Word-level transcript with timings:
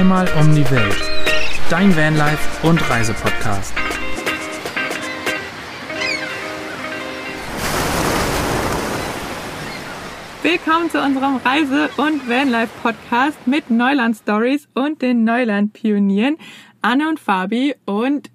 Zweimal 0.00 0.26
um 0.40 0.54
die 0.54 0.64
Welt. 0.70 0.96
Dein 1.68 1.94
Vanlife 1.94 2.66
und 2.66 2.80
Reisepodcast. 2.88 3.74
Willkommen 10.42 10.88
zu 10.88 11.02
unserem 11.02 11.36
Reise- 11.36 11.90
und 11.98 12.26
Vanlife-Podcast 12.26 13.46
mit 13.46 13.70
Neuland 13.70 14.16
Stories 14.16 14.70
und 14.72 15.02
den 15.02 15.24
Neuland-Pionieren 15.24 16.38
Anne 16.80 17.06
und 17.06 17.20
Fabi 17.20 17.74
und 17.84 18.30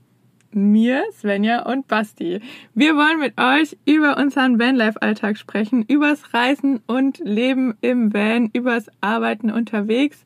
mir, 0.52 1.04
Svenja 1.14 1.64
und 1.64 1.88
Basti. 1.88 2.42
Wir 2.76 2.96
wollen 2.96 3.20
mit 3.20 3.42
euch 3.42 3.76
über 3.86 4.18
unseren 4.18 4.60
Vanlife-Alltag 4.60 5.40
sprechen, 5.40 5.82
übers 5.82 6.32
Reisen 6.32 6.82
und 6.86 7.18
Leben 7.24 7.76
im 7.82 8.14
Van, 8.14 8.52
übers 8.54 8.86
Arbeiten 9.02 9.50
unterwegs 9.50 10.24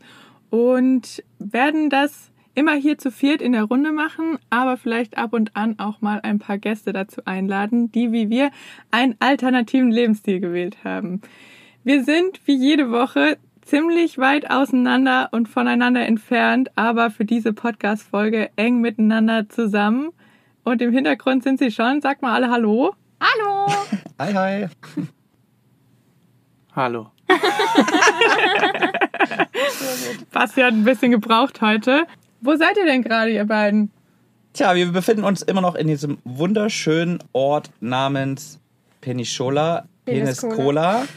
und 0.50 1.24
werden 1.40 1.90
das 1.90 2.32
immer 2.56 2.74
hier 2.74 2.98
zu 2.98 3.12
viert 3.12 3.42
in 3.42 3.54
der 3.54 3.64
Runde 3.64 3.92
machen, 3.92 4.38
aber 4.50 4.78
vielleicht 4.78 5.18
ab 5.18 5.34
und 5.34 5.56
an 5.56 5.80
auch 5.80 6.02
mal 6.02 6.20
ein 6.22 6.40
paar 6.40 6.58
Gäste 6.58 6.92
dazu 6.92 7.22
einladen, 7.26 7.92
die 7.92 8.12
wie 8.12 8.30
wir 8.30 8.52
einen 8.92 9.16
alternativen 9.20 9.92
Lebensstil 9.92 10.40
gewählt 10.40 10.84
haben. 10.84 11.22
Wir 11.84 12.04
sind 12.04 12.42
wie 12.46 12.56
jede 12.56 12.92
Woche 12.92 13.38
ziemlich 13.62 14.18
weit 14.18 14.50
auseinander 14.50 15.30
und 15.32 15.48
voneinander 15.48 16.06
entfernt, 16.06 16.70
aber 16.76 17.12
für 17.12 17.24
diese 17.24 17.54
Podcast-Folge 17.54 18.50
eng 18.56 18.82
miteinander 18.82 19.48
zusammen. 19.48 20.10
Und 20.64 20.82
im 20.82 20.92
Hintergrund 20.92 21.44
sind 21.44 21.60
sie 21.60 21.72
schon. 21.72 22.02
Sag 22.02 22.22
mal 22.22 22.34
alle 22.34 22.50
Hallo. 22.50 22.94
Hallo! 23.22 23.74
Hi, 24.20 24.34
hi. 24.34 24.68
Hallo. 26.76 27.12
Basti 30.32 30.62
hat 30.62 30.74
ein 30.74 30.84
bisschen 30.84 31.12
gebraucht 31.12 31.62
heute. 31.62 32.06
Wo 32.42 32.56
seid 32.56 32.78
ihr 32.78 32.86
denn 32.86 33.04
gerade, 33.04 33.32
ihr 33.32 33.46
beiden? 33.46 33.92
Tja, 34.54 34.76
wir 34.76 34.92
befinden 34.92 35.24
uns 35.24 35.42
immer 35.42 35.62
noch 35.62 35.76
in 35.76 35.88
diesem 35.88 36.18
wunderschönen 36.24 37.20
Ort 37.34 37.70
namens 37.80 38.60
Peniscola. 39.02 39.86
Peniscola. 40.06 40.56
Peniscola. 40.56 41.08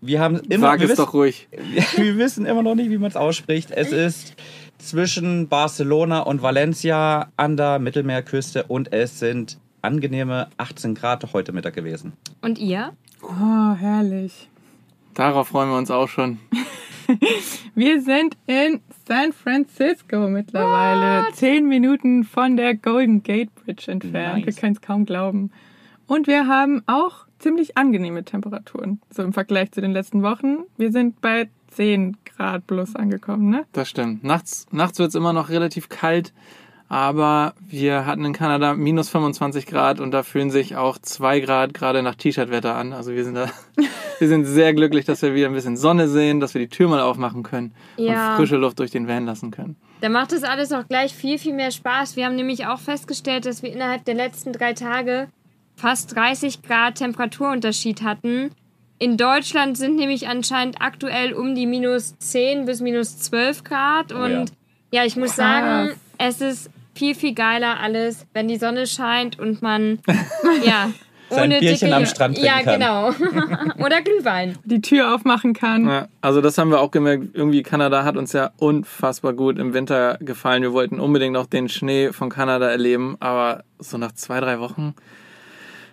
Wir 0.00 0.20
haben 0.20 0.40
immer 0.50 0.68
Sag 0.68 0.80
wir 0.80 0.84
es 0.84 0.90
wissen, 0.90 1.04
doch 1.04 1.14
ruhig. 1.14 1.48
wir 1.96 2.18
wissen 2.18 2.44
immer 2.44 2.62
noch 2.62 2.74
nicht, 2.74 2.90
wie 2.90 2.98
man 2.98 3.08
es 3.08 3.16
ausspricht. 3.16 3.70
Es 3.70 3.90
ist 3.90 4.34
zwischen 4.78 5.48
Barcelona 5.48 6.20
und 6.20 6.42
Valencia 6.42 7.28
an 7.36 7.56
der 7.56 7.78
Mittelmeerküste 7.78 8.64
und 8.64 8.92
es 8.92 9.18
sind 9.18 9.58
angenehme 9.80 10.48
18 10.58 10.94
Grad 10.94 11.32
heute 11.32 11.52
Mittag 11.52 11.74
gewesen. 11.74 12.12
Und 12.42 12.58
ihr? 12.58 12.92
Oh, 13.22 13.74
herrlich. 13.74 14.48
Darauf 15.14 15.48
freuen 15.48 15.70
wir 15.70 15.78
uns 15.78 15.90
auch 15.90 16.08
schon. 16.08 16.38
Wir 17.74 18.00
sind 18.00 18.36
in 18.46 18.80
San 19.06 19.32
Francisco 19.32 20.28
mittlerweile. 20.28 21.26
Zehn 21.32 21.68
Minuten 21.68 22.24
von 22.24 22.56
der 22.56 22.74
Golden 22.74 23.22
Gate 23.22 23.54
Bridge 23.54 23.90
entfernt. 23.90 24.38
Nice. 24.38 24.46
Wir 24.46 24.52
können 24.60 24.72
es 24.74 24.80
kaum 24.80 25.04
glauben. 25.04 25.50
Und 26.06 26.26
wir 26.26 26.46
haben 26.46 26.82
auch 26.86 27.26
ziemlich 27.38 27.76
angenehme 27.76 28.24
Temperaturen. 28.24 29.00
So 29.10 29.22
im 29.22 29.32
Vergleich 29.32 29.72
zu 29.72 29.80
den 29.80 29.92
letzten 29.92 30.22
Wochen. 30.22 30.64
Wir 30.76 30.92
sind 30.92 31.20
bei 31.20 31.48
10 31.68 32.16
Grad 32.24 32.66
plus 32.66 32.94
angekommen, 32.94 33.50
ne? 33.50 33.64
Das 33.72 33.88
stimmt. 33.88 34.24
Nachts, 34.24 34.66
nachts 34.70 34.98
wird 34.98 35.08
es 35.10 35.14
immer 35.14 35.32
noch 35.32 35.48
relativ 35.50 35.88
kalt, 35.88 36.32
aber 36.94 37.54
wir 37.58 38.06
hatten 38.06 38.24
in 38.24 38.32
Kanada 38.32 38.74
minus 38.74 39.08
25 39.08 39.66
Grad 39.66 39.98
und 39.98 40.12
da 40.12 40.22
fühlen 40.22 40.52
sich 40.52 40.76
auch 40.76 40.96
2 40.96 41.40
Grad 41.40 41.74
gerade 41.74 42.04
nach 42.04 42.14
T-Shirt-Wetter 42.14 42.76
an. 42.76 42.92
Also 42.92 43.10
wir 43.12 43.24
sind 43.24 43.34
da, 43.34 43.50
wir 44.20 44.28
sind 44.28 44.44
sehr 44.44 44.72
glücklich, 44.74 45.04
dass 45.04 45.20
wir 45.20 45.34
wieder 45.34 45.48
ein 45.48 45.54
bisschen 45.54 45.76
Sonne 45.76 46.06
sehen, 46.06 46.38
dass 46.38 46.54
wir 46.54 46.60
die 46.60 46.68
Tür 46.68 46.88
mal 46.88 47.00
aufmachen 47.00 47.42
können 47.42 47.74
Ja. 47.96 48.30
und 48.30 48.36
frische 48.36 48.54
Luft 48.54 48.78
durch 48.78 48.92
den 48.92 49.08
Van 49.08 49.26
lassen 49.26 49.50
können. 49.50 49.74
Da 50.02 50.08
macht 50.08 50.30
das 50.30 50.44
alles 50.44 50.70
auch 50.70 50.86
gleich 50.86 51.12
viel, 51.12 51.36
viel 51.38 51.52
mehr 51.52 51.72
Spaß. 51.72 52.14
Wir 52.14 52.26
haben 52.26 52.36
nämlich 52.36 52.64
auch 52.68 52.78
festgestellt, 52.78 53.44
dass 53.44 53.64
wir 53.64 53.72
innerhalb 53.72 54.04
der 54.04 54.14
letzten 54.14 54.52
drei 54.52 54.72
Tage 54.72 55.26
fast 55.74 56.14
30 56.14 56.62
Grad 56.62 56.94
Temperaturunterschied 56.94 58.02
hatten. 58.02 58.52
In 59.00 59.16
Deutschland 59.16 59.76
sind 59.76 59.96
nämlich 59.96 60.28
anscheinend 60.28 60.80
aktuell 60.80 61.32
um 61.32 61.56
die 61.56 61.66
minus 61.66 62.16
10 62.20 62.66
bis 62.66 62.80
minus 62.80 63.18
12 63.18 63.64
Grad. 63.64 64.12
Oh 64.14 64.18
Und 64.22 64.52
ja. 64.92 65.04
ich 65.04 65.16
muss 65.16 65.30
Krass. 65.34 65.36
sagen, 65.38 65.90
es 66.18 66.40
ist 66.40 66.70
viel, 66.94 67.14
viel 67.14 67.34
geiler 67.34 67.80
alles, 67.80 68.26
wenn 68.32 68.48
die 68.48 68.56
Sonne 68.56 68.86
scheint 68.86 69.38
und 69.38 69.62
man, 69.62 69.98
ja, 70.64 70.90
Sein 71.30 71.44
ohne 71.44 71.60
Bierchen 71.60 71.88
dicke... 71.88 71.96
am 71.96 72.06
Strand 72.06 72.38
Ja, 72.38 72.54
trinken 72.54 72.72
genau. 72.72 73.08
Oder 73.84 74.02
Glühwein. 74.02 74.56
Die 74.64 74.80
Tür 74.80 75.14
aufmachen 75.14 75.54
kann. 75.54 75.86
Ja, 75.86 76.08
also 76.20 76.40
das 76.40 76.58
haben 76.58 76.70
wir 76.70 76.80
auch 76.80 76.90
gemerkt. 76.90 77.28
Irgendwie 77.34 77.62
Kanada 77.62 78.04
hat 78.04 78.16
uns 78.16 78.32
ja 78.32 78.50
unfassbar 78.58 79.32
gut 79.32 79.58
im 79.58 79.74
Winter 79.74 80.18
gefallen. 80.20 80.62
Wir 80.62 80.72
wollten 80.72 81.00
unbedingt 81.00 81.32
noch 81.32 81.46
den 81.46 81.68
Schnee 81.68 82.12
von 82.12 82.30
Kanada 82.30 82.68
erleben, 82.68 83.16
aber 83.20 83.64
so 83.78 83.98
nach 83.98 84.12
zwei, 84.12 84.40
drei 84.40 84.60
Wochen. 84.60 84.94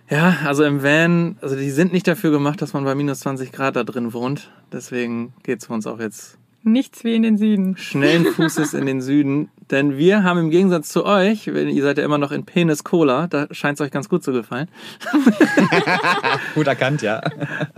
Ja, 0.09 0.40
also 0.45 0.66
im 0.66 0.84
Van, 0.84 1.38
also 1.41 1.56
die 1.56 1.69
sind 1.69 1.94
nicht 1.94 2.06
dafür 2.06 2.31
gemacht, 2.31 2.61
dass 2.61 2.73
man 2.73 2.84
bei 2.84 2.95
minus 2.95 3.22
20 3.22 3.53
Grad 3.53 3.78
da 3.78 3.85
drin 3.85 4.13
wohnt. 4.13 4.51
Deswegen 4.73 5.34
geht's 5.44 5.67
für 5.67 5.73
uns 5.73 5.88
auch 5.88 6.01
jetzt 6.01 6.38
Nichts 6.63 7.03
wie 7.03 7.16
in 7.16 7.23
den 7.23 7.38
Süden. 7.38 7.75
schnellen 7.77 8.25
Fußes 8.25 8.73
in 8.75 8.85
den 8.85 9.01
Süden. 9.01 9.49
Denn 9.72 9.97
wir 9.97 10.23
haben 10.23 10.38
im 10.39 10.49
Gegensatz 10.51 10.89
zu 10.89 11.05
euch, 11.05 11.47
wenn 11.47 11.69
ihr 11.69 11.81
seid 11.81 11.97
ja 11.97 12.03
immer 12.03 12.17
noch 12.17 12.31
in 12.31 12.45
Penis 12.45 12.83
Cola, 12.83 13.27
da 13.27 13.47
scheint 13.51 13.79
es 13.79 13.81
euch 13.85 13.89
ganz 13.91 14.09
gut 14.09 14.22
zu 14.23 14.31
gefallen, 14.33 14.67
Gut 16.55 16.67
erkannt, 16.67 17.01
ja. 17.01 17.22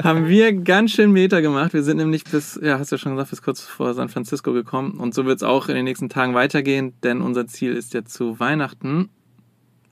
haben 0.03 0.27
wir 0.27 0.53
ganz 0.53 0.91
schön 0.91 1.11
Meter 1.11 1.41
gemacht. 1.41 1.73
Wir 1.73 1.83
sind 1.83 1.97
nämlich 1.97 2.23
bis, 2.23 2.59
ja, 2.61 2.79
hast 2.79 2.91
du 2.91 2.95
ja 2.95 2.99
schon 2.99 3.13
gesagt, 3.13 3.29
bis 3.29 3.41
kurz 3.41 3.61
vor 3.61 3.94
San 3.94 4.09
Francisco 4.09 4.53
gekommen. 4.53 4.97
Und 5.00 5.13
so 5.13 5.25
wird 5.25 5.38
es 5.38 5.44
auch 5.44 5.69
in 5.69 5.75
den 5.75 5.85
nächsten 5.85 6.09
Tagen 6.09 6.33
weitergehen, 6.33 6.94
denn 7.03 7.21
unser 7.21 7.47
Ziel 7.47 7.73
ist 7.73 7.94
ja 7.94 8.03
zu 8.05 8.39
Weihnachten. 8.39 9.09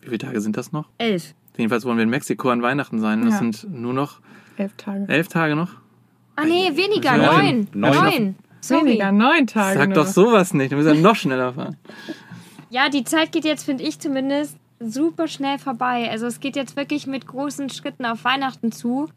Wie 0.02 0.08
viele 0.08 0.18
Tage 0.18 0.42
sind 0.42 0.58
das 0.58 0.72
noch? 0.72 0.90
Elf. 0.98 1.34
Jedenfalls 1.58 1.86
wollen 1.86 1.98
wir 1.98 2.04
in 2.04 2.10
Mexiko 2.10 2.50
an 2.50 2.62
Weihnachten 2.62 3.00
sein. 3.00 3.22
Das 3.24 3.34
Ja. 3.34 3.40
sind 3.40 3.68
nur 3.72 3.94
noch 3.94 4.20
Elf 4.58 4.74
Tage. 4.78 5.06
elf 5.08 5.28
Tage 5.28 5.56
noch. 5.56 5.70
Ah, 6.36 6.46
nee, 6.46 6.72
weniger. 6.76 7.18
Neun. 7.18 7.68
Neun. 7.74 7.92
Neun. 7.94 8.04
Neun. 8.04 8.36
Sorry. 8.62 8.86
Weniger, 8.86 9.12
neun 9.12 9.48
Tage. 9.48 9.80
Sag 9.80 9.90
nur. 9.90 9.96
doch 9.96 10.08
sowas 10.08 10.54
nicht, 10.54 10.72
dann 10.72 10.80
müssen 10.80 10.96
wir 10.96 11.02
noch 11.02 11.16
schneller 11.16 11.54
fahren. 11.54 11.78
Ja, 12.74 12.88
die 12.88 13.04
Zeit 13.04 13.34
geht 13.34 13.44
jetzt, 13.44 13.66
finde 13.66 13.84
ich 13.84 14.00
zumindest, 14.00 14.56
super 14.80 15.28
schnell 15.28 15.60
vorbei. 15.60 16.10
Also 16.10 16.26
es 16.26 16.40
geht 16.40 16.56
jetzt 16.56 16.78
wirklich 16.78 17.06
mit 17.06 17.28
großen 17.28 17.70
Schritten 17.70 18.06
auf 18.06 18.24
Weihnachten 18.24 18.72
zu. 18.72 19.10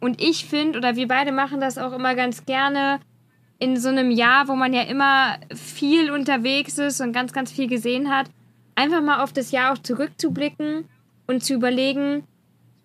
Und 0.00 0.22
ich 0.22 0.46
finde, 0.46 0.78
oder 0.78 0.96
wir 0.96 1.06
beide 1.06 1.30
machen 1.30 1.60
das 1.60 1.76
auch 1.76 1.92
immer 1.92 2.14
ganz 2.14 2.46
gerne, 2.46 3.00
in 3.58 3.76
so 3.78 3.90
einem 3.90 4.10
Jahr, 4.10 4.48
wo 4.48 4.54
man 4.54 4.72
ja 4.72 4.82
immer 4.82 5.36
viel 5.54 6.10
unterwegs 6.10 6.78
ist 6.78 7.02
und 7.02 7.12
ganz, 7.12 7.34
ganz 7.34 7.52
viel 7.52 7.68
gesehen 7.68 8.10
hat, 8.10 8.30
einfach 8.74 9.02
mal 9.02 9.22
auf 9.22 9.34
das 9.34 9.50
Jahr 9.50 9.72
auch 9.72 9.78
zurückzublicken 9.78 10.88
und 11.26 11.44
zu 11.44 11.54
überlegen, 11.54 12.24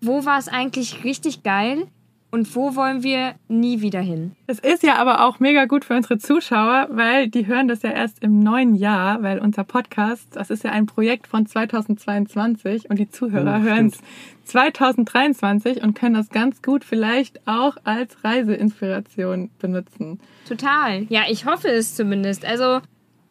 wo 0.01 0.25
war 0.25 0.37
es 0.37 0.47
eigentlich 0.47 1.03
richtig 1.03 1.43
geil 1.43 1.87
und 2.31 2.56
wo 2.56 2.75
wollen 2.75 3.03
wir 3.03 3.35
nie 3.47 3.81
wieder 3.81 4.01
hin. 4.01 4.35
Es 4.45 4.59
ist 4.59 4.84
ja 4.84 4.95
aber 4.95 5.25
auch 5.25 5.40
mega 5.40 5.66
gut 5.66 5.85
für 5.85 5.95
unsere 5.95 6.19
Zuschauer, 6.19 6.88
weil 6.91 7.28
die 7.28 7.47
hören 7.47 7.67
das 7.67 7.81
ja 7.81 7.91
erst 7.91 8.22
im 8.22 8.40
neuen 8.40 8.75
Jahr, 8.75 9.23
weil 9.23 9.40
unser 9.40 9.63
Podcast, 9.63 10.35
das 10.35 10.50
ist 10.50 10.63
ja 10.63 10.72
ein 10.72 10.85
Projekt 10.85 11.28
von 11.28 11.45
2022 11.45 12.89
und 12.89 13.00
die 13.00 13.09
Zuhörer 13.09 13.59
Oh, 13.59 13.63
hören 13.63 13.88
es 13.88 13.95
stimmt. 13.95 14.09
2023 14.44 15.81
und 15.84 15.94
können 15.95 16.16
das 16.16 16.29
ganz 16.29 16.62
gut 16.62 16.84
vielleicht 16.84 17.47
auch 17.47 17.78
als 17.84 18.23
Reiseinspiration 18.23 19.50
benutzen. 19.59 20.19
Total. 20.47 21.03
Ja, 21.09 21.24
ich 21.30 21.45
hoffe 21.45 21.68
es 21.69 21.95
zumindest. 21.95 22.45
Also, 22.45 22.80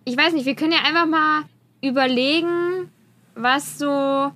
ich 0.05 0.17
weiß 0.17 0.33
nicht, 0.33 0.47
wir 0.47 0.55
können 0.55 0.73
ja 0.73 0.81
einfach 0.87 1.07
mal 1.07 1.43
überlegen, 1.83 2.91
was 3.35 3.79
so, 3.79 4.33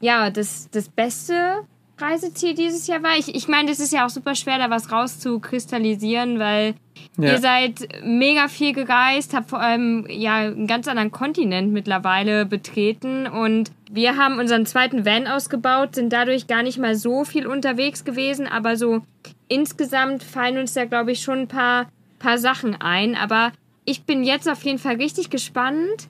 ja, 0.00 0.30
das, 0.30 0.68
das 0.70 0.88
beste 0.88 1.64
Reiseziel 1.98 2.54
dieses 2.54 2.86
Jahr 2.86 3.02
war. 3.02 3.16
Ich, 3.18 3.34
ich 3.34 3.46
meine, 3.48 3.68
das 3.68 3.78
ist 3.80 3.92
ja 3.92 4.04
auch 4.04 4.10
super 4.10 4.34
schwer, 4.34 4.58
da 4.58 4.68
was 4.70 4.90
rauszukristallisieren, 4.90 6.38
weil 6.38 6.74
Ja. 7.16 7.32
ihr 7.32 7.38
seid 7.38 7.88
mega 8.02 8.48
viel 8.48 8.72
gereist, 8.72 9.34
habt 9.34 9.50
vor 9.50 9.60
allem 9.60 10.06
ja 10.08 10.36
einen 10.38 10.66
ganz 10.66 10.88
anderen 10.88 11.12
Kontinent 11.12 11.72
mittlerweile 11.72 12.46
betreten 12.46 13.26
und 13.28 13.70
wir 13.90 14.16
haben 14.16 14.38
unseren 14.40 14.66
zweiten 14.66 15.04
Van 15.06 15.28
ausgebaut, 15.28 15.94
sind 15.94 16.12
dadurch 16.12 16.48
gar 16.48 16.62
nicht 16.64 16.78
mal 16.78 16.96
so 16.96 17.24
viel 17.24 17.46
unterwegs 17.46 18.04
gewesen, 18.04 18.48
aber 18.48 18.76
so 18.76 19.02
insgesamt 19.46 20.24
fallen 20.24 20.58
uns 20.58 20.72
da, 20.74 20.84
glaube 20.86 21.12
ich, 21.12 21.22
schon 21.22 21.40
ein 21.40 21.48
paar, 21.48 21.86
paar 22.18 22.38
Sachen 22.38 22.80
ein. 22.80 23.14
Aber 23.14 23.52
ich 23.84 24.02
bin 24.02 24.24
jetzt 24.24 24.48
auf 24.48 24.62
jeden 24.64 24.78
Fall 24.78 24.96
richtig 24.96 25.30
gespannt. 25.30 26.08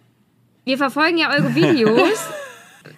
Wir 0.64 0.78
verfolgen 0.78 1.18
ja 1.18 1.30
eure 1.30 1.54
Videos. 1.54 2.26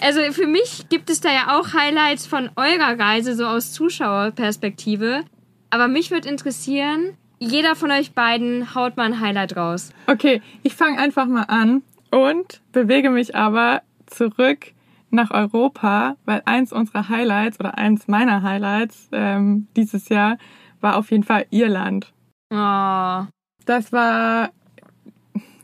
Also 0.00 0.20
für 0.32 0.46
mich 0.46 0.88
gibt 0.88 1.10
es 1.10 1.20
da 1.20 1.30
ja 1.32 1.58
auch 1.58 1.72
Highlights 1.72 2.26
von 2.26 2.50
eurer 2.56 2.98
Reise, 2.98 3.34
so 3.34 3.46
aus 3.46 3.72
Zuschauerperspektive. 3.72 5.24
Aber 5.70 5.88
mich 5.88 6.10
würde 6.10 6.28
interessieren, 6.28 7.16
jeder 7.38 7.74
von 7.76 7.90
euch 7.90 8.12
beiden 8.12 8.74
haut 8.74 8.96
mal 8.96 9.04
ein 9.04 9.20
Highlight 9.20 9.56
raus. 9.56 9.90
Okay, 10.06 10.40
ich 10.62 10.74
fange 10.74 10.98
einfach 10.98 11.26
mal 11.26 11.42
an 11.44 11.82
und 12.10 12.62
bewege 12.72 13.10
mich 13.10 13.34
aber 13.34 13.82
zurück 14.06 14.72
nach 15.10 15.30
Europa, 15.30 16.16
weil 16.24 16.42
eins 16.44 16.72
unserer 16.72 17.08
Highlights 17.08 17.60
oder 17.60 17.78
eins 17.78 18.08
meiner 18.08 18.42
Highlights 18.42 19.08
ähm, 19.12 19.68
dieses 19.76 20.08
Jahr 20.08 20.38
war 20.80 20.96
auf 20.96 21.10
jeden 21.10 21.24
Fall 21.24 21.46
Irland. 21.50 22.12
Oh, 22.52 23.24
Das 23.64 23.92
war 23.92 24.50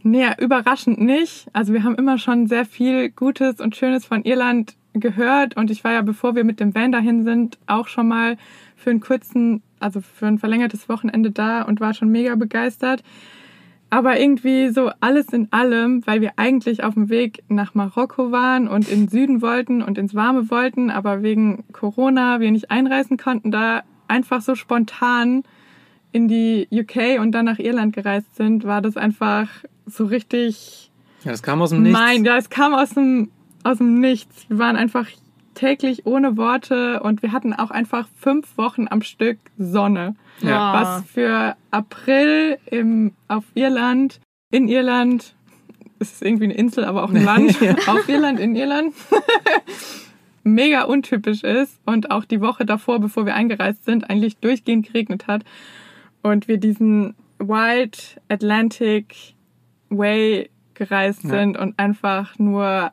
Nee, 0.04 0.30
überraschend 0.38 1.00
nicht. 1.00 1.46
Also 1.52 1.72
wir 1.72 1.84
haben 1.84 1.94
immer 1.94 2.18
schon 2.18 2.48
sehr 2.48 2.64
viel 2.64 3.10
Gutes 3.10 3.60
und 3.60 3.76
Schönes 3.76 4.04
von 4.04 4.24
Irland 4.24 4.74
gehört 4.94 5.56
und 5.56 5.70
ich 5.70 5.84
war 5.84 5.92
ja, 5.92 6.02
bevor 6.02 6.34
wir 6.34 6.44
mit 6.44 6.60
dem 6.60 6.74
Van 6.74 6.92
dahin 6.92 7.24
sind, 7.24 7.58
auch 7.66 7.86
schon 7.86 8.08
mal 8.08 8.36
für 8.76 8.90
einen 8.90 9.00
kurzen, 9.00 9.62
also 9.78 10.00
für 10.00 10.26
ein 10.26 10.38
verlängertes 10.38 10.88
Wochenende 10.88 11.30
da 11.30 11.62
und 11.62 11.80
war 11.80 11.94
schon 11.94 12.10
mega 12.10 12.34
begeistert. 12.34 13.02
Aber 13.90 14.18
irgendwie 14.18 14.70
so 14.70 14.90
alles 15.00 15.28
in 15.28 15.52
allem, 15.52 16.04
weil 16.06 16.20
wir 16.20 16.32
eigentlich 16.36 16.82
auf 16.82 16.94
dem 16.94 17.08
Weg 17.08 17.44
nach 17.48 17.74
Marokko 17.74 18.32
waren 18.32 18.66
und 18.66 18.88
in 18.88 19.02
den 19.02 19.08
Süden 19.08 19.42
wollten 19.42 19.82
und 19.82 19.98
ins 19.98 20.14
Warme 20.14 20.50
wollten, 20.50 20.90
aber 20.90 21.22
wegen 21.22 21.64
Corona 21.72 22.40
wir 22.40 22.50
nicht 22.50 22.70
einreisen 22.70 23.18
konnten, 23.18 23.50
da 23.50 23.82
einfach 24.08 24.40
so 24.40 24.54
spontan 24.54 25.42
in 26.10 26.26
die 26.26 26.68
UK 26.72 27.20
und 27.20 27.32
dann 27.32 27.44
nach 27.44 27.58
Irland 27.58 27.94
gereist 27.94 28.34
sind, 28.34 28.64
war 28.64 28.82
das 28.82 28.96
einfach 28.96 29.48
so 29.86 30.04
richtig. 30.04 30.90
Ja, 31.24 31.30
das 31.30 31.42
kam 31.42 31.62
aus 31.62 31.70
dem 31.70 31.82
Nichts. 31.82 31.98
Nein, 31.98 32.24
ja, 32.24 32.36
es 32.36 32.50
kam 32.50 32.74
aus 32.74 32.90
dem, 32.90 33.30
aus 33.62 33.78
dem 33.78 34.00
Nichts. 34.00 34.46
Wir 34.48 34.58
waren 34.58 34.76
einfach 34.76 35.06
täglich 35.54 36.06
ohne 36.06 36.36
Worte 36.36 37.00
und 37.02 37.22
wir 37.22 37.32
hatten 37.32 37.52
auch 37.52 37.70
einfach 37.70 38.08
fünf 38.18 38.56
Wochen 38.56 38.86
am 38.88 39.02
Stück 39.02 39.38
Sonne. 39.58 40.14
Ja. 40.40 40.72
Was 40.72 41.04
für 41.04 41.56
April 41.70 42.58
im, 42.66 43.12
auf 43.28 43.44
Irland, 43.54 44.20
in 44.50 44.68
Irland, 44.68 45.34
es 45.98 46.14
ist 46.14 46.22
irgendwie 46.22 46.44
eine 46.44 46.54
Insel, 46.54 46.84
aber 46.84 47.04
auch 47.04 47.10
ein 47.10 47.24
Land, 47.24 47.58
auf 47.86 48.08
Irland, 48.08 48.40
in 48.40 48.56
Irland, 48.56 48.94
mega 50.42 50.82
untypisch 50.82 51.44
ist 51.44 51.78
und 51.84 52.10
auch 52.10 52.24
die 52.24 52.40
Woche 52.40 52.64
davor, 52.64 52.98
bevor 52.98 53.26
wir 53.26 53.34
eingereist 53.34 53.84
sind, 53.84 54.10
eigentlich 54.10 54.38
durchgehend 54.38 54.86
geregnet 54.86 55.26
hat 55.26 55.44
und 56.22 56.48
wir 56.48 56.58
diesen 56.58 57.14
Wild 57.38 58.20
Atlantic 58.28 59.31
Way 59.98 60.50
gereist 60.74 61.24
Ja. 61.24 61.30
sind 61.30 61.56
und 61.56 61.78
einfach 61.78 62.38
nur, 62.38 62.90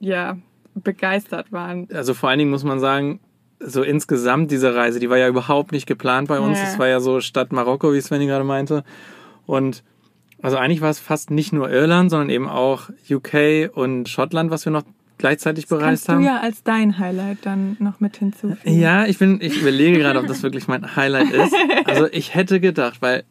ja, 0.00 0.36
begeistert 0.74 1.52
waren. 1.52 1.88
Also 1.92 2.14
vor 2.14 2.28
allen 2.30 2.38
Dingen 2.38 2.50
muss 2.50 2.64
man 2.64 2.80
sagen, 2.80 3.20
so 3.60 3.82
insgesamt 3.82 4.50
diese 4.50 4.74
Reise, 4.74 4.98
die 4.98 5.08
war 5.10 5.18
ja 5.18 5.28
überhaupt 5.28 5.72
nicht 5.72 5.86
geplant 5.86 6.28
bei 6.28 6.40
uns. 6.40 6.58
Ja. 6.58 6.64
Es 6.64 6.78
war 6.78 6.88
ja 6.88 6.98
so 7.00 7.20
Stadt 7.20 7.52
Marokko, 7.52 7.92
wie 7.92 8.00
Svenny 8.00 8.26
gerade 8.26 8.44
meinte. 8.44 8.82
Und 9.46 9.84
also 10.42 10.56
eigentlich 10.56 10.80
war 10.80 10.90
es 10.90 10.98
fast 10.98 11.30
nicht 11.30 11.52
nur 11.52 11.70
Irland, 11.70 12.10
sondern 12.10 12.30
eben 12.30 12.48
auch 12.48 12.90
UK 13.08 13.70
und 13.72 14.08
Schottland, 14.08 14.50
was 14.50 14.64
wir 14.64 14.72
noch 14.72 14.82
gleichzeitig 15.18 15.68
bereist 15.68 15.84
Kannst 15.84 16.08
du 16.08 16.12
haben. 16.14 16.24
ja 16.24 16.40
als 16.40 16.64
dein 16.64 16.98
Highlight 16.98 17.38
dann 17.42 17.76
noch 17.78 18.00
mit 18.00 18.16
hinzufügen. 18.16 18.80
Ja, 18.80 19.06
ich 19.06 19.18
bin, 19.18 19.38
ich 19.40 19.60
überlege 19.60 19.98
gerade, 19.98 20.18
ob 20.18 20.26
das 20.26 20.42
wirklich 20.42 20.66
mein 20.66 20.96
Highlight 20.96 21.30
ist. 21.30 21.54
Also 21.84 22.08
ich 22.10 22.34
hätte 22.34 22.58
gedacht, 22.58 23.00
weil 23.02 23.22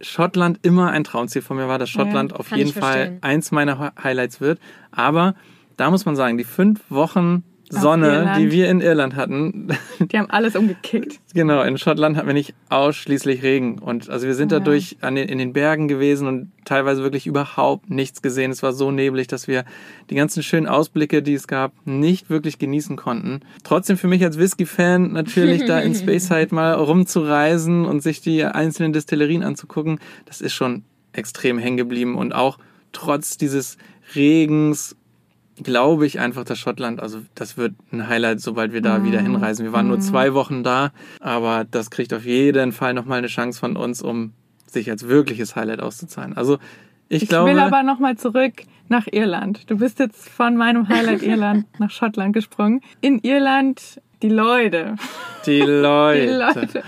Schottland 0.00 0.58
immer 0.62 0.90
ein 0.90 1.04
Traumziel 1.04 1.42
von 1.42 1.56
mir 1.56 1.68
war, 1.68 1.78
dass 1.78 1.88
Schottland 1.90 2.32
auf 2.34 2.50
kann 2.50 2.58
jeden 2.58 2.72
Fall 2.72 3.18
eins 3.22 3.50
meiner 3.50 3.78
Hi- 3.78 3.90
Highlights 4.02 4.40
wird. 4.40 4.58
Aber 4.90 5.34
da 5.76 5.90
muss 5.90 6.04
man 6.04 6.16
sagen, 6.16 6.36
die 6.38 6.44
fünf 6.44 6.80
Wochen 6.90 7.36
Auf 7.36 7.55
Sonne, 7.68 8.34
die 8.38 8.52
wir 8.52 8.70
in 8.70 8.80
Irland 8.80 9.16
hatten, 9.16 9.68
Die 9.98 10.16
haben 10.18 10.30
alles 10.30 10.54
umgekickt. 10.54 11.18
genau, 11.34 11.62
in 11.62 11.78
Schottland 11.78 12.16
hatten 12.16 12.28
wir 12.28 12.34
nicht 12.34 12.54
ausschließlich 12.68 13.42
Regen. 13.42 13.78
Und 13.80 14.08
also 14.08 14.26
wir 14.26 14.34
sind 14.34 14.52
Ja. 14.52 14.58
dadurch 14.60 14.98
an 15.00 15.16
den, 15.16 15.28
in 15.28 15.38
den 15.38 15.52
Bergen 15.52 15.88
gewesen 15.88 16.28
und 16.28 16.52
teilweise 16.64 17.02
wirklich 17.02 17.26
überhaupt 17.26 17.90
nichts 17.90 18.22
gesehen. 18.22 18.50
Es 18.52 18.62
war 18.62 18.72
so 18.72 18.90
neblig, 18.92 19.26
dass 19.26 19.48
wir 19.48 19.64
die 20.10 20.14
ganzen 20.14 20.42
schönen 20.44 20.66
Ausblicke, 20.68 21.22
die 21.22 21.34
es 21.34 21.48
gab, 21.48 21.72
nicht 21.84 22.30
wirklich 22.30 22.58
genießen 22.58 22.96
konnten. 22.96 23.40
Trotzdem 23.64 23.96
für 23.96 24.06
mich 24.08 24.22
als 24.22 24.38
Whisky-Fan 24.38 25.12
natürlich 25.12 25.64
da 25.64 25.80
in 25.80 25.94
Speyside 25.96 26.54
mal 26.54 26.72
rumzureisen 26.74 27.84
und 27.84 28.00
sich 28.02 28.20
die 28.20 28.44
einzelnen 28.44 28.92
Destillerien 28.92 29.42
anzugucken, 29.42 29.98
das 30.26 30.40
ist 30.40 30.52
schon 30.54 30.84
extrem 31.12 31.58
hängen 31.58 31.76
geblieben. 31.76 32.14
Und 32.14 32.32
auch 32.34 32.58
trotz 32.92 33.36
dieses 33.38 33.76
Regens 34.14 34.96
glaube 35.62 36.06
ich 36.06 36.20
einfach, 36.20 36.44
dass 36.44 36.58
Schottland, 36.58 37.00
also 37.00 37.20
das 37.34 37.56
wird 37.56 37.74
ein 37.92 38.08
Highlight, 38.08 38.40
sobald 38.40 38.72
wir 38.72 38.82
da 38.82 39.04
wieder 39.04 39.20
hinreisen. 39.20 39.64
Wir 39.64 39.72
waren 39.72 39.88
nur 39.88 40.00
zwei 40.00 40.34
Wochen 40.34 40.62
da, 40.62 40.92
aber 41.20 41.64
das 41.64 41.90
kriegt 41.90 42.12
auf 42.12 42.24
jeden 42.24 42.72
Fall 42.72 42.94
nochmal 42.94 43.18
eine 43.18 43.28
Chance 43.28 43.58
von 43.58 43.76
uns, 43.76 44.02
um 44.02 44.32
sich 44.66 44.90
als 44.90 45.08
wirkliches 45.08 45.56
Highlight 45.56 45.80
auszuzahlen. 45.80 46.36
Also 46.36 46.58
ich, 47.08 47.22
Ich 47.22 47.28
glaube, 47.28 47.50
will 47.50 47.58
aber 47.58 47.82
nochmal 47.82 48.16
zurück 48.16 48.54
nach 48.88 49.06
Irland. 49.10 49.70
Du 49.70 49.78
bist 49.78 49.98
jetzt 49.98 50.28
von 50.28 50.56
meinem 50.56 50.88
Highlight 50.88 51.22
Irland 51.22 51.66
nach 51.78 51.90
Schottland 51.90 52.32
gesprungen. 52.32 52.80
In 53.00 53.20
Irland 53.20 54.00
die 54.22 54.28
Leute. 54.28 54.96
die 55.44 55.60
Die 55.60 55.60
Leute. 55.60 56.38
Leute. 56.38 56.82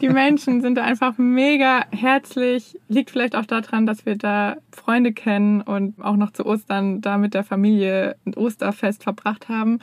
Die 0.00 0.08
Menschen 0.08 0.60
sind 0.60 0.74
da 0.74 0.82
einfach 0.82 1.16
mega 1.16 1.84
herzlich. 1.90 2.78
Liegt 2.88 3.10
vielleicht 3.10 3.36
auch 3.36 3.46
daran, 3.46 3.86
dass 3.86 4.04
wir 4.04 4.16
da 4.16 4.56
Freunde 4.72 5.12
kennen 5.12 5.60
und 5.60 6.02
auch 6.02 6.16
noch 6.16 6.32
zu 6.32 6.44
Ostern 6.44 7.00
da 7.00 7.18
mit 7.18 7.34
der 7.34 7.44
Familie 7.44 8.16
ein 8.26 8.34
Osterfest 8.34 9.04
verbracht 9.04 9.48
haben. 9.48 9.78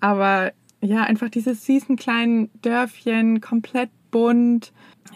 Aber 0.00 0.52
ja, 0.80 1.02
einfach 1.02 1.28
dieses 1.28 1.64
süßen 1.66 1.96
kleinen 1.96 2.50
Dörfchen, 2.62 3.40
komplett 3.40 3.90
bunt. 4.10 4.72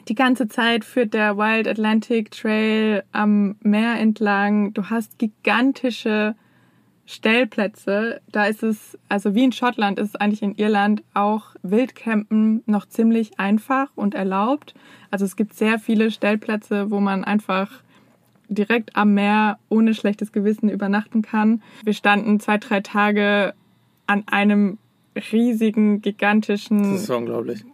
Die 0.09 0.15
ganze 0.15 0.49
Zeit 0.49 0.85
führt 0.85 1.15
der 1.15 1.37
Wild 1.37 1.69
Atlantic 1.69 2.31
Trail 2.31 3.05
am 3.13 3.57
Meer 3.61 3.99
entlang. 3.99 4.73
Du 4.73 4.91
hast 4.91 5.19
gigantische 5.19 6.35
Stellplätze. 7.11 8.21
Da 8.31 8.47
ist 8.47 8.63
es, 8.63 8.97
also 9.09 9.35
wie 9.35 9.43
in 9.43 9.51
Schottland, 9.51 9.99
ist 9.99 10.11
es 10.11 10.17
eigentlich 10.17 10.43
in 10.43 10.55
Irland 10.55 11.03
auch 11.13 11.57
Wildcampen 11.63 12.63
noch 12.67 12.87
ziemlich 12.87 13.41
einfach 13.41 13.89
und 13.97 14.15
erlaubt. 14.15 14.75
Also 15.11 15.25
es 15.25 15.35
gibt 15.35 15.55
sehr 15.55 15.81
viele 15.81 16.13
Stellplätze, 16.13 16.93
wo 16.93 17.01
man 17.01 17.25
einfach 17.25 17.69
direkt 18.49 18.95
am 18.95 19.15
Meer 19.15 19.59
ohne 19.69 19.95
schlechtes 19.95 20.31
Gewissen 20.31 20.69
übernachten 20.69 21.23
kann. 21.23 21.63
Wir 21.83 21.95
standen 21.95 22.39
zwei, 22.39 22.59
drei 22.59 22.81
Tage 22.81 23.55
an 24.07 24.23
einem 24.29 24.79
riesigen, 25.33 26.03
gigantischen 26.03 26.93
Das 26.93 27.03
ist 27.03 27.11
unglaublich. 27.11 27.65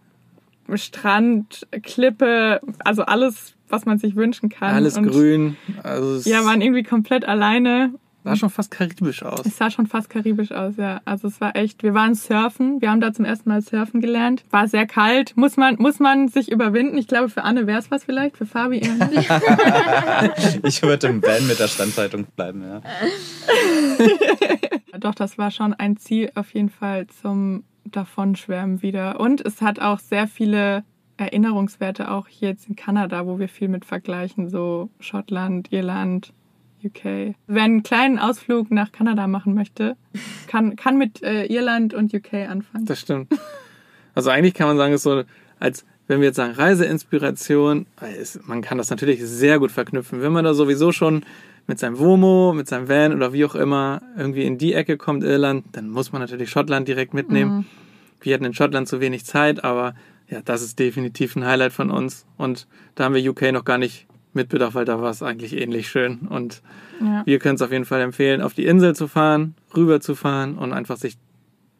Strand, 0.73 1.67
Klippe, 1.83 2.59
also 2.79 3.03
alles, 3.03 3.55
was 3.69 3.85
man 3.85 3.99
sich 3.99 4.15
wünschen 4.15 4.49
kann. 4.49 4.73
Alles 4.73 4.97
Und 4.97 5.07
grün. 5.07 5.57
Also 5.83 6.27
Ja, 6.27 6.43
waren 6.43 6.61
irgendwie 6.61 6.83
komplett 6.83 7.23
alleine. 7.23 7.93
Sah 8.27 8.35
schon 8.35 8.49
fast 8.49 8.71
karibisch 8.71 9.23
aus. 9.23 9.45
Es 9.45 9.55
sah 9.55 9.71
schon 9.71 9.87
fast 9.87 10.09
karibisch 10.09 10.51
aus, 10.51 10.75
ja. 10.75 10.99
Also 11.05 11.29
es 11.29 11.39
war 11.39 11.55
echt, 11.55 11.81
wir 11.81 11.93
waren 11.93 12.13
surfen, 12.13 12.81
wir 12.81 12.91
haben 12.91 12.99
da 12.99 13.13
zum 13.13 13.23
ersten 13.23 13.47
Mal 13.47 13.61
surfen 13.61 14.01
gelernt. 14.01 14.43
War 14.49 14.67
sehr 14.67 14.85
kalt, 14.85 15.37
muss 15.37 15.55
man, 15.55 15.77
muss 15.79 15.99
man 15.99 16.27
sich 16.27 16.51
überwinden. 16.51 16.97
Ich 16.97 17.07
glaube, 17.07 17.29
für 17.29 17.45
Anne 17.45 17.67
wäre 17.67 17.79
es 17.79 17.89
was 17.89 18.03
vielleicht, 18.03 18.35
für 18.35 18.45
Fabi 18.45 18.79
eher 18.79 19.07
nicht. 19.07 19.29
Ich 20.63 20.81
würde 20.81 21.07
im 21.07 21.23
Van 21.23 21.47
mit 21.47 21.59
der 21.59 21.69
Standzeitung 21.69 22.25
bleiben, 22.35 22.63
ja. 22.63 22.81
Doch, 24.99 25.15
das 25.15 25.37
war 25.37 25.51
schon 25.51 25.73
ein 25.73 25.95
Ziel 25.95 26.31
auf 26.35 26.53
jeden 26.53 26.69
Fall 26.69 27.07
zum 27.07 27.63
Davonschwärmen 27.85 28.81
wieder. 28.81 29.21
Und 29.21 29.45
es 29.45 29.61
hat 29.61 29.79
auch 29.79 29.99
sehr 29.99 30.27
viele 30.27 30.83
Erinnerungswerte, 31.15 32.11
auch 32.11 32.27
hier 32.27 32.49
jetzt 32.49 32.67
in 32.67 32.75
Kanada, 32.75 33.25
wo 33.25 33.39
wir 33.39 33.47
viel 33.47 33.69
mit 33.69 33.85
vergleichen, 33.85 34.49
so 34.49 34.89
Schottland, 34.99 35.71
Irland, 35.71 36.33
UK. 36.83 37.35
Wer 37.47 37.63
einen 37.63 37.83
kleinen 37.83 38.19
Ausflug 38.19 38.71
nach 38.71 38.91
Kanada 38.91 39.27
machen 39.27 39.53
möchte, 39.53 39.95
kann, 40.47 40.75
kann 40.75 40.97
mit 40.97 41.23
äh, 41.23 41.45
Irland 41.45 41.93
und 41.93 42.13
UK 42.13 42.33
anfangen. 42.49 42.85
Das 42.85 42.99
stimmt. 42.99 43.31
Also 44.15 44.29
eigentlich 44.29 44.53
kann 44.53 44.67
man 44.67 44.77
sagen, 44.77 44.93
es 44.93 44.99
ist 44.99 45.03
so, 45.03 45.23
als 45.59 45.85
wenn 46.07 46.19
wir 46.21 46.27
jetzt 46.27 46.37
sagen 46.37 46.53
Reiseinspiration, 46.53 47.85
es- 48.19 48.39
man 48.45 48.61
kann 48.61 48.77
das 48.77 48.89
natürlich 48.89 49.21
sehr 49.23 49.59
gut 49.59 49.71
verknüpfen. 49.71 50.21
Wenn 50.21 50.31
man 50.31 50.45
da 50.45 50.53
sowieso 50.53 50.91
schon 50.91 51.23
mit 51.67 51.79
seinem 51.79 51.99
Womo, 51.99 52.53
mit 52.53 52.67
seinem 52.67 52.87
Van 52.87 53.13
oder 53.13 53.33
wie 53.33 53.43
auch 53.45 53.55
immer 53.55 54.01
irgendwie 54.17 54.43
in 54.43 54.57
die 54.57 54.73
Ecke 54.73 54.97
kommt, 54.97 55.23
Irland, 55.23 55.65
dann 55.73 55.89
muss 55.89 56.11
man 56.11 56.21
natürlich 56.21 56.49
Schottland 56.49 56.87
direkt 56.87 57.13
mitnehmen. 57.13 57.65
Wir 58.21 58.33
hatten 58.33 58.45
in 58.45 58.53
Schottland 58.53 58.87
zu 58.87 58.99
wenig 59.01 59.25
Zeit, 59.25 59.63
aber 59.63 59.93
ja, 60.29 60.41
das 60.43 60.61
ist 60.61 60.79
definitiv 60.79 61.35
ein 61.35 61.45
Highlight 61.45 61.73
von 61.73 61.91
uns. 61.91 62.25
Und 62.37 62.67
da 62.95 63.03
haben 63.05 63.15
wir 63.15 63.29
UK 63.29 63.51
noch 63.51 63.65
gar 63.65 63.77
nicht 63.77 64.07
mitbedacht, 64.37 64.73
weil 64.73 64.85
da 64.85 65.01
war 65.01 65.09
es 65.11 65.21
eigentlich 65.21 65.53
ähnlich 65.53 65.89
schön. 65.89 66.19
Und 66.29 66.61
Ja. 67.01 67.23
wir 67.25 67.39
können 67.39 67.55
es 67.55 67.61
auf 67.61 67.71
jeden 67.71 67.83
Fall 67.85 67.99
empfehlen, 68.01 68.41
auf 68.41 68.53
die 68.53 68.65
Insel 68.65 68.95
zu 68.95 69.07
fahren, 69.07 69.55
rüber 69.75 69.99
zu 69.99 70.15
fahren 70.15 70.57
und 70.57 70.71
einfach 70.73 70.95
sich 70.97 71.17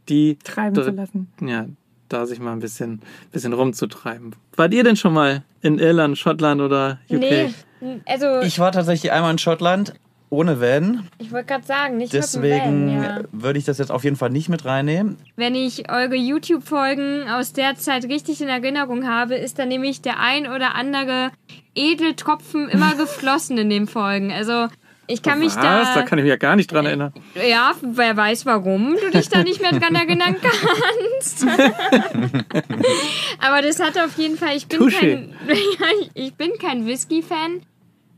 die 0.10 0.38
Treiben 0.44 0.76
zu 0.76 0.92
lassen. 0.92 1.28
ja, 1.42 1.66
da 2.10 2.26
sich 2.26 2.40
mal 2.40 2.52
ein 2.54 2.60
bisschen, 2.60 3.02
bisschen 3.32 3.54
rumzutreiben. 3.54 4.36
Wart 4.56 4.74
ihr 4.74 4.84
denn 4.84 4.96
schon 4.96 5.14
mal 5.14 5.44
in 5.62 5.80
Irland, 5.80 6.18
Schottland 6.18 6.62
oder 6.62 7.00
UK? 7.10 7.20
Nee, 7.20 8.02
also 8.06 8.40
ich, 8.42 8.48
Ich 8.48 8.60
war 8.60 8.72
tatsächlich 8.72 9.12
einmal 9.12 9.32
in 9.32 9.38
Schottland 9.38 9.94
ohne 10.30 10.60
Van. 10.60 11.08
wollte 11.32 11.46
gerade 11.48 11.66
sagen, 11.66 11.98
nicht 11.98 12.14
mit 12.14 12.22
Deswegen 12.22 12.88
dem 12.88 13.02
Van, 13.02 13.04
ja. 13.04 13.22
würde 13.32 13.60
ich 13.60 13.66
das 13.66 13.78
jetzt 13.78 13.92
auf 13.92 14.04
jeden 14.04 14.16
Fall 14.18 14.30
nicht 14.30 14.50
mit 14.50 14.66
reinnehmen. 14.66 15.18
Wenn 15.36 15.56
ich 15.56 15.90
eure 15.92 16.16
YouTube-Folgen 16.16 17.30
aus 17.30 17.54
der 17.54 17.76
Zeit 17.76 18.06
richtig 18.06 18.42
in 18.42 18.50
Erinnerung 18.50 19.08
habe, 19.08 19.36
ist 19.36 19.58
da 19.60 19.66
nämlich 19.66 20.02
der 20.02 20.20
ein 20.20 20.48
oder 20.48 20.76
andere 20.76 21.32
Edeltropfen 21.76 22.68
immer 22.70 22.96
geflossen 22.98 23.58
in 23.58 23.70
den 23.70 23.88
Folgen. 23.88 24.32
Also 24.32 24.68
ich 25.10 25.22
kann 25.22 25.40
mich 25.40 25.56
Was? 25.56 25.62
da, 25.62 25.94
Da 25.96 26.02
kann 26.02 26.20
ich 26.20 26.24
mich 26.24 26.30
ja 26.32 26.36
gar 26.36 26.58
nicht 26.58 26.70
dran 26.70 26.86
erinnern. 26.86 27.14
ja, 27.50 27.72
wer 27.82 28.18
weiß 28.18 28.46
warum 28.46 28.98
du 29.02 29.10
dich 29.10 29.30
da 29.30 29.42
nicht 29.44 29.62
mehr 29.62 29.72
dran 29.72 29.96
erinnern 29.96 30.36
kannst. 30.42 31.46
Aber 33.40 33.62
das 33.62 33.80
hat 33.80 33.98
auf 33.98 34.18
jeden 34.18 34.38
Fall, 34.38 34.58
ich 34.58 34.68
bin 34.68 34.80
Touché. 34.82 35.30
kein, 35.78 36.10
ich 36.14 36.34
bin 36.34 36.52
kein 36.60 36.86
Whisky-Fan. 36.86 37.62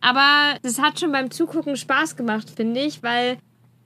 Aber 0.02 0.58
das 0.64 0.80
hat 0.82 1.00
schon 1.00 1.12
beim 1.12 1.32
Zugucken 1.32 1.76
Spaß 1.76 2.16
gemacht, 2.16 2.50
finde 2.56 2.80
ich, 2.82 3.04
weil 3.04 3.38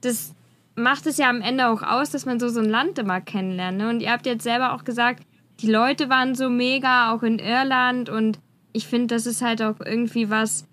das 0.02 0.34
macht 0.76 1.06
es 1.08 1.18
ja 1.18 1.30
am 1.30 1.42
Ende 1.42 1.68
auch 1.70 1.82
aus, 1.82 2.12
dass 2.12 2.26
man 2.26 2.40
so 2.40 2.50
so 2.50 2.60
ein 2.60 2.70
Land 2.70 3.00
immer 3.00 3.22
kennenlernt. 3.22 3.78
Ne? 3.78 3.90
Und 3.90 4.02
ihr 4.02 4.12
habt 4.12 4.26
jetzt 4.26 4.44
selber 4.44 4.74
auch 4.74 4.84
gesagt, 4.84 5.24
die 5.62 5.72
Leute 5.72 6.10
waren 6.10 6.36
so 6.36 6.50
mega, 6.50 7.12
auch 7.14 7.24
in 7.24 7.40
Irland. 7.40 8.10
Und 8.10 8.40
ich 8.74 8.88
finde, 8.88 9.16
das 9.16 9.26
ist 9.26 9.42
halt 9.42 9.62
auch 9.62 9.80
irgendwie 9.84 10.30
was, 10.30 10.66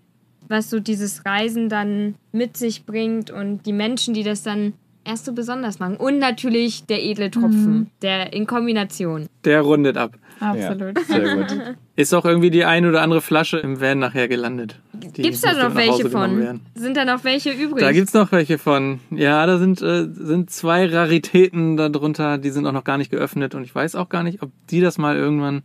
was 0.49 0.68
so 0.70 0.80
dieses 0.80 1.25
Reisen 1.25 1.68
dann 1.68 2.14
mit 2.32 2.56
sich 2.56 2.85
bringt 2.87 3.30
und 3.30 3.66
die 3.66 3.73
Menschen, 3.73 4.14
die 4.14 4.23
das 4.23 4.42
dann 4.42 4.73
erst 5.04 5.25
so 5.26 5.32
besonders 5.32 5.78
machen. 5.78 5.97
Und 5.97 6.18
natürlich 6.18 6.85
der 6.87 7.02
edle 7.04 7.30
Tropfen, 7.30 7.73
Mhm. 7.73 7.87
der 8.02 8.32
in 8.32 8.47
Kombination. 8.47 9.26
Der 9.44 9.61
rundet 9.62 9.97
ab. 9.97 10.12
Absolut. 10.40 10.99
Ja, 10.99 11.04
sehr 11.04 11.37
gut. 11.37 11.76
Ist 11.97 12.14
auch 12.14 12.25
irgendwie 12.25 12.50
die 12.50 12.64
ein 12.64 12.87
oder 12.87 13.02
andere 13.02 13.20
Flasche 13.20 13.59
im 13.59 13.80
Van 13.80 13.99
nachher 13.99 14.26
gelandet. 14.28 14.80
Die 15.00 15.23
Gibt's 15.23 15.40
da 15.40 15.52
noch 15.52 15.75
welche 15.75 16.09
von? 16.11 16.61
Sind 16.75 16.97
da 16.97 17.04
noch 17.04 17.25
welche 17.25 17.50
übrig? 17.50 17.80
Da 17.80 17.92
gibt's 17.92 18.12
noch 18.14 18.30
welche 18.33 18.59
von. 18.59 19.00
Ja, 19.11 19.45
da 19.47 19.59
sind, 19.59 19.80
äh, 19.83 20.07
sind 20.12 20.50
zwei 20.50 20.87
Raritäten 20.87 21.76
darunter, 21.76 22.38
die 22.38 22.50
sind 22.50 22.66
auch 22.66 22.73
noch 22.73 22.85
gar 22.85 22.99
nicht 22.99 23.11
geöffnet 23.11 23.54
und 23.54 23.64
ich 23.64 23.75
weiß 23.75 23.95
auch 23.95 24.09
gar 24.09 24.23
nicht, 24.23 24.42
ob 24.42 24.50
die 24.71 24.80
das 24.80 24.99
mal 24.99 25.16
irgendwann, 25.16 25.62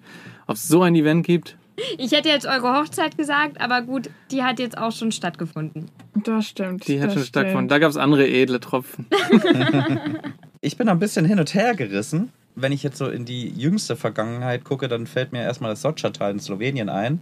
ob 0.48 0.56
es 0.56 0.68
so 0.68 0.82
ein 0.82 0.96
Event 0.96 1.26
gibt. 1.26 1.58
ich 1.98 2.12
hätte 2.14 2.30
jetzt 2.30 2.46
eure 2.46 2.78
Hochzeit 2.80 3.18
gesagt, 3.18 3.60
aber 3.60 3.82
gut, 3.82 4.10
die 4.32 4.44
hat 4.44 4.60
jetzt 4.60 4.78
auch 4.78 4.92
schon 4.92 5.12
stattgefunden. 5.12 5.92
Das 6.24 6.48
stimmt. 6.48 6.88
Die 6.88 7.02
hat 7.02 7.12
schon 7.14 7.24
stattgefunden. 7.24 7.70
stimmt. 7.70 7.72
Da 7.72 7.80
gab's 7.80 7.98
andere 7.98 8.28
edle 8.28 8.60
Tropfen. 8.60 9.08
Ich 10.62 10.78
bin 10.78 10.90
ein 10.90 10.98
bisschen 10.98 11.26
hin 11.26 11.38
und 11.38 11.54
her 11.54 11.76
gerissen. 11.76 12.32
Wenn 12.56 12.72
ich 12.72 12.82
jetzt 12.82 12.98
so 12.98 13.08
in 13.08 13.24
die 13.24 13.50
jüngste 13.50 13.96
Vergangenheit 13.96 14.64
gucke, 14.64 14.88
dann 14.88 15.06
fällt 15.06 15.32
mir 15.32 15.44
erstmal 15.44 15.70
das 15.70 15.84
Sotscha-Tal 15.84 16.32
in 16.32 16.40
Slowenien 16.40 16.90
ein. 16.90 17.22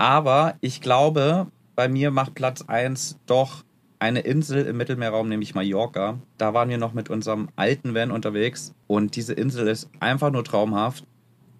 Aber 0.00 0.54
ich 0.62 0.80
glaube, 0.80 1.48
bei 1.76 1.86
mir 1.86 2.10
macht 2.10 2.34
Platz 2.34 2.62
1 2.66 3.18
doch 3.26 3.64
eine 3.98 4.20
Insel 4.20 4.64
im 4.64 4.78
Mittelmeerraum, 4.78 5.28
nämlich 5.28 5.54
Mallorca. 5.54 6.18
Da 6.38 6.54
waren 6.54 6.70
wir 6.70 6.78
noch 6.78 6.94
mit 6.94 7.10
unserem 7.10 7.50
alten 7.54 7.94
Van 7.94 8.10
unterwegs 8.10 8.72
und 8.86 9.14
diese 9.14 9.34
Insel 9.34 9.68
ist 9.68 9.90
einfach 10.00 10.30
nur 10.30 10.42
traumhaft. 10.42 11.04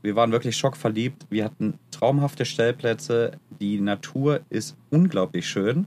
Wir 0.01 0.17
waren 0.17 0.33
wirklich 0.33 0.57
schockverliebt. 0.57 1.27
Wir 1.29 1.45
hatten 1.45 1.75
traumhafte 1.91 2.47
Stellplätze. 2.47 3.33
Die 3.61 3.79
Natur 3.79 4.41
ist 4.49 4.75
unglaublich 4.89 5.47
schön. 5.47 5.85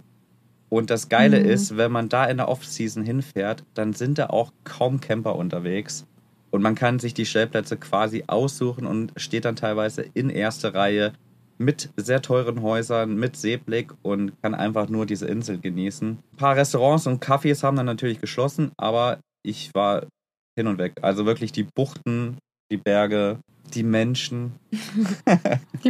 Und 0.70 0.92
das 0.92 1.10
Geile 1.10 1.40
Mhm. 1.40 1.50
ist, 1.50 1.76
wenn 1.76 1.92
man 1.92 2.08
da 2.08 2.26
in 2.26 2.38
der 2.38 2.50
Off-Season 2.50 3.04
hinfährt, 3.04 3.64
dann 3.74 3.94
sind 3.94 4.20
da 4.20 4.28
auch 4.28 4.54
kaum 4.64 5.02
Camper 5.02 5.38
unterwegs. 5.38 6.06
Und 6.52 6.62
man 6.62 6.76
kann 6.76 7.00
sich 7.00 7.16
die 7.16 7.26
Stellplätze 7.26 7.78
quasi 7.78 8.26
aussuchen 8.28 8.86
und 8.86 9.12
steht 9.18 9.46
dann 9.46 9.56
teilweise 9.56 10.06
in 10.14 10.30
erster 10.30 10.76
Reihe 10.76 11.14
mit 11.58 11.90
sehr 11.98 12.22
teuren 12.22 12.62
Häusern, 12.62 13.16
mit 13.16 13.36
Seeblick 13.38 13.92
und 14.02 14.34
kann 14.42 14.56
einfach 14.56 14.90
nur 14.90 15.06
diese 15.06 15.28
Insel 15.28 15.60
genießen. 15.60 16.10
Ein 16.34 16.38
paar 16.38 16.56
Restaurants 16.56 17.08
und 17.08 17.24
Cafés 17.24 17.64
haben 17.64 17.78
dann 17.78 17.86
natürlich 17.86 18.20
geschlossen, 18.20 18.72
aber 18.78 19.20
ich 19.44 19.70
war 19.74 20.04
hin 20.58 20.68
und 20.68 20.78
weg. 20.78 20.94
Also 21.02 21.26
wirklich 21.26 21.52
die 21.52 21.64
Buchten, 21.76 22.38
die 22.72 22.78
Berge, 22.78 23.40
die 23.74 23.84
Menschen. 23.84 24.54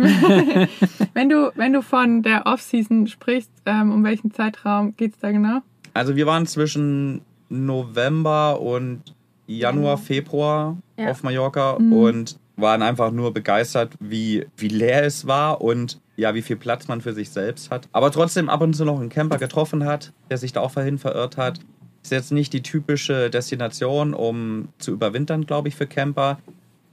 Wenn, 1.13 1.29
du, 1.29 1.51
wenn 1.55 1.73
du 1.73 1.81
von 1.81 2.23
der 2.23 2.45
Off-Season 2.45 3.07
sprichst, 3.07 3.51
ähm, 3.65 3.91
um 3.91 4.03
welchen 4.03 4.31
Zeitraum 4.31 4.95
geht's 4.95 5.19
da 5.19 5.31
genau? 5.31 5.59
Also 5.93 6.15
wir 6.15 6.25
waren 6.25 6.45
zwischen 6.47 7.21
November 7.49 8.59
und 8.59 9.01
Januar, 9.47 9.97
Februar 9.97 10.77
Ja. 10.97 11.11
auf 11.11 11.23
Mallorca 11.23 11.77
Mhm. 11.79 11.93
und 11.93 12.39
waren 12.55 12.81
einfach 12.83 13.11
nur 13.11 13.33
begeistert, 13.33 13.93
wie, 13.99 14.45
wie 14.57 14.67
leer 14.67 15.03
es 15.03 15.25
war 15.27 15.61
und 15.61 15.99
ja, 16.15 16.35
wie 16.35 16.41
viel 16.43 16.55
Platz 16.55 16.87
man 16.87 17.01
für 17.01 17.13
sich 17.13 17.31
selbst 17.31 17.71
hat. 17.71 17.87
Aber 17.91 18.11
trotzdem 18.11 18.49
ab 18.49 18.61
und 18.61 18.75
zu 18.75 18.85
noch 18.85 18.99
einen 18.99 19.09
Camper 19.09 19.37
getroffen 19.37 19.85
hat, 19.85 20.13
der 20.29 20.37
sich 20.37 20.53
da 20.53 20.61
auch 20.61 20.71
vorhin 20.71 20.99
verirrt 20.99 21.37
hat. 21.37 21.59
Ist 22.03 22.11
jetzt 22.11 22.31
nicht 22.31 22.53
die 22.53 22.61
typische 22.61 23.29
Destination, 23.29 24.13
um 24.13 24.67
zu 24.77 24.91
überwintern, 24.91 25.45
glaube 25.45 25.69
ich, 25.69 25.75
für 25.75 25.87
Camper. 25.87 26.37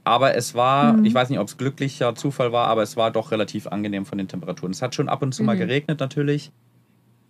Aber 0.03 0.33
es 0.35 0.55
war, 0.55 0.93
Mhm. 0.93 1.05
ich 1.05 1.13
weiß 1.13 1.29
nicht, 1.29 1.37
ob 1.37 1.47
es 1.47 1.57
glücklicher 1.57 2.15
Zufall 2.15 2.51
war, 2.51 2.67
aber 2.67 2.81
es 2.81 2.97
war 2.97 3.11
doch 3.11 3.29
relativ 3.29 3.67
angenehm 3.67 4.05
von 4.05 4.17
den 4.17 4.27
Temperaturen. 4.27 4.71
Es 4.71 4.81
hat 4.81 4.95
schon 4.95 5.09
ab 5.09 5.21
und 5.21 5.33
zu 5.33 5.43
mal 5.43 5.55
Mhm. 5.55 5.59
geregnet 5.59 5.99
natürlich. 5.99 6.51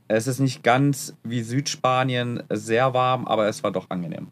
Es 0.07 0.27
ist 0.27 0.39
nicht 0.39 0.63
ganz 0.63 1.17
wie 1.23 1.41
Südspanien 1.41 2.43
sehr 2.49 2.93
warm, 2.93 3.25
aber 3.27 3.47
es 3.47 3.63
war 3.63 3.71
doch 3.71 3.89
angenehm. 3.89 4.27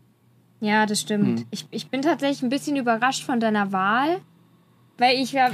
Ja, 0.61 0.85
das 0.85 1.01
stimmt. 1.01 1.39
Hm. 1.39 1.45
Ich, 1.51 1.65
ich 1.71 1.87
bin 1.87 2.01
tatsächlich 2.01 2.41
ein 2.41 2.49
bisschen 2.49 2.75
überrascht 2.75 3.23
von 3.23 3.39
deiner 3.39 3.71
Wahl. 3.71 4.19
Weil 4.97 5.17
ich 5.17 5.31
ja, 5.31 5.49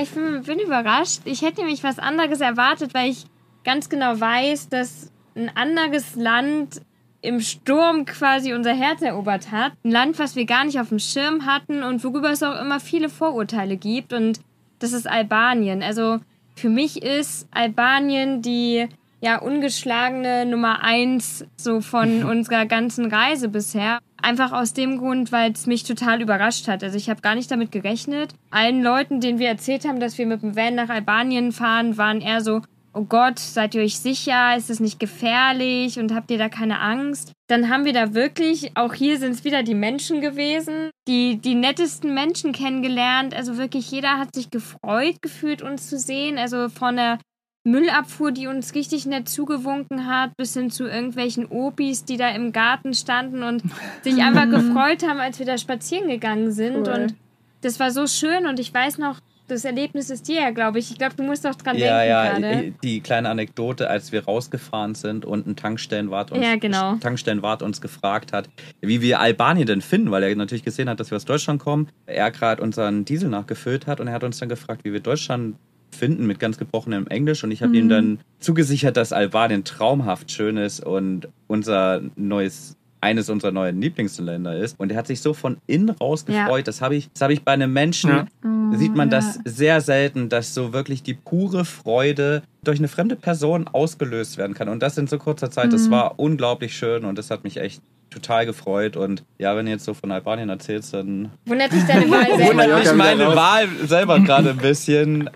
ich 0.00 0.10
bin, 0.10 0.42
bin 0.44 0.60
überrascht. 0.60 1.22
Ich 1.24 1.42
hätte 1.42 1.60
nämlich 1.60 1.82
was 1.82 1.98
anderes 1.98 2.40
erwartet, 2.40 2.94
weil 2.94 3.10
ich 3.10 3.24
ganz 3.64 3.88
genau 3.88 4.20
weiß, 4.20 4.68
dass 4.68 5.10
ein 5.34 5.50
anderes 5.56 6.14
Land 6.14 6.82
im 7.22 7.40
Sturm 7.40 8.04
quasi 8.06 8.54
unser 8.54 8.72
Herz 8.72 9.02
erobert 9.02 9.50
hat. 9.50 9.72
Ein 9.84 9.90
Land, 9.90 10.18
was 10.18 10.36
wir 10.36 10.46
gar 10.46 10.64
nicht 10.64 10.80
auf 10.80 10.88
dem 10.88 11.00
Schirm 11.00 11.46
hatten 11.46 11.82
und 11.82 12.02
worüber 12.04 12.30
es 12.30 12.42
auch 12.42 12.58
immer 12.60 12.80
viele 12.80 13.08
Vorurteile 13.08 13.76
gibt. 13.76 14.12
Und 14.12 14.40
das 14.78 14.92
ist 14.92 15.08
Albanien. 15.08 15.82
Also 15.82 16.18
für 16.54 16.68
mich 16.68 17.02
ist 17.02 17.48
Albanien 17.50 18.40
die 18.40 18.88
ja 19.20 19.38
ungeschlagene 19.38 20.46
Nummer 20.46 20.82
eins 20.82 21.44
so 21.56 21.80
von 21.80 22.24
unserer 22.24 22.66
ganzen 22.66 23.12
Reise 23.12 23.48
bisher. 23.48 23.98
Einfach 24.22 24.52
aus 24.52 24.74
dem 24.74 24.98
Grund, 24.98 25.32
weil 25.32 25.52
es 25.52 25.66
mich 25.66 25.84
total 25.84 26.20
überrascht 26.20 26.68
hat. 26.68 26.84
Also 26.84 26.96
ich 26.96 27.08
habe 27.08 27.22
gar 27.22 27.34
nicht 27.34 27.50
damit 27.50 27.72
gerechnet. 27.72 28.34
Allen 28.50 28.82
Leuten, 28.82 29.20
denen 29.20 29.38
wir 29.38 29.48
erzählt 29.48 29.86
haben, 29.86 30.00
dass 30.00 30.18
wir 30.18 30.26
mit 30.26 30.42
dem 30.42 30.56
Van 30.56 30.74
nach 30.74 30.90
Albanien 30.90 31.52
fahren, 31.52 31.96
waren 31.96 32.20
eher 32.20 32.42
so, 32.42 32.60
oh 32.92 33.04
Gott, 33.04 33.38
seid 33.38 33.74
ihr 33.74 33.82
euch 33.82 33.98
sicher? 33.98 34.56
Ist 34.56 34.68
es 34.68 34.80
nicht 34.80 35.00
gefährlich? 35.00 35.98
Und 35.98 36.14
habt 36.14 36.30
ihr 36.30 36.38
da 36.38 36.48
keine 36.48 36.80
Angst? 36.80 37.32
Dann 37.48 37.68
haben 37.68 37.84
wir 37.84 37.92
da 37.92 38.14
wirklich, 38.14 38.72
auch 38.76 38.94
hier 38.94 39.18
sind 39.18 39.32
es 39.32 39.44
wieder 39.44 39.62
die 39.62 39.74
Menschen 39.74 40.20
gewesen, 40.20 40.90
die, 41.08 41.38
die 41.38 41.54
nettesten 41.54 42.12
Menschen 42.14 42.52
kennengelernt. 42.52 43.34
Also 43.34 43.56
wirklich 43.56 43.90
jeder 43.90 44.18
hat 44.18 44.34
sich 44.34 44.50
gefreut 44.50 45.22
gefühlt, 45.22 45.62
uns 45.62 45.88
zu 45.88 45.98
sehen. 45.98 46.38
Also 46.38 46.68
von 46.68 46.96
der 46.96 47.18
Müllabfuhr, 47.64 48.32
die 48.32 48.46
uns 48.46 48.74
richtig 48.74 49.06
nett 49.06 49.28
zugewunken 49.28 50.06
hat, 50.06 50.36
bis 50.36 50.54
hin 50.54 50.70
zu 50.70 50.86
irgendwelchen 50.86 51.46
Opis, 51.46 52.04
die 52.04 52.16
da 52.16 52.30
im 52.30 52.52
Garten 52.52 52.94
standen 52.94 53.42
und 53.42 53.62
sich 54.02 54.22
einfach 54.22 54.48
gefreut 54.48 55.06
haben, 55.06 55.20
als 55.20 55.38
wir 55.38 55.46
da 55.46 55.58
spazieren 55.58 56.08
gegangen 56.08 56.52
sind. 56.52 56.86
Cool. 56.88 56.94
Und 56.94 57.14
das 57.60 57.78
war 57.78 57.90
so 57.90 58.06
schön 58.06 58.46
und 58.46 58.58
ich 58.58 58.72
weiß 58.72 58.96
noch, 58.98 59.18
das 59.46 59.64
Erlebnis 59.64 60.10
ist 60.10 60.28
dir 60.28 60.40
ja, 60.42 60.50
glaube 60.50 60.78
ich. 60.78 60.92
Ich 60.92 60.96
glaube, 60.96 61.16
du 61.16 61.24
musst 61.24 61.44
auch 61.44 61.56
dran 61.56 61.76
Ja, 61.76 62.04
ja, 62.04 62.22
denken 62.34 62.42
gerade. 62.42 62.62
die- 62.62 62.74
die 62.84 63.00
kleine 63.00 63.28
Anekdote, 63.28 63.90
als 63.90 64.12
wir 64.12 64.24
rausgefahren 64.24 64.94
sind 64.94 65.24
und 65.24 65.46
ein 65.48 65.56
Tankstellenwart 65.56 66.30
uns, 66.30 66.46
Ja, 66.46 66.54
genau. 66.56 66.94
Tankstellenwart 67.00 67.60
uns 67.62 67.80
gefragt 67.80 68.32
hat, 68.32 68.48
wie 68.80 69.02
wir 69.02 69.18
Albanien 69.18 69.66
denn 69.66 69.80
finden, 69.82 70.12
weil 70.12 70.22
er 70.22 70.34
natürlich 70.36 70.62
gesehen 70.64 70.88
hat, 70.88 71.00
dass 71.00 71.10
wir 71.10 71.16
aus 71.16 71.24
Deutschland 71.24 71.60
kommen. 71.60 71.88
Er 72.06 72.30
gerade 72.30 72.62
unseren 72.62 73.04
Diesel 73.04 73.28
nachgefüllt 73.28 73.88
hat 73.88 73.98
und 74.00 74.06
er 74.06 74.14
hat 74.14 74.22
uns 74.24 74.38
dann 74.38 74.48
gefragt, 74.48 74.84
wie 74.84 74.92
wir 74.92 75.00
Deutschland 75.00 75.56
finden 75.90 76.26
mit 76.26 76.38
ganz 76.38 76.56
gebrochenem 76.58 77.06
Englisch 77.08 77.42
und 77.44 77.50
ich 77.50 77.62
habe 77.62 77.76
ihm 77.76 77.88
dann 77.88 78.18
zugesichert, 78.38 78.96
dass 78.96 79.12
Albanien 79.12 79.64
traumhaft 79.64 80.30
schön 80.30 80.56
ist 80.56 80.84
und 80.84 81.28
unser 81.46 82.00
neues 82.16 82.76
eines 83.02 83.30
unserer 83.30 83.50
neuen 83.50 83.80
Lieblingsländer 83.80 84.58
ist 84.58 84.78
und 84.78 84.92
er 84.92 84.98
hat 84.98 85.06
sich 85.06 85.22
so 85.22 85.32
von 85.32 85.56
innen 85.66 85.88
raus 85.88 86.26
Ja. 86.28 86.44
gefreut. 86.44 86.68
Das 86.68 86.82
habe 86.82 86.96
ich, 86.96 87.08
das 87.12 87.22
habe 87.22 87.32
ich 87.32 87.42
bei 87.42 87.52
einem 87.52 87.72
Menschen 87.72 88.10
Ja. 88.10 88.26
sieht 88.72 88.94
man 88.94 89.08
ja. 89.10 89.16
das 89.16 89.38
sehr 89.46 89.80
selten, 89.80 90.28
dass 90.28 90.52
so 90.52 90.74
wirklich 90.74 91.02
die 91.02 91.14
pure 91.14 91.64
Freude 91.64 92.42
durch 92.62 92.78
eine 92.78 92.88
fremde 92.88 93.16
Person 93.16 93.66
ausgelöst 93.68 94.36
werden 94.36 94.52
kann. 94.54 94.68
Und 94.68 94.82
das 94.82 94.98
in 94.98 95.06
so 95.06 95.16
kurzer 95.16 95.50
Zeit, 95.50 95.72
das 95.72 95.86
Mhm. 95.88 95.92
war 95.92 96.18
unglaublich 96.20 96.76
schön 96.76 97.06
und 97.06 97.16
das 97.16 97.30
hat 97.30 97.42
mich 97.42 97.56
echt 97.56 97.80
total 98.10 98.44
gefreut. 98.44 98.96
Und 98.96 99.24
ja, 99.38 99.56
wenn 99.56 99.66
du 99.66 99.72
jetzt 99.72 99.84
so 99.84 99.94
von 99.94 100.10
Albanien 100.10 100.48
erzählst, 100.48 100.92
dann 100.92 101.30
Wundert 101.46 101.72
dich 101.72 101.84
deine 101.84 102.10
Wahl 102.10 102.26
selber. 102.36 102.54
Mallorca 102.54 102.78
ich 102.78 102.84
wieder 102.84 102.94
meine. 102.94 103.36
Wahl 103.36 103.68
selber 103.84 104.20
gerade 104.20 104.50
ein 104.50 104.58
bisschen. 104.58 105.30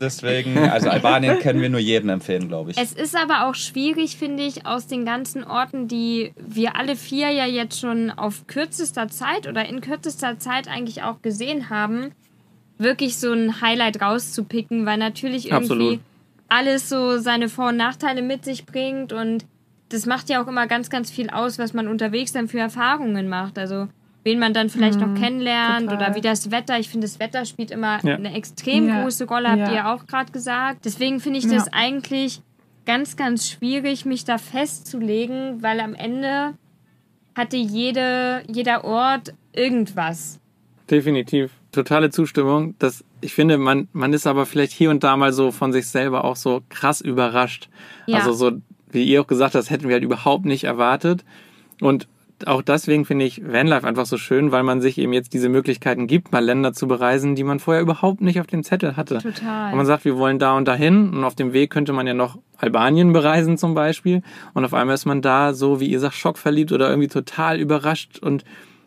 Deswegen, 0.00 0.58
also 0.58 0.88
Albanien 0.88 1.38
können 1.38 1.60
wir 1.60 1.68
nur 1.68 1.80
jedem 1.80 2.08
empfehlen, 2.08 2.48
glaube 2.48 2.70
ich. 2.70 2.78
Es 2.78 2.92
ist 2.92 3.16
aber 3.16 3.46
auch 3.46 3.54
schwierig, 3.54 4.16
finde 4.16 4.42
ich, 4.42 4.66
aus 4.66 4.86
den 4.86 5.04
ganzen 5.04 5.44
Orten, 5.44 5.88
die 5.88 6.32
wir 6.36 6.76
alle 6.76 6.96
vier 6.96 7.30
ja 7.30 7.46
jetzt 7.46 7.78
schon 7.78 8.10
auf 8.10 8.46
kürzester 8.46 9.08
Zeit 9.08 9.46
oder 9.46 9.68
in 9.68 9.80
kürzester 9.80 10.38
Zeit 10.38 10.68
eigentlich 10.68 11.02
auch 11.02 11.22
gesehen 11.22 11.70
haben, 11.70 12.12
wirklich 12.78 13.18
so 13.18 13.32
ein 13.32 13.60
Highlight 13.60 14.00
rauszupicken, 14.00 14.86
weil 14.86 14.98
natürlich 14.98 15.46
irgendwie 15.50 15.72
Absolut. 15.72 16.00
alles 16.48 16.88
so 16.88 17.18
seine 17.18 17.48
Vor- 17.48 17.68
und 17.68 17.76
Nachteile 17.76 18.22
mit 18.22 18.44
sich 18.44 18.66
bringt 18.66 19.12
und 19.12 19.44
das 19.94 20.06
macht 20.06 20.28
ja 20.28 20.42
auch 20.42 20.48
immer 20.48 20.66
ganz, 20.66 20.90
ganz 20.90 21.10
viel 21.10 21.30
aus, 21.30 21.58
was 21.58 21.72
man 21.72 21.88
unterwegs 21.88 22.32
dann 22.32 22.48
für 22.48 22.58
Erfahrungen 22.58 23.28
macht. 23.28 23.58
Also 23.58 23.88
wen 24.24 24.38
man 24.38 24.54
dann 24.54 24.70
vielleicht 24.70 24.98
noch 25.00 25.14
kennenlernt 25.14 25.90
total. 25.90 26.08
oder 26.08 26.16
wie 26.16 26.20
das 26.22 26.50
Wetter. 26.50 26.78
Ich 26.78 26.88
finde, 26.88 27.06
das 27.06 27.20
Wetter 27.20 27.44
spielt 27.44 27.70
immer 27.70 27.98
Ja. 28.04 28.14
eine 28.16 28.34
extrem 28.34 28.88
Ja. 28.88 29.02
große 29.02 29.26
Rolle, 29.26 29.50
habt 29.50 29.58
Ja. 29.60 29.72
ihr 29.72 29.88
auch 29.88 30.06
gerade 30.06 30.32
gesagt. 30.32 30.84
Deswegen 30.84 31.20
finde 31.20 31.38
ich 31.38 31.44
Ja. 31.44 31.52
das 31.54 31.72
eigentlich 31.72 32.40
ganz, 32.86 33.16
ganz 33.16 33.48
schwierig, 33.48 34.04
mich 34.04 34.24
da 34.24 34.38
festzulegen, 34.38 35.62
weil 35.62 35.80
am 35.80 35.94
Ende 35.94 36.54
hatte 37.34 37.56
jede, 37.56 38.42
jeder 38.50 38.84
Ort 38.84 39.34
irgendwas. 39.52 40.38
Definitiv. 40.90 41.50
totale 41.72 42.08
Zustimmung. 42.10 42.76
Das, 42.78 43.02
ich 43.20 43.34
finde, 43.34 43.58
man, 43.58 43.88
man 43.92 44.12
ist 44.12 44.28
aber 44.28 44.46
vielleicht 44.46 44.70
hier 44.70 44.90
und 44.90 45.02
da 45.02 45.16
mal 45.16 45.32
so 45.32 45.50
von 45.50 45.72
sich 45.72 45.88
selber 45.88 46.24
auch 46.24 46.36
so 46.36 46.62
krass 46.68 47.00
überrascht. 47.00 47.68
Ja. 48.06 48.18
Also 48.18 48.32
so, 48.32 48.52
wie 48.94 49.04
ihr 49.04 49.20
auch 49.20 49.26
gesagt 49.26 49.54
habt, 49.54 49.62
das 49.62 49.70
hätten 49.70 49.88
wir 49.88 49.94
halt 49.94 50.04
überhaupt 50.04 50.44
nicht 50.44 50.64
erwartet. 50.64 51.24
Und 51.80 52.08
auch 52.46 52.62
deswegen 52.62 53.04
finde 53.04 53.24
ich 53.24 53.42
Vanlife 53.46 53.86
einfach 53.86 54.06
so 54.06 54.16
schön, 54.16 54.52
weil 54.52 54.64
man 54.64 54.80
sich 54.80 54.98
eben 54.98 55.12
jetzt 55.12 55.32
diese 55.32 55.48
Möglichkeiten 55.48 56.06
gibt, 56.06 56.32
mal 56.32 56.44
Länder 56.44 56.72
zu 56.72 56.88
bereisen, 56.88 57.36
die 57.36 57.44
man 57.44 57.60
vorher 57.60 57.82
überhaupt 57.82 58.20
nicht 58.20 58.40
auf 58.40 58.46
dem 58.46 58.64
Zettel 58.64 58.96
hatte. 58.96 59.18
Total. 59.18 59.70
Und 59.70 59.76
man 59.76 59.86
sagt, 59.86 60.04
wir 60.04 60.18
wollen 60.18 60.38
da 60.38 60.56
und 60.56 60.66
dahin 60.66 61.10
und 61.10 61.24
auf 61.24 61.34
dem 61.36 61.52
Weg 61.52 61.70
könnte 61.70 61.92
man 61.92 62.06
ja 62.06 62.14
noch 62.14 62.38
Albanien 62.58 63.12
bereisen 63.12 63.56
zum 63.56 63.74
Beispiel 63.74 64.22
und 64.52 64.64
auf 64.64 64.74
einmal 64.74 64.94
ist 64.94 65.06
man 65.06 65.22
da 65.22 65.54
so, 65.54 65.80
wie 65.80 65.86
ihr 65.86 66.00
sagt, 66.00 66.14
schockverliebt 66.14 66.72
oder 66.72 66.88
irgendwie 66.88 67.08
total 67.08 67.60
überrascht 67.60 68.18
und 68.18 68.44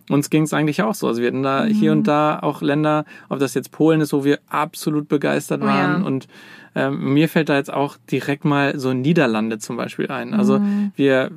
uns 0.10 0.30
ging 0.30 0.44
es 0.44 0.54
eigentlich 0.54 0.82
auch 0.84 0.96
so. 0.96 1.08
Also 1.08 1.22
wir 1.22 1.28
hatten 1.28 1.44
da 1.44 1.66
hier 1.66 1.92
und 1.92 2.08
da 2.08 2.40
auch 2.40 2.62
Länder, 2.62 3.06
ob 3.30 3.40
das 3.40 3.54
jetzt 3.54 3.72
Polen 3.72 4.02
ist, 4.02 4.14
wo 4.14 4.24
wir 4.24 4.40
absolut 4.50 5.08
begeistert 5.08 5.62
Oh 5.62 5.66
ja. 5.66 5.74
waren 5.74 6.04
und 6.04 6.28
ähm, 6.78 7.14
mir 7.16 7.28
fällt 7.28 7.50
da 7.50 7.56
jetzt 7.56 7.74
auch 7.74 7.98
direkt 8.12 8.46
mal 8.46 8.78
so 8.78 8.94
Niederlande 8.94 9.58
zum 9.58 9.78
Beispiel 9.78 10.12
ein. 10.12 10.36
Also 10.36 10.62
wir, 10.96 11.32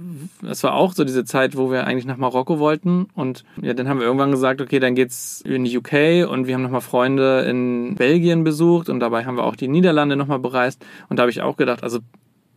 es 0.47 0.63
war 0.63 0.75
auch 0.75 0.93
so 0.93 1.03
diese 1.05 1.25
Zeit, 1.25 1.57
wo 1.57 1.71
wir 1.71 1.87
eigentlich 1.87 2.05
nach 2.05 2.19
Marokko 2.19 2.59
wollten. 2.59 3.07
Und 3.15 3.45
ja, 3.63 3.73
dann 3.73 3.89
haben 3.89 4.01
wir 4.01 4.07
irgendwann 4.07 4.33
gesagt, 4.33 4.61
okay, 4.61 4.81
dann 4.81 4.95
geht's 4.95 5.41
in 5.41 5.65
die 5.65 5.79
UK 5.79 6.29
und 6.31 6.47
wir 6.47 6.55
haben 6.55 6.63
nochmal 6.63 6.83
Freunde 6.83 7.41
in 7.49 7.95
Belgien 7.95 8.45
besucht. 8.45 8.91
Und 8.91 9.01
dabei 9.01 9.25
haben 9.25 9.37
wir 9.37 9.45
auch 9.45 9.57
die 9.57 9.69
Niederlande 9.69 10.15
nochmal 10.15 10.41
bereist. 10.41 10.85
Und 11.09 11.19
da 11.19 11.23
habe 11.23 11.31
ich 11.31 11.41
auch 11.41 11.57
gedacht, 11.57 11.83
also 11.83 12.01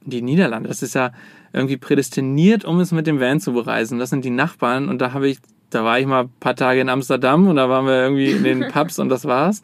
die 0.02 0.22
Niederlande, 0.22 0.68
das 0.68 0.84
ist 0.84 0.94
ja 0.94 1.12
irgendwie 1.54 1.78
prädestiniert, 1.78 2.66
um 2.66 2.82
es 2.82 2.92
mit 2.92 3.08
dem 3.08 3.22
Van 3.22 3.40
zu 3.40 3.54
bereisen. 3.54 3.98
Das 3.98 4.10
sind 4.10 4.26
die 4.26 4.30
Nachbarn. 4.30 4.90
Und 4.90 5.00
da 5.00 5.14
habe 5.14 5.30
ich, 5.30 5.38
da 5.70 5.86
war 5.86 6.00
ich 6.00 6.06
mal 6.06 6.24
ein 6.24 6.32
paar 6.42 6.58
Tage 6.58 6.82
in 6.82 6.90
Amsterdam. 6.90 7.48
Und 7.48 7.56
da 7.56 7.70
waren 7.70 7.86
wir 7.86 7.94
irgendwie 7.94 8.32
in 8.32 8.44
den 8.44 8.68
Pubs 8.74 9.00
und 9.00 9.08
das 9.08 9.24
war's. 9.24 9.62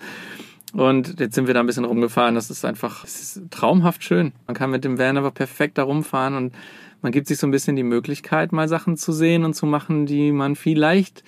Und 0.74 1.20
jetzt 1.20 1.36
sind 1.36 1.48
wir 1.48 1.54
da 1.54 1.60
ein 1.62 1.66
bisschen 1.66 1.86
rumgefahren. 1.86 2.36
Das 2.36 2.50
ist 2.50 2.64
einfach 2.66 3.04
es 3.04 3.22
ist 3.38 3.52
traumhaft 3.52 4.04
schön. 4.04 4.34
Man 4.48 4.56
kann 4.56 4.70
mit 4.72 4.84
dem 4.84 4.98
Van 5.00 5.18
einfach 5.18 5.34
perfekt 5.34 5.78
da 5.78 5.84
rumfahren 5.84 6.36
und 6.36 6.54
man 7.02 7.12
gibt 7.12 7.28
sich 7.28 7.38
so 7.38 7.48
ein 7.48 7.52
bisschen 7.52 7.76
die 7.76 7.84
Möglichkeit, 7.84 8.52
mal 8.52 8.68
Sachen 8.68 8.98
zu 8.98 9.12
sehen 9.12 9.46
und 9.46 9.54
zu 9.56 9.66
machen, 9.66 10.06
die 10.06 10.32
man 10.32 10.56
vielleicht 10.56 11.24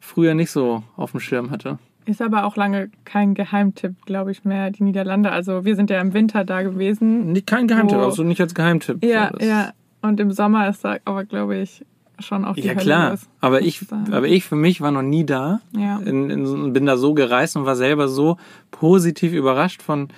früher 0.00 0.34
nicht 0.34 0.50
so 0.50 0.82
auf 0.96 1.10
dem 1.10 1.20
Schirm 1.20 1.50
hatte. 1.50 1.78
Ist 2.04 2.22
aber 2.22 2.44
auch 2.44 2.54
lange 2.54 2.88
kein 3.04 3.34
Geheimtipp, 3.34 4.06
glaube 4.06 4.30
ich, 4.30 4.44
mehr, 4.44 4.70
die 4.70 4.84
Niederlande. 4.84 5.32
Also 5.32 5.64
wir 5.64 5.74
sind 5.74 5.90
ja 5.90 6.00
im 6.00 6.14
Winter 6.14 6.44
da 6.44 6.62
gewesen. 6.62 7.32
Nicht 7.32 7.48
kein 7.48 7.66
Geheimtipp, 7.66 7.98
also 7.98 8.22
nicht 8.22 8.40
als 8.40 8.54
Geheimtipp. 8.54 9.04
Ja, 9.04 9.30
das- 9.30 9.44
ja. 9.46 9.72
Und 10.02 10.20
im 10.20 10.30
Sommer 10.30 10.68
ist 10.68 10.84
da 10.84 10.98
aber, 11.04 11.24
glaube 11.24 11.56
ich, 11.58 11.84
schon 12.18 12.44
auch 12.44 12.54
die 12.54 12.62
Ja 12.62 12.72
Hölle 12.72 12.80
klar, 12.82 13.10
los. 13.10 13.20
aber 13.40 13.62
ich, 13.62 13.80
aber 14.10 14.26
ich 14.28 14.44
für 14.44 14.56
mich 14.56 14.80
war 14.80 14.90
noch 14.90 15.02
nie 15.02 15.24
da. 15.26 15.60
Ja. 15.76 15.98
In, 15.98 16.30
in, 16.30 16.46
so- 16.46 16.70
bin 16.70 16.86
da 16.86 16.96
so 16.96 17.14
gereist 17.14 17.56
und 17.56 17.66
war 17.66 17.76
selber 17.76 18.08
so 18.08 18.36
positiv 18.70 19.32
überrascht 19.32 19.82
von, 19.82 20.08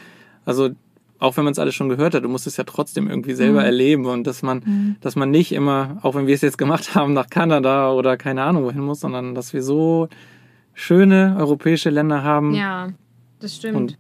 also 0.45 0.71
auch 1.21 1.37
wenn 1.37 1.43
man 1.45 1.51
es 1.53 1.59
alles 1.59 1.75
schon 1.75 1.89
gehört 1.89 2.15
hat, 2.15 2.23
du 2.23 2.29
musst 2.29 2.47
es 2.47 2.57
ja 2.57 2.63
trotzdem 2.65 3.09
irgendwie 3.11 3.35
selber 3.35 3.65
erleben 3.65 4.07
und 4.07 4.27
dass 4.29 4.43
man, 4.43 4.97
dass 5.01 5.17
man 5.17 5.31
nicht 5.33 5.51
immer, 5.51 5.99
auch 6.03 6.15
wenn 6.15 6.29
wir 6.29 6.35
es 6.37 6.43
jetzt 6.43 6.59
gemacht 6.59 6.95
haben, 6.95 7.13
nach 7.13 7.29
Kanada 7.29 7.91
oder 7.91 8.17
keine 8.17 8.43
Ahnung 8.45 8.63
wohin 8.65 8.83
muss, 8.83 9.01
sondern 9.01 9.35
dass 9.35 9.53
wir 9.53 9.63
so 9.65 10.09
schöne 10.75 11.35
europäische 11.39 11.91
Länder 11.91 12.23
haben, 12.23 12.55
Ja, 12.55 12.91
das 13.41 13.57
stimmt. 13.57 13.77
Und- 13.77 13.99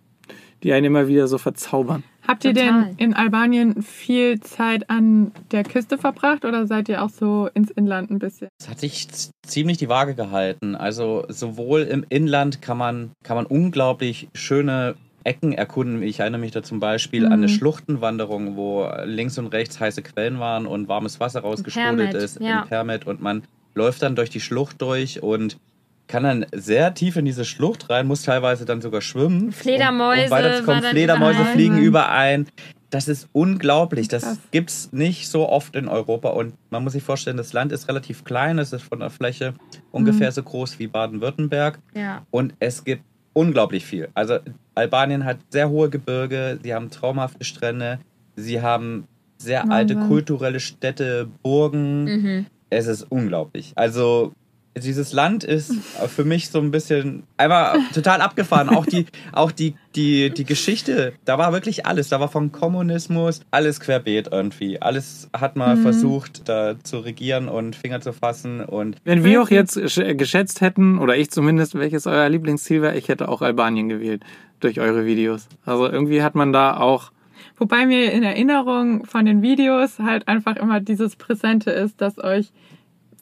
die 0.62 0.73
einen 0.73 0.87
immer 0.87 1.07
wieder 1.09 1.28
so 1.28 1.38
verzaubern. 1.38 2.02
Habt 2.28 2.44
ihr 2.44 2.52
Total. 2.52 2.85
denn 2.85 2.94
in 2.99 3.14
Albanien 3.14 3.82
viel 3.82 4.38
Zeit 4.40 4.90
an 4.90 5.32
der 5.50 5.64
Küste 5.64 5.97
verbracht 5.97 6.44
oder 6.44 6.67
seid 6.67 6.91
ihr 6.91 7.02
auch 7.02 7.08
so 7.08 7.49
ins 7.54 7.71
Inland 7.71 8.10
ein 8.10 8.19
bisschen? 8.19 8.49
Es 8.60 8.69
hat 8.69 8.78
sich 8.78 9.08
ziemlich 9.43 9.78
die 9.78 9.88
Waage 9.88 10.14
gehalten. 10.14 10.76
Also 10.76 11.25
sowohl 11.28 11.82
im 11.82 12.04
Inland 12.10 12.60
kann 12.60 12.76
man, 12.76 13.12
kann 13.25 13.36
man 13.36 13.47
unglaublich 13.47 14.28
schöne 14.34 14.97
Ecken 15.25 15.52
erkunden. 15.52 16.02
Ich 16.02 16.21
erinnere 16.21 16.41
mich 16.43 16.52
da 16.52 16.62
zum 16.62 16.80
Beispiel 16.80 17.25
an 17.25 17.32
eine 17.32 17.49
Schluchtenwanderung, 17.49 18.56
wo 18.56 18.86
links 19.04 19.38
und 19.38 19.47
rechts 19.47 19.80
heiße 19.80 20.02
Quellen 20.02 20.38
waren 20.38 20.67
und 20.67 20.86
warmes 20.86 21.21
Wasser 21.21 21.41
rausgesprudelt 21.41 22.12
ist 22.12 22.41
ja. 22.41 22.60
im 22.60 22.69
Permit 22.69 23.06
und 23.06 23.23
man 23.23 23.43
läuft 23.75 24.02
dann 24.02 24.17
durch 24.17 24.28
die 24.28 24.41
Schlucht 24.41 24.82
durch 24.82 25.23
und 25.23 25.56
kann 26.08 26.25
dann 26.25 26.47
sehr 26.52 26.94
tief 26.94 27.16
in 27.16 27.25
diese 27.25 27.44
Schlucht 27.44 27.88
rein, 27.90 28.06
muss 28.06 28.23
teilweise 28.23 28.64
dann 28.64 28.80
sogar 28.80 29.00
schwimmen. 29.00 29.52
Fledermäuse 29.52 30.25
um 30.25 30.30
weiterzukommen. 30.30 30.82
Fledermäuse 30.84 31.40
überall. 31.40 31.52
fliegen 31.52 31.78
überein. 31.78 32.47
Das 32.90 33.06
ist 33.06 33.28
unglaublich. 33.32 34.08
Das 34.08 34.23
Krass. 34.23 34.38
gibt's 34.50 34.88
nicht 34.92 35.28
so 35.28 35.47
oft 35.49 35.76
in 35.76 35.88
Europa. 35.88 36.30
Und 36.30 36.54
man 36.71 36.82
muss 36.82 36.94
sich 36.94 37.02
vorstellen, 37.02 37.36
das 37.36 37.52
Land 37.52 37.71
ist 37.71 37.86
relativ 37.86 38.25
klein. 38.25 38.58
Es 38.58 38.73
ist 38.73 38.82
von 38.82 39.00
der 39.00 39.10
Fläche 39.10 39.52
ungefähr 39.90 40.32
so 40.32 40.42
groß 40.42 40.78
wie 40.78 40.86
Baden-Württemberg. 40.86 41.78
Ja. 41.94 42.26
Und 42.30 42.54
es 42.58 42.84
gibt 42.84 43.02
unglaublich 43.34 43.84
viel. 43.84 44.08
Also 44.14 44.38
Albanien 44.75 45.26
hat 45.26 45.38
sehr 45.50 45.68
hohe 45.68 45.90
Gebirge, 45.90 46.58
sie 46.62 46.75
haben 46.75 46.90
traumhafte 46.90 47.44
Strände, 47.44 47.99
sie 48.36 48.62
haben 48.62 49.06
sehr 49.36 49.71
alte 49.71 49.94
kulturelle 49.94 50.58
Städte, 50.58 51.28
Burgen. 51.42 52.04
Mhm. 52.04 52.47
Es 52.71 52.86
ist 52.86 53.02
unglaublich. 53.10 53.73
Also 53.76 54.32
dieses 54.78 55.12
Land 55.12 55.45
ist 55.45 55.73
für 56.08 56.25
mich 56.25 56.50
so 56.50 56.58
ein 56.58 56.71
bisschen 56.71 57.25
einmal 57.36 57.78
total 57.95 58.21
abgefahren. 58.21 58.69
Auch 58.69 58.86
die, 58.86 59.06
auch 59.32 59.52
die, 59.52 59.75
die, 59.95 60.30
die 60.30 60.45
Geschichte, 60.45 61.12
da 61.25 61.38
war 61.38 61.52
wirklich 61.52 61.86
alles. 61.86 62.08
Da 62.08 62.21
war 62.21 62.28
von 62.28 62.52
Kommunismus 62.52 63.41
alles 63.50 63.80
querbeet 63.80 64.28
irgendwie. 64.32 64.80
Alles 64.80 65.28
hat 65.32 65.56
mal 65.56 65.76
versucht, 65.76 66.49
da 66.49 66.75
zu 66.82 66.99
regieren 66.99 67.49
und 67.49 67.76
Finger 67.76 68.00
zu 68.00 68.12
fassen 68.12 68.60
und 68.60 68.97
Wenn 69.04 69.25
wir 69.25 69.43
auch 69.43 69.50
jetzt 69.50 69.76
sch- 69.76 70.14
geschätzt 70.14 70.60
hätten, 70.60 70.99
oder 70.99 71.17
ich 71.17 71.30
zumindest, 71.30 71.75
welches 71.75 72.06
euer 72.06 72.28
Lieblingsziel 72.28 72.82
wäre, 72.82 72.97
ich 72.97 73.08
hätte 73.08 73.28
auch 73.28 73.43
Albanien 73.43 73.88
gewählt 73.88 74.23
durch 74.60 74.80
eure 74.80 75.04
Videos. 75.06 75.49
Also 75.64 75.88
irgendwie 75.88 76.23
hat 76.23 76.34
man 76.34 76.52
da 76.52 76.76
auch 76.78 77.12
Wobei 77.60 77.86
mir 77.86 78.12
in 78.12 78.23
Erinnerung 78.23 79.04
von 79.04 79.25
den 79.25 79.43
Videos 79.43 79.99
halt 79.99 80.28
einfach 80.28 80.54
immer 80.54 80.78
dieses 80.78 81.17
Präsente 81.17 81.73
ist, 81.73 82.00
dass 82.00 82.17
euch, 82.19 82.52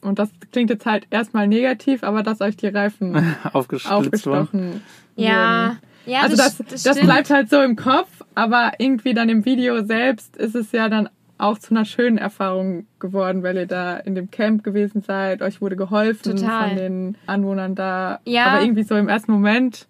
und 0.01 0.19
das 0.19 0.29
klingt 0.51 0.69
jetzt 0.69 0.85
halt 0.85 1.07
erstmal 1.09 1.47
negativ, 1.47 2.03
aber 2.03 2.23
dass 2.23 2.41
euch 2.41 2.57
die 2.57 2.67
Reifen 2.67 3.35
aufgestochen 3.53 4.81
Ja. 5.15 5.69
wurden. 5.69 5.79
Ja, 6.05 6.21
also 6.21 6.37
das, 6.37 6.57
das, 6.69 6.83
das, 6.83 6.99
bleibt 7.01 7.29
halt 7.29 7.49
so 7.49 7.61
im 7.61 7.75
Kopf, 7.75 8.07
aber 8.33 8.71
irgendwie 8.77 9.13
dann 9.13 9.27
im 9.27 9.43
Video 9.43 9.83
selbst 9.83 10.37
ist 10.37 10.55
es 10.55 10.71
ja 10.71 10.87
dann 10.87 11.09
auch 11.37 11.59
zu 11.59 11.71
einer 11.71 11.85
schönen 11.85 12.17
Erfahrung 12.17 12.87
geworden, 12.99 13.43
weil 13.43 13.57
ihr 13.57 13.67
da 13.67 13.97
in 13.97 14.15
dem 14.15 14.31
Camp 14.31 14.63
gewesen 14.63 15.01
seid, 15.01 15.41
euch 15.41 15.61
wurde 15.61 15.75
geholfen 15.75 16.37
Total. 16.37 16.69
von 16.69 16.77
den 16.77 17.17
Anwohnern 17.27 17.75
da. 17.75 18.19
Ja. 18.25 18.45
Aber 18.45 18.61
irgendwie 18.61 18.83
so 18.83 18.95
im 18.95 19.09
ersten 19.09 19.33
Moment. 19.33 19.87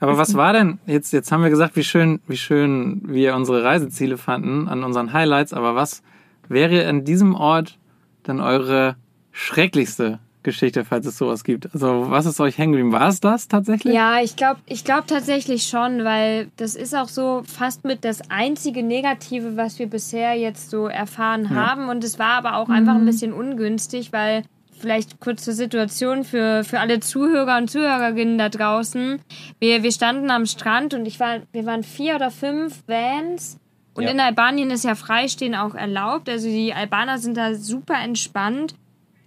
Aber 0.00 0.18
was 0.18 0.34
war 0.34 0.52
denn, 0.52 0.78
jetzt, 0.86 1.12
jetzt 1.12 1.32
haben 1.32 1.42
wir 1.42 1.50
gesagt, 1.50 1.76
wie 1.76 1.84
schön, 1.84 2.20
wie 2.28 2.36
schön 2.36 3.00
wir 3.06 3.34
unsere 3.34 3.64
Reiseziele 3.64 4.18
fanden 4.18 4.68
an 4.68 4.84
unseren 4.84 5.14
Highlights, 5.14 5.54
aber 5.54 5.74
was 5.74 6.02
wäre 6.48 6.86
an 6.86 7.04
diesem 7.04 7.34
Ort 7.34 7.78
dann 8.22 8.40
eure 8.40 8.96
schrecklichste 9.34 10.20
Geschichte, 10.44 10.84
falls 10.84 11.06
es 11.06 11.18
sowas 11.18 11.42
gibt? 11.42 11.68
Also 11.74 12.06
was 12.10 12.26
ist 12.26 12.38
euch 12.40 12.56
hängen 12.56 12.72
geblieben? 12.72 12.92
War 12.92 13.08
es 13.08 13.20
das 13.20 13.48
tatsächlich? 13.48 13.94
Ja, 13.94 14.20
ich 14.22 14.36
glaube 14.36 14.60
ich 14.66 14.84
glaub 14.84 15.06
tatsächlich 15.06 15.64
schon, 15.66 16.04
weil 16.04 16.48
das 16.56 16.74
ist 16.76 16.94
auch 16.94 17.08
so 17.08 17.42
fast 17.46 17.84
mit 17.84 18.04
das 18.04 18.30
einzige 18.30 18.82
Negative, 18.82 19.56
was 19.56 19.78
wir 19.78 19.86
bisher 19.88 20.34
jetzt 20.34 20.70
so 20.70 20.86
erfahren 20.86 21.50
haben. 21.50 21.88
Und 21.88 22.04
es 22.04 22.18
war 22.18 22.36
aber 22.44 22.56
auch 22.56 22.68
einfach 22.68 22.94
ein 22.94 23.06
bisschen 23.06 23.32
ungünstig, 23.32 24.12
weil 24.12 24.44
vielleicht 24.78 25.18
kurz 25.18 25.44
zur 25.44 25.54
Situation 25.54 26.24
für, 26.24 26.62
für 26.62 26.78
alle 26.78 27.00
Zuhörer 27.00 27.56
und 27.56 27.70
Zuhörerinnen 27.70 28.36
da 28.36 28.50
draußen. 28.50 29.18
Wir, 29.60 29.82
wir 29.82 29.92
standen 29.92 30.30
am 30.30 30.44
Strand 30.44 30.92
und 30.92 31.06
ich 31.06 31.18
war, 31.20 31.38
wir 31.52 31.64
waren 31.64 31.82
vier 31.82 32.16
oder 32.16 32.30
fünf 32.30 32.82
Vans. 32.86 33.58
Und 33.94 34.02
Ja. 34.04 34.10
in 34.10 34.20
Albanien 34.20 34.70
ist 34.70 34.84
ja 34.84 34.94
Freistehen 34.94 35.54
auch 35.54 35.74
erlaubt. 35.74 36.28
Also 36.28 36.48
die 36.48 36.74
Albaner 36.74 37.16
sind 37.18 37.36
da 37.38 37.54
super 37.54 37.94
entspannt. 38.02 38.74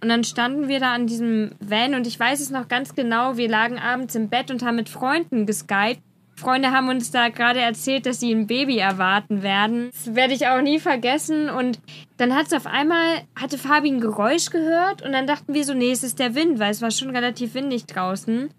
Und 0.00 0.08
dann 0.08 0.24
standen 0.24 0.68
wir 0.68 0.80
da 0.80 0.92
an 0.94 1.06
diesem 1.06 1.50
Van 1.60 1.94
und 1.94 2.06
ich 2.06 2.18
weiß 2.18 2.40
es 2.40 2.50
noch 2.50 2.68
ganz 2.68 2.94
genau, 2.94 3.36
wir 3.36 3.48
lagen 3.48 3.78
abends 3.78 4.14
im 4.14 4.28
Bett 4.28 4.50
und 4.50 4.62
haben 4.62 4.76
mit 4.76 4.88
Freunden 4.88 5.44
geskypt. 5.44 6.00
Freunde 6.36 6.70
haben 6.70 6.88
uns 6.88 7.10
da 7.10 7.30
gerade 7.30 7.60
erzählt, 7.60 8.06
dass 8.06 8.20
sie 8.20 8.32
ein 8.32 8.46
Baby 8.46 8.78
erwarten 8.78 9.42
werden. 9.42 9.90
Das 9.92 10.14
werde 10.14 10.34
ich 10.34 10.46
auch 10.46 10.62
nie 10.62 10.78
vergessen. 10.78 11.50
Und 11.50 11.80
dann 12.16 12.34
hat 12.34 12.46
es 12.46 12.52
auf 12.52 12.66
einmal, 12.66 13.22
hatte 13.34 13.58
Fabi 13.58 13.90
ein 13.90 14.00
Geräusch 14.00 14.50
gehört 14.50 15.02
und 15.02 15.10
dann 15.10 15.26
dachten 15.26 15.52
wir 15.52 15.64
so, 15.64 15.74
nee, 15.74 15.90
es 15.90 16.04
ist 16.04 16.20
der 16.20 16.36
Wind, 16.36 16.60
weil 16.60 16.70
es 16.70 16.80
war 16.80 16.92
schon 16.92 17.10
relativ 17.10 17.54
windig 17.54 17.86
draußen. 17.86 18.50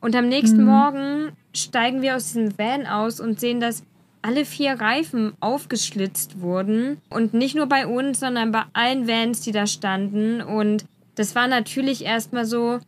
Und 0.00 0.16
am 0.16 0.28
nächsten 0.28 0.64
Morgen 0.64 1.32
steigen 1.54 2.02
wir 2.02 2.16
aus 2.16 2.26
diesem 2.26 2.56
Van 2.58 2.86
aus 2.86 3.20
und 3.20 3.40
sehen, 3.40 3.60
dass 3.60 3.84
alle 4.28 4.44
vier 4.44 4.78
Reifen 4.78 5.32
aufgeschlitzt 5.40 6.42
wurden. 6.42 7.00
Und 7.08 7.32
nicht 7.32 7.56
nur 7.56 7.64
bei 7.64 7.86
uns, 7.86 8.20
sondern 8.20 8.52
bei 8.52 8.64
allen 8.74 9.08
Vans, 9.08 9.40
die 9.40 9.52
da 9.52 9.66
standen. 9.66 10.42
Und 10.42 10.84
das 11.14 11.34
war 11.34 11.48
natürlich 11.48 12.04
erstmal 12.04 12.44
so, 12.44 12.78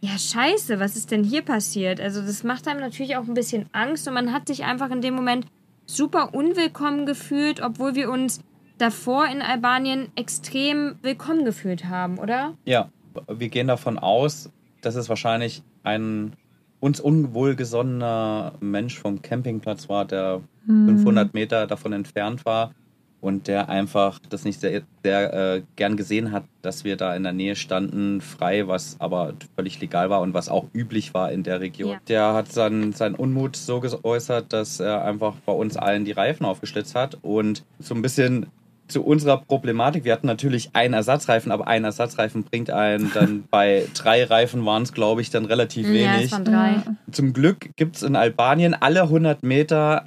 ja, 0.00 0.18
scheiße, 0.18 0.80
was 0.80 0.96
ist 0.96 1.10
denn 1.10 1.22
hier 1.22 1.42
passiert? 1.42 2.00
Also 2.00 2.22
das 2.22 2.44
macht 2.44 2.66
einem 2.66 2.80
natürlich 2.80 3.16
auch 3.16 3.24
ein 3.24 3.34
bisschen 3.34 3.66
Angst 3.72 4.08
und 4.08 4.14
man 4.14 4.32
hat 4.32 4.48
sich 4.48 4.64
einfach 4.64 4.90
in 4.90 5.02
dem 5.02 5.14
Moment 5.14 5.46
super 5.84 6.34
unwillkommen 6.34 7.04
gefühlt, 7.04 7.60
obwohl 7.60 7.94
wir 7.94 8.10
uns 8.10 8.40
davor 8.78 9.26
in 9.26 9.42
Albanien 9.42 10.08
extrem 10.16 10.96
willkommen 11.02 11.44
gefühlt 11.44 11.84
haben, 11.84 12.18
oder? 12.18 12.54
Ja, 12.64 12.88
wir 13.28 13.48
gehen 13.50 13.66
davon 13.66 13.98
aus, 13.98 14.50
dass 14.80 14.94
es 14.94 15.10
wahrscheinlich 15.10 15.62
ein 15.82 16.32
uns 16.80 17.00
unwohlgesonnener 17.00 18.54
Mensch 18.60 18.98
vom 18.98 19.22
Campingplatz 19.22 19.88
war, 19.88 20.04
der 20.04 20.40
500 20.66 21.32
Meter 21.32 21.66
davon 21.66 21.92
entfernt 21.92 22.44
war 22.44 22.72
und 23.20 23.48
der 23.48 23.68
einfach 23.68 24.20
das 24.28 24.44
nicht 24.44 24.60
sehr, 24.60 24.82
sehr 25.02 25.32
äh, 25.32 25.62
gern 25.76 25.96
gesehen 25.96 26.32
hat, 26.32 26.44
dass 26.62 26.84
wir 26.84 26.96
da 26.96 27.14
in 27.16 27.22
der 27.22 27.32
Nähe 27.32 27.56
standen, 27.56 28.20
frei, 28.20 28.68
was 28.68 28.96
aber 29.00 29.34
völlig 29.54 29.80
legal 29.80 30.10
war 30.10 30.20
und 30.20 30.34
was 30.34 30.48
auch 30.48 30.66
üblich 30.74 31.14
war 31.14 31.32
in 31.32 31.42
der 31.42 31.60
Region. 31.60 31.92
Ja. 31.92 32.00
Der 32.08 32.34
hat 32.34 32.52
seinen, 32.52 32.92
seinen 32.92 33.14
Unmut 33.14 33.56
so 33.56 33.80
geäußert, 33.80 34.52
dass 34.52 34.80
er 34.80 35.04
einfach 35.04 35.34
bei 35.46 35.52
uns 35.52 35.76
allen 35.76 36.04
die 36.04 36.12
Reifen 36.12 36.44
aufgeschlitzt 36.44 36.94
hat 36.94 37.18
und 37.22 37.64
so 37.78 37.94
ein 37.94 38.02
bisschen 38.02 38.46
zu 38.88 39.04
unserer 39.04 39.38
Problematik. 39.38 40.04
Wir 40.04 40.12
hatten 40.12 40.26
natürlich 40.26 40.70
einen 40.74 40.94
Ersatzreifen, 40.94 41.52
aber 41.52 41.66
ein 41.66 41.84
Ersatzreifen 41.84 42.44
bringt 42.44 42.70
einen 42.70 43.12
dann 43.12 43.44
bei 43.50 43.86
drei 43.94 44.24
Reifen 44.24 44.64
waren 44.64 44.82
es, 44.82 44.92
glaube 44.92 45.20
ich, 45.20 45.30
dann 45.30 45.44
relativ 45.44 45.86
Ja, 45.86 45.92
wenig. 45.92 46.26
es 46.26 46.32
waren 46.32 46.44
drei. 46.44 46.74
Zum 47.10 47.32
Glück 47.32 47.70
gibt 47.76 47.96
es 47.96 48.02
in 48.02 48.16
Albanien 48.16 48.74
alle 48.74 49.02
100 49.02 49.42
Meter 49.42 50.04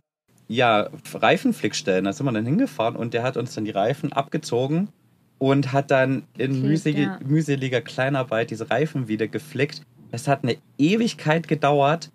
ja, 0.48 0.90
Reifenflickstellen. 1.14 2.06
Da 2.06 2.14
sind 2.14 2.26
wir 2.26 2.32
dann 2.32 2.46
hingefahren 2.46 2.96
und 2.96 3.14
der 3.14 3.24
hat 3.24 3.38
uns 3.38 3.54
dann 3.54 3.66
die 3.66 3.72
Reifen 3.72 4.12
abgezogen 4.14 4.90
und 5.38 5.72
hat 5.72 5.92
dann 5.92 6.24
in 6.38 6.48
Geflickt, 6.48 6.64
mühselige, 6.64 7.02
ja. 7.02 7.20
mühseliger 7.26 7.82
Kleinarbeit 7.82 8.52
diese 8.52 8.70
Reifen 8.70 9.08
wieder 9.08 9.28
geflickt. 9.28 9.82
Es 10.12 10.28
hat 10.28 10.44
eine 10.44 10.58
Ewigkeit 10.78 11.48
gedauert 11.48 12.12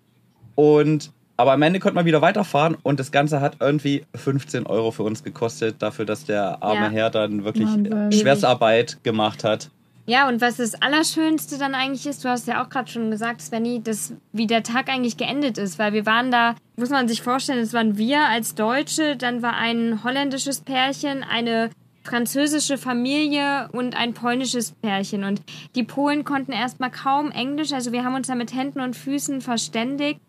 und 0.55 1.11
aber 1.37 1.53
am 1.53 1.61
Ende 1.61 1.79
konnte 1.79 1.95
man 1.95 2.05
wieder 2.05 2.21
weiterfahren 2.21 2.77
und 2.83 2.99
das 2.99 3.11
Ganze 3.11 3.41
hat 3.41 3.57
irgendwie 3.59 4.05
15 4.15 4.67
Euro 4.67 4.91
für 4.91 5.03
uns 5.03 5.23
gekostet, 5.23 5.75
dafür, 5.79 6.05
dass 6.05 6.25
der 6.25 6.63
arme 6.63 6.85
Ja. 6.85 6.89
Herr 6.89 7.09
dann 7.09 7.43
wirklich 7.43 7.67
Wahnsinn. 7.67 8.11
Schwerstarbeit 8.11 9.03
gemacht 9.03 9.43
hat. 9.43 9.69
Ja, 10.07 10.27
und 10.27 10.39
was 10.39 10.57
das 10.57 10.79
Allerschönste 10.81 11.57
dann 11.57 11.73
eigentlich 11.73 12.05
ist, 12.05 12.23
du 12.23 12.29
hast 12.29 12.47
ja 12.47 12.63
auch 12.63 12.69
gerade 12.69 12.89
schon 12.91 13.09
gesagt, 13.09 13.41
Svenny, 13.41 13.81
dass 13.81 14.13
wie 14.33 14.45
der 14.45 14.61
Tag 14.61 14.87
eigentlich 14.87 15.17
geendet 15.17 15.57
ist, 15.57 15.79
weil 15.79 15.93
wir 15.93 16.05
waren 16.05 16.29
da, 16.29 16.55
muss 16.75 16.89
man 16.89 17.07
sich 17.07 17.23
vorstellen, 17.23 17.59
es 17.59 17.73
waren 17.73 17.97
wir 17.97 18.21
als 18.21 18.53
Deutsche, 18.53 19.15
dann 19.15 19.41
war 19.41 19.55
ein 19.55 20.03
holländisches 20.03 20.61
Pärchen, 20.61 21.23
eine 21.23 21.71
französische 22.03 22.77
Familie 22.77 23.67
und 23.71 23.97
ein 23.97 24.13
polnisches 24.13 24.73
Pärchen. 24.73 25.23
Und 25.23 25.41
die 25.73 25.83
Polen 25.83 26.23
konnten 26.23 26.51
erstmal 26.51 26.91
kaum 26.91 27.31
Englisch, 27.31 27.73
also 27.73 27.91
wir 27.91 28.03
haben 28.03 28.13
uns 28.13 28.27
da 28.27 28.35
mit 28.35 28.53
Händen 28.53 28.81
und 28.81 28.95
Füßen 28.95 29.41
verständigt. 29.41 30.19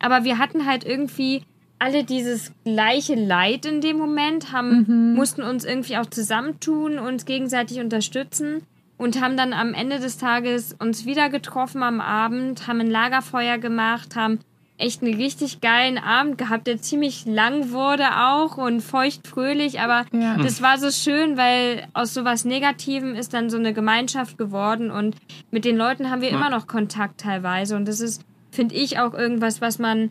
Aber 0.00 0.24
wir 0.24 0.38
hatten 0.38 0.66
halt 0.66 0.84
irgendwie 0.84 1.42
alle 1.78 2.04
dieses 2.04 2.52
gleiche 2.64 3.14
Leid 3.14 3.64
in 3.64 3.80
dem 3.80 3.96
Moment, 3.96 4.52
haben, 4.52 5.14
mussten 5.14 5.42
uns 5.42 5.64
irgendwie 5.64 5.96
auch 5.96 6.06
zusammentun, 6.06 6.98
uns 6.98 7.24
gegenseitig 7.24 7.80
unterstützen 7.80 8.62
und 8.98 9.22
haben 9.22 9.36
dann 9.38 9.54
am 9.54 9.72
Ende 9.72 9.98
des 9.98 10.18
Tages 10.18 10.74
uns 10.78 11.06
wieder 11.06 11.30
getroffen 11.30 11.82
am 11.82 12.00
Abend, 12.02 12.66
haben 12.66 12.80
ein 12.80 12.90
Lagerfeuer 12.90 13.56
gemacht, 13.56 14.14
haben 14.14 14.40
echt 14.76 15.02
einen 15.02 15.14
richtig 15.14 15.60
geilen 15.60 15.96
Abend 15.98 16.36
gehabt, 16.38 16.66
der 16.66 16.80
ziemlich 16.82 17.24
lang 17.26 17.70
wurde 17.70 18.04
auch 18.18 18.56
und 18.58 18.80
feucht 18.82 19.26
fröhlich, 19.26 19.80
aber 19.80 20.04
Ja. 20.12 20.36
das 20.38 20.60
war 20.62 20.76
so 20.78 20.90
schön, 20.90 21.36
weil 21.36 21.86
aus 21.94 22.12
sowas 22.14 22.44
Negativem 22.44 23.14
ist 23.14 23.32
dann 23.34 23.48
so 23.50 23.58
eine 23.58 23.72
Gemeinschaft 23.74 24.36
geworden 24.38 24.90
und 24.90 25.16
mit 25.50 25.64
den 25.64 25.76
Leuten 25.76 26.10
haben 26.10 26.22
wir 26.22 26.30
immer 26.30 26.50
noch 26.50 26.66
Kontakt 26.66 27.20
teilweise 27.20 27.76
und 27.76 27.86
das 27.88 28.00
ist, 28.00 28.22
finde 28.50 28.74
ich, 28.74 28.98
auch 28.98 29.14
irgendwas, 29.14 29.60
was 29.60 29.78
man 29.78 30.10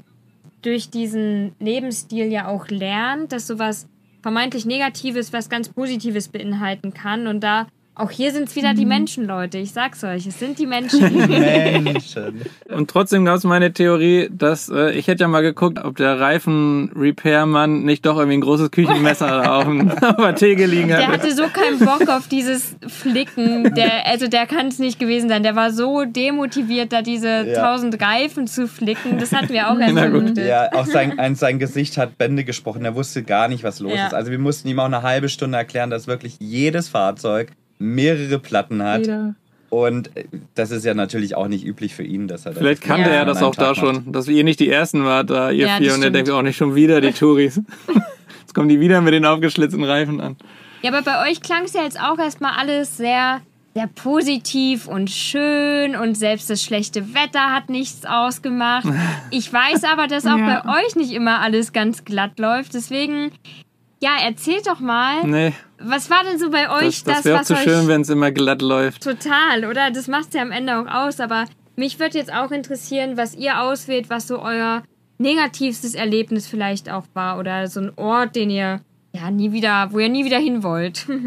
durch 0.61 0.89
diesen 0.89 1.55
Lebensstil 1.59 2.25
ja 2.25 2.47
auch 2.47 2.67
lernt, 2.67 3.31
dass 3.31 3.47
sowas 3.47 3.87
vermeintlich 4.21 4.65
Negatives 4.65 5.31
was 5.31 5.49
ganz 5.49 5.69
Positives 5.69 6.27
beinhalten 6.27 6.93
kann. 6.93 7.27
Und 7.27 7.41
da 7.41 7.67
auch 7.99 8.09
hier 8.11 8.31
sind 8.31 8.47
es 8.49 8.55
wieder 8.55 8.73
die 8.73 8.85
Menschen, 8.85 9.25
Leute. 9.25 9.57
Ich 9.57 9.71
sag's 9.71 10.03
euch, 10.03 10.25
es 10.25 10.39
sind 10.39 10.57
die 10.57 10.65
Menschen. 10.65 11.01
Menschen. 11.83 12.41
Und 12.69 12.89
trotzdem 12.89 13.25
gab 13.25 13.35
es 13.35 13.43
meine 13.43 13.73
Theorie, 13.73 14.29
dass 14.31 14.69
äh, 14.69 14.91
ich 14.91 15.07
hätte 15.07 15.21
ja 15.23 15.27
mal 15.27 15.41
geguckt, 15.41 15.83
ob 15.83 15.97
der 15.97 16.19
Reifen-Repairmann 16.19 17.83
nicht 17.83 18.05
doch 18.05 18.17
irgendwie 18.17 18.37
ein 18.37 18.41
großes 18.41 18.71
Küchenmesser 18.71 19.53
auf, 19.57 19.65
dem- 19.65 19.89
der 20.17 20.35
Theke 20.35 20.65
liegen 20.65 20.87
Der 20.89 21.07
hat. 21.07 21.19
hatte 21.19 21.33
so 21.35 21.43
keinen 21.47 21.79
Bock 21.79 22.07
auf 22.09 22.27
dieses 22.27 22.75
Flicken. 22.87 23.73
Der, 23.75 24.07
also 24.07 24.27
der 24.27 24.45
kann 24.47 24.67
es 24.67 24.79
nicht 24.79 24.99
gewesen 24.99 25.29
sein. 25.29 25.43
Der 25.43 25.55
war 25.55 25.71
so 25.71 26.05
demotiviert, 26.05 26.91
da 26.93 27.01
diese 27.01 27.45
Ja. 27.47 27.61
tausend 27.61 28.01
Reifen 28.01 28.47
zu 28.47 28.67
flicken. 28.67 29.17
Das 29.19 29.31
hatten 29.31 29.49
wir 29.49 29.69
auch 29.69 29.79
erst 29.79 29.91
gut. 29.95 29.99
vermutet. 29.99 30.47
Ja, 30.47 30.69
auch 30.73 30.85
sein, 30.85 31.19
ein, 31.19 31.35
sein 31.35 31.59
Gesicht 31.59 31.97
hat 31.97 32.17
Bände 32.17 32.43
gesprochen. 32.43 32.85
Er 32.85 32.95
wusste 32.95 33.23
gar 33.23 33.47
nicht, 33.47 33.63
was 33.63 33.79
los 33.79 33.93
Ja. 33.95 34.07
ist. 34.07 34.13
Also 34.13 34.31
wir 34.31 34.39
mussten 34.39 34.67
ihm 34.67 34.79
auch 34.79 34.85
eine 34.85 35.01
halbe 35.01 35.29
Stunde 35.29 35.57
erklären, 35.57 35.89
dass 35.89 36.07
wirklich 36.07 36.37
jedes 36.39 36.89
Fahrzeug 36.89 37.51
mehrere 37.79 38.37
Platten 38.39 38.83
hat. 38.83 39.01
Jeder. 39.01 39.35
Und 39.69 40.15
äh, 40.17 40.25
das 40.55 40.71
ist 40.71 40.83
ja 40.85 40.93
natürlich 40.93 41.35
auch 41.35 41.47
nicht 41.47 41.65
üblich 41.65 41.93
für 41.95 42.03
ihn, 42.03 42.27
dass 42.27 42.45
er 42.45 42.51
das 42.51 42.59
Vielleicht 42.59 42.81
kannte 42.83 43.09
Ja. 43.09 43.15
er 43.17 43.25
das 43.25 43.41
auch 43.43 43.53
da 43.55 43.73
Tag 43.73 43.83
macht. 43.83 43.95
schon, 44.03 44.11
dass 44.11 44.27
ihr 44.27 44.43
nicht 44.43 44.59
die 44.59 44.69
Ersten 44.69 45.05
wart, 45.05 45.29
da 45.29 45.51
ihr 45.51 45.67
Ja, 45.67 45.77
vier. 45.77 45.93
Und 45.93 46.03
er 46.03 46.11
denkt 46.11 46.29
auch 46.29 46.41
nicht 46.41 46.57
schon 46.57 46.75
wieder 46.75 47.01
die 47.01 47.11
Touris. 47.11 47.61
Jetzt 48.41 48.53
kommen 48.55 48.67
die 48.69 48.79
wieder 48.79 48.99
mit 49.01 49.13
den 49.13 49.25
aufgeschlitzten 49.25 49.83
Reifen 49.83 50.19
an. 50.21 50.37
Ja, 50.81 50.91
aber 50.91 51.01
bei 51.03 51.29
euch 51.29 51.41
klang 51.41 51.63
es 51.65 51.73
ja 51.73 51.83
jetzt 51.83 51.99
auch 52.01 52.17
erstmal 52.17 52.53
alles 52.57 52.97
sehr, 52.97 53.41
sehr 53.75 53.85
positiv 53.87 54.87
und 54.87 55.11
schön 55.11 55.95
und 55.95 56.15
selbst 56.15 56.49
das 56.49 56.63
schlechte 56.63 57.13
Wetter 57.13 57.53
hat 57.53 57.69
nichts 57.69 58.05
ausgemacht. 58.07 58.87
Ich 59.29 59.53
weiß 59.53 59.83
aber, 59.83 60.07
dass 60.07 60.25
auch 60.25 60.37
Ja. 60.37 60.63
bei 60.63 60.81
euch 60.83 60.95
nicht 60.95 61.11
immer 61.11 61.41
alles 61.41 61.73
ganz 61.73 62.05
glatt 62.05 62.39
läuft. 62.39 62.73
Deswegen, 62.73 63.31
ja, 64.01 64.11
erzählt 64.25 64.65
doch 64.65 64.79
mal, 64.79 65.23
Nee, 65.27 65.53
was 65.81 66.09
war 66.09 66.23
denn 66.23 66.39
so 66.39 66.49
bei 66.49 66.69
euch 66.69 67.03
das, 67.03 67.03
das 67.03 67.15
das, 67.15 67.25
wäre 67.25 67.43
zu 67.43 67.55
schön, 67.55 67.87
wenn 67.87 68.01
es 68.01 68.09
immer 68.09 68.31
glatt 68.31 68.61
läuft. 68.61 69.03
total, 69.03 69.65
oder? 69.65 69.91
Das 69.91 70.07
macht 70.07 70.33
ja 70.33 70.41
am 70.41 70.51
Ende 70.51 70.79
auch 70.79 70.87
aus, 70.87 71.19
aber 71.19 71.45
mich 71.75 71.99
würde 71.99 72.17
jetzt 72.17 72.33
auch 72.33 72.51
interessieren, 72.51 73.17
was 73.17 73.35
ihr 73.35 73.61
auswählt, 73.61 74.09
was 74.09 74.27
so 74.27 74.41
euer 74.41 74.83
negativstes 75.17 75.95
Erlebnis 75.95 76.47
vielleicht 76.47 76.89
auch 76.89 77.05
war 77.13 77.39
oder 77.39 77.67
so 77.67 77.81
ein 77.81 77.91
Ort, 77.95 78.35
den 78.35 78.49
ihr 78.49 78.81
ja 79.13 79.31
nie 79.31 79.51
wieder, 79.51 79.89
wo 79.91 79.99
ihr 79.99 80.09
nie 80.09 80.25
wieder 80.25 80.39
hin 80.39 80.63
wollt. 80.63 81.07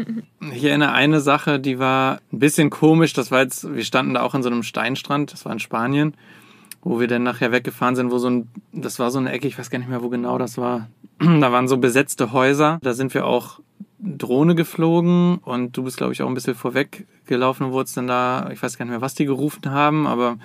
Ich 0.53 0.65
erinnere 0.65 0.91
eine 0.91 1.21
Sache, 1.21 1.57
die 1.57 1.79
war 1.79 2.19
ein 2.33 2.39
bisschen 2.39 2.69
komisch. 2.69 3.13
Das 3.13 3.31
war 3.31 3.41
jetzt, 3.41 3.73
wir 3.73 3.85
standen 3.85 4.15
da 4.15 4.23
auch 4.23 4.33
an 4.33 4.43
so 4.43 4.49
einem 4.49 4.61
Steinstrand, 4.61 5.31
das 5.31 5.45
war 5.45 5.53
in 5.53 5.59
Spanien, 5.59 6.15
wo 6.81 6.99
wir 6.99 7.07
dann 7.07 7.23
nachher 7.23 7.53
weggefahren 7.53 7.95
sind, 7.95 8.11
wo 8.11 8.17
so 8.17 8.29
ein, 8.29 8.49
das 8.73 8.99
war 8.99 9.09
so 9.09 9.19
eine 9.19 9.31
Ecke, 9.31 9.47
ich 9.47 9.57
weiß 9.57 9.69
gar 9.69 9.79
nicht 9.79 9.87
mehr, 9.87 10.03
wo 10.03 10.09
genau 10.09 10.37
das 10.37 10.57
war. 10.57 10.89
Da 11.19 11.51
waren 11.53 11.69
so 11.69 11.77
besetzte 11.77 12.33
Häuser. 12.33 12.79
Da 12.81 12.93
sind 12.93 13.13
wir 13.13 13.25
auch 13.25 13.61
Drohne 14.03 14.55
geflogen 14.55 15.37
und 15.37 15.77
du 15.77 15.83
bist, 15.83 15.97
glaube 15.97 16.13
ich, 16.13 16.21
auch 16.21 16.27
ein 16.27 16.33
bisschen 16.33 16.55
vorweg 16.55 17.07
gelaufen 17.25 17.63
und 17.63 17.71
wurdest 17.71 17.95
dann 17.95 18.07
da, 18.07 18.49
ich 18.51 18.61
weiß 18.61 18.77
gar 18.77 18.85
nicht 18.85 18.91
mehr, 18.91 19.01
was 19.01 19.15
die 19.15 19.25
gerufen 19.25 19.71
haben, 19.71 20.07
aber 20.07 20.37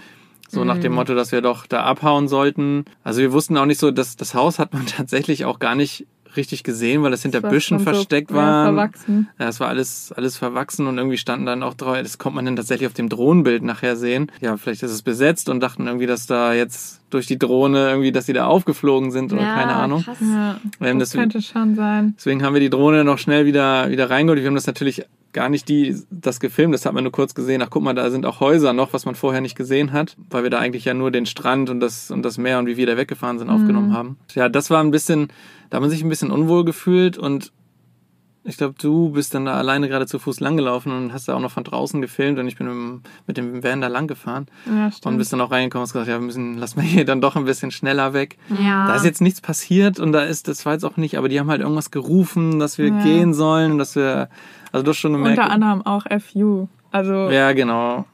so 0.50 0.64
nach 0.64 0.78
dem 0.78 0.94
Motto, 0.94 1.14
dass 1.14 1.30
wir 1.30 1.42
doch 1.42 1.66
da 1.66 1.82
abhauen 1.82 2.26
sollten. 2.26 2.86
Also 3.04 3.20
wir 3.20 3.32
wussten 3.32 3.58
auch 3.58 3.66
nicht 3.66 3.78
so, 3.78 3.90
dass 3.90 4.16
das 4.16 4.34
Haus 4.34 4.58
hat 4.58 4.72
man 4.72 4.86
tatsächlich 4.96 5.44
auch 5.44 5.58
gar 5.58 5.74
nicht 5.74 6.06
richtig 6.36 6.62
gesehen, 6.64 7.02
weil 7.02 7.12
es 7.12 7.22
hinter 7.22 7.42
war 7.42 7.50
Büschen 7.50 7.78
schon 7.78 7.86
so, 7.86 7.92
versteckt 7.92 8.30
ja, 8.30 8.36
war. 8.36 8.64
verwachsen. 8.66 9.28
Ja, 9.38 9.48
es 9.48 9.60
war 9.60 9.68
alles, 9.68 10.12
alles 10.12 10.36
verwachsen 10.36 10.86
und 10.86 10.98
irgendwie 10.98 11.18
standen 11.18 11.46
dann 11.46 11.62
auch 11.62 11.74
drauf, 11.74 11.96
das 12.02 12.18
kommt 12.18 12.36
man 12.36 12.44
dann 12.44 12.56
tatsächlich 12.56 12.86
auf 12.86 12.94
dem 12.94 13.08
Drohnenbild 13.08 13.62
nachher 13.62 13.96
sehen. 13.96 14.30
Ja, 14.40 14.56
vielleicht 14.56 14.82
ist 14.82 14.90
es 14.90 15.02
besetzt 15.02 15.48
und 15.48 15.60
dachten 15.60 15.86
irgendwie, 15.86 16.06
dass 16.06 16.26
da 16.26 16.52
jetzt 16.52 17.00
durch 17.10 17.26
die 17.26 17.38
Drohne 17.38 17.88
irgendwie, 17.88 18.12
dass 18.12 18.26
die 18.26 18.32
da 18.32 18.46
aufgeflogen 18.46 19.10
sind 19.10 19.32
oder 19.32 19.42
keine 19.42 19.74
Ahnung. 19.74 20.02
Krass. 20.02 20.18
Ja, 20.20 20.60
das 20.80 20.98
das, 20.98 21.12
könnte 21.12 21.40
schon 21.40 21.74
sein. 21.74 22.14
deswegen 22.18 22.42
haben 22.42 22.54
wir 22.54 22.60
die 22.60 22.70
Drohne 22.70 23.04
noch 23.04 23.18
schnell 23.18 23.46
wieder, 23.46 23.90
wieder 23.90 24.10
reingeholt. 24.10 24.40
Wir 24.40 24.46
haben 24.46 24.54
das 24.54 24.66
natürlich 24.66 25.04
gar 25.32 25.48
nicht 25.48 25.68
die, 25.68 25.94
das 26.10 26.40
gefilmt, 26.40 26.72
das 26.74 26.86
hat 26.86 26.92
man 26.94 27.04
nur 27.04 27.12
kurz 27.12 27.34
gesehen. 27.34 27.60
Ach, 27.62 27.68
guck 27.70 27.82
mal, 27.82 27.94
da 27.94 28.10
sind 28.10 28.24
auch 28.26 28.40
Häuser 28.40 28.72
noch, 28.72 28.92
was 28.92 29.04
man 29.04 29.14
vorher 29.14 29.40
nicht 29.40 29.56
gesehen 29.56 29.92
hat, 29.92 30.16
weil 30.30 30.42
wir 30.42 30.50
da 30.50 30.58
eigentlich 30.58 30.84
ja 30.86 30.94
nur 30.94 31.10
den 31.10 31.26
Strand 31.26 31.68
und 31.70 31.80
das, 31.80 32.10
und 32.10 32.22
das 32.22 32.38
Meer 32.38 32.58
und 32.58 32.66
wie 32.66 32.76
wir 32.76 32.86
da 32.86 32.96
weggefahren 32.96 33.38
sind 33.38 33.50
aufgenommen 33.50 33.92
haben. 33.92 34.16
Ja, 34.34 34.48
das 34.48 34.70
war 34.70 34.82
ein 34.82 34.90
bisschen, 34.90 35.28
da 35.70 35.76
hat 35.76 35.82
man 35.82 35.90
sich 35.90 36.02
ein 36.02 36.08
bisschen 36.08 36.30
unwohl 36.30 36.64
gefühlt 36.64 37.18
und 37.18 37.52
ich 38.44 38.56
glaube, 38.56 38.76
du 38.80 39.10
bist 39.10 39.34
dann 39.34 39.44
da 39.44 39.54
alleine 39.58 39.88
gerade 39.90 40.06
zu 40.06 40.18
Fuß 40.18 40.40
langgelaufen 40.40 40.90
und 40.90 41.12
hast 41.12 41.28
da 41.28 41.34
auch 41.34 41.40
noch 41.40 41.50
von 41.50 41.64
draußen 41.64 42.00
gefilmt 42.00 42.38
und 42.38 42.48
ich 42.48 42.56
bin 42.56 43.02
mit 43.26 43.36
dem, 43.36 43.62
Van 43.62 43.82
da 43.82 43.88
lang 43.88 44.06
gefahren 44.06 44.46
Ja, 44.64 44.86
und 44.86 44.94
stimmt. 44.94 45.18
bist 45.18 45.32
dann 45.34 45.42
auch 45.42 45.50
reingekommen 45.50 45.82
und 45.82 45.88
hast 45.88 45.92
gesagt, 45.92 46.08
ja, 46.08 46.18
wir 46.18 46.24
müssen, 46.24 46.56
lass 46.56 46.74
mal 46.74 46.82
hier 46.82 47.04
dann 47.04 47.20
doch 47.20 47.36
ein 47.36 47.44
bisschen 47.44 47.70
schneller 47.70 48.14
weg. 48.14 48.38
Ja. 48.58 48.86
Da 48.86 48.94
ist 48.94 49.04
jetzt 49.04 49.20
nichts 49.20 49.42
passiert 49.42 50.00
und 50.00 50.12
da 50.12 50.22
ist, 50.22 50.48
das 50.48 50.64
war 50.64 50.72
jetzt 50.72 50.84
auch 50.84 50.96
nicht, 50.96 51.18
aber 51.18 51.28
die 51.28 51.38
haben 51.38 51.50
halt 51.50 51.60
irgendwas 51.60 51.90
gerufen, 51.90 52.58
dass 52.58 52.78
wir 52.78 52.86
Ja. 52.88 53.02
gehen 53.02 53.34
sollen 53.34 53.72
und 53.72 53.78
dass 53.78 53.96
wir, 53.96 54.30
also 54.72 54.82
du 54.84 54.90
hast 54.90 54.98
schon 54.98 55.12
gemerkt. 55.12 55.38
Unter 55.38 55.50
anderem 55.50 55.84
auch 55.86 56.04
FU. 56.20 56.68
Also 56.90 57.30
Ja, 57.30 57.52
genau. 57.52 58.04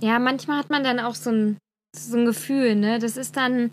Ja, 0.00 0.18
manchmal 0.18 0.58
hat 0.58 0.70
man 0.70 0.82
dann 0.84 0.98
auch 1.00 1.14
so 1.14 1.30
ein, 1.30 1.56
so 1.94 2.16
ein 2.18 2.24
Gefühl, 2.24 2.74
ne? 2.74 2.98
Das 2.98 3.16
ist 3.16 3.36
dann, 3.36 3.70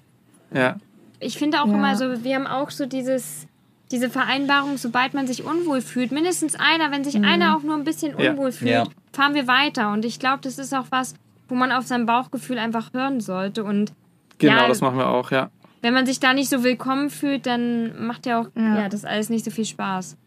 Ja. 0.54 0.76
ich 1.20 1.38
finde 1.38 1.62
auch 1.62 1.68
Ja. 1.68 1.74
immer 1.74 1.96
so, 1.96 2.24
wir 2.24 2.36
haben 2.36 2.48
auch 2.48 2.70
so 2.70 2.86
dieses, 2.86 3.48
diese 3.92 4.10
Vereinbarung, 4.10 4.78
sobald 4.78 5.14
man 5.14 5.28
sich 5.28 5.44
unwohl 5.44 5.82
fühlt, 5.82 6.12
mindestens 6.12 6.56
einer, 6.56 6.92
wenn 6.92 7.04
sich 7.04 7.16
einer 7.24 7.58
auch 7.58 7.64
nur 7.64 7.76
ein 7.76 7.84
bisschen 7.84 8.18
Ja. 8.20 8.32
unwohl 8.32 8.52
fühlt, 8.52 8.72
Ja. 8.72 8.84
fahren 9.14 9.34
wir 9.34 9.48
weiter. 9.48 9.92
Und 9.92 10.06
ich 10.06 10.20
glaube, 10.20 10.40
das 10.44 10.58
ist 10.60 10.74
auch 10.74 10.86
was, 10.92 11.16
wo 11.50 11.56
man 11.56 11.72
auf 11.72 11.86
sein 11.88 12.06
Bauchgefühl 12.06 12.58
einfach 12.60 12.94
hören 12.94 13.20
sollte. 13.20 13.64
Und 13.64 13.94
Genau, 14.38 14.62
Ja. 14.62 14.68
das 14.68 14.82
machen 14.82 14.98
wir 14.98 15.08
auch, 15.08 15.30
ja. 15.32 15.50
wenn 15.82 15.94
man 15.94 16.06
sich 16.08 16.20
da 16.20 16.34
nicht 16.34 16.50
so 16.50 16.64
willkommen 16.64 17.10
fühlt, 17.10 17.46
dann 17.46 18.06
macht 18.08 18.26
ja 18.26 18.40
auch 18.42 18.48
Ja. 18.56 18.82
ja. 18.84 18.90
das 18.90 19.06
alles 19.06 19.30
nicht 19.30 19.46
so 19.46 19.52
viel 19.52 19.66
Spaß. 19.66 20.18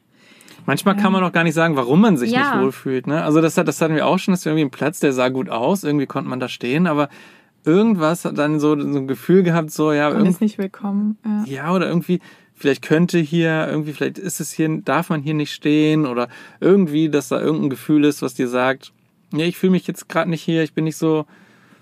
Manchmal 0.66 0.96
kann 0.96 1.12
man 1.12 1.22
auch 1.22 1.32
gar 1.32 1.44
nicht 1.44 1.54
sagen, 1.54 1.76
warum 1.76 2.00
man 2.00 2.16
sich 2.16 2.30
Ja. 2.30 2.54
nicht 2.54 2.64
wohlfühlt. 2.64 3.06
Ne? 3.06 3.22
Also 3.22 3.40
das, 3.40 3.56
hat, 3.58 3.68
das 3.68 3.80
hatten 3.80 3.94
wir 3.94 4.06
auch 4.06 4.18
schon, 4.18 4.32
dass 4.32 4.44
wir 4.44 4.50
irgendwie 4.52 4.62
einen 4.62 4.70
Platz, 4.70 5.00
der 5.00 5.12
sah 5.12 5.28
gut 5.28 5.50
aus, 5.50 5.84
irgendwie 5.84 6.06
konnte 6.06 6.30
man 6.30 6.40
da 6.40 6.48
stehen, 6.48 6.86
aber 6.86 7.08
irgendwas, 7.64 8.22
dann 8.22 8.60
so, 8.60 8.78
so 8.80 8.98
ein 8.98 9.06
Gefühl 9.08 9.42
gehabt, 9.42 9.70
so, 9.70 9.92
ja, 9.92 10.10
irgend, 10.10 10.28
ist 10.28 10.40
nicht 10.40 10.58
willkommen. 10.58 11.18
Ja. 11.24 11.44
ja, 11.46 11.72
oder 11.74 11.88
irgendwie, 11.88 12.20
vielleicht 12.54 12.82
könnte 12.82 13.18
hier, 13.18 13.66
irgendwie, 13.70 13.92
vielleicht 13.92 14.18
ist 14.18 14.40
es 14.40 14.52
hier, 14.52 14.68
darf 14.84 15.10
man 15.10 15.22
hier 15.22 15.34
nicht 15.34 15.52
stehen 15.52 16.06
oder 16.06 16.28
irgendwie, 16.60 17.08
dass 17.08 17.28
da 17.28 17.40
irgendein 17.40 17.70
Gefühl 17.70 18.04
ist, 18.04 18.22
was 18.22 18.34
dir 18.34 18.48
sagt, 18.48 18.92
nee, 19.32 19.46
ich 19.46 19.56
fühle 19.56 19.72
mich 19.72 19.86
jetzt 19.86 20.08
gerade 20.08 20.28
nicht 20.30 20.42
hier, 20.42 20.62
ich 20.62 20.74
bin 20.74 20.84
nicht 20.84 20.96
so, 20.98 21.24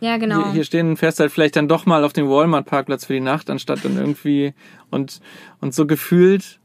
Ja, 0.00 0.16
genau. 0.18 0.44
hier, 0.44 0.52
hier 0.52 0.64
stehen 0.64 0.88
und 0.90 0.96
fährst 0.98 1.18
halt 1.20 1.32
vielleicht 1.32 1.56
dann 1.56 1.68
doch 1.68 1.84
mal 1.86 2.04
auf 2.04 2.12
den 2.12 2.28
Walmart-Parkplatz 2.28 3.06
für 3.06 3.12
die 3.14 3.20
Nacht, 3.20 3.50
anstatt 3.50 3.84
dann 3.84 3.96
irgendwie 3.96 4.54
und, 4.90 5.20
und 5.60 5.74
so 5.74 5.86
gefühlt 5.86 6.58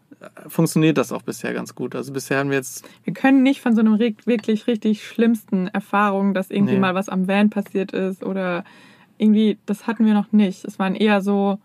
funktioniert 0.48 0.98
das 0.98 1.12
auch 1.12 1.22
bisher 1.22 1.54
ganz 1.54 1.76
gut. 1.76 1.96
Also 1.96 2.12
bisher 2.14 2.40
haben 2.40 2.50
wir 2.50 2.58
jetzt, 2.58 2.88
Wir 3.04 3.14
können 3.14 3.44
nicht 3.44 3.62
von 3.62 3.76
so 3.76 3.82
einem 3.82 4.00
wirklich 4.00 4.68
richtig 4.68 5.06
schlimmsten 5.08 5.68
Erfahrungen, 5.68 6.34
dass 6.34 6.50
irgendwie 6.50 6.74
Nee. 6.74 6.80
mal 6.80 6.96
was 6.96 7.10
am 7.10 7.28
Van 7.28 7.50
passiert 7.50 7.92
ist 7.92 8.24
oder 8.24 8.64
irgendwie, 9.18 9.58
das 9.66 9.88
hatten 9.88 10.06
wir 10.06 10.14
noch 10.14 10.32
nicht. 10.32 10.66
Es 10.66 10.80
waren 10.80 10.96
eher 10.96 11.22
so, 11.22 11.60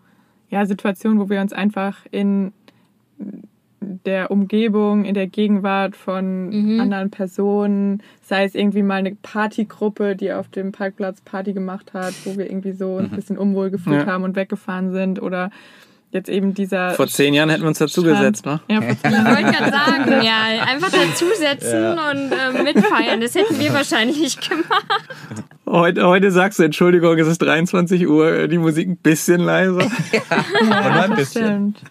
ja, 0.49 0.65
Situationen, 0.65 1.19
wo 1.19 1.29
wir 1.29 1.41
uns 1.41 1.53
einfach 1.53 2.05
in 2.11 2.51
der 4.05 4.31
Umgebung, 4.31 5.03
in 5.05 5.13
der 5.13 5.27
Gegenwart 5.27 5.95
von 5.95 6.49
Mhm. 6.75 6.79
anderen 6.79 7.09
Personen, 7.11 8.01
sei 8.21 8.45
es 8.45 8.55
irgendwie 8.55 8.81
mal 8.83 8.95
eine 8.95 9.15
Partygruppe, 9.15 10.15
die 10.15 10.31
auf 10.31 10.47
dem 10.47 10.71
Parkplatz 10.71 11.21
Party 11.21 11.53
gemacht 11.53 11.93
hat, 11.93 12.13
wo 12.23 12.37
wir 12.37 12.49
irgendwie 12.49 12.71
so 12.71 12.97
ein 12.97 13.09
bisschen 13.09 13.37
unwohl 13.37 13.69
gefühlt 13.71 14.05
Ja. 14.05 14.05
haben 14.07 14.23
und 14.23 14.35
weggefahren 14.35 14.91
sind 14.91 15.21
oder 15.21 15.51
jetzt 16.13 16.29
eben 16.29 16.53
dieser 16.53 16.91
vor 16.91 17.07
zehn 17.07 17.33
Jahren 17.33 17.49
hätten 17.49 17.63
wir 17.63 17.67
uns 17.67 17.79
dazu 17.79 18.01
Strand. 18.01 18.17
gesetzt, 18.19 18.45
ne? 18.45 18.61
Ja, 18.69 18.81
vor 18.81 18.95
zehn 18.97 19.11
Ich 19.11 19.25
wollte 19.25 19.51
gerade 19.51 19.71
sagen, 19.71 20.11
ja, 20.23 20.63
einfach 20.65 20.91
dazusetzen 20.91 21.97
und 21.97 22.31
äh, 22.31 22.63
mitfeiern. 22.63 23.19
Das 23.19 23.35
hätten 23.35 23.59
wir 23.59 23.73
wahrscheinlich 23.73 24.39
gemacht. 24.39 25.03
Heute, 25.65 26.05
heute 26.05 26.31
sagst 26.31 26.59
du, 26.59 26.63
Entschuldigung, 26.63 27.17
es 27.17 27.27
ist 27.27 27.41
23 27.41 28.07
Uhr, 28.07 28.47
die 28.47 28.57
Musik 28.57 28.87
ein 28.87 28.97
bisschen 28.97 29.41
leiser. 29.41 29.89
Ja, 30.61 30.93
nur 30.93 31.03
ein 31.03 31.15
bisschen. 31.15 31.75
stimmt. 31.75 31.81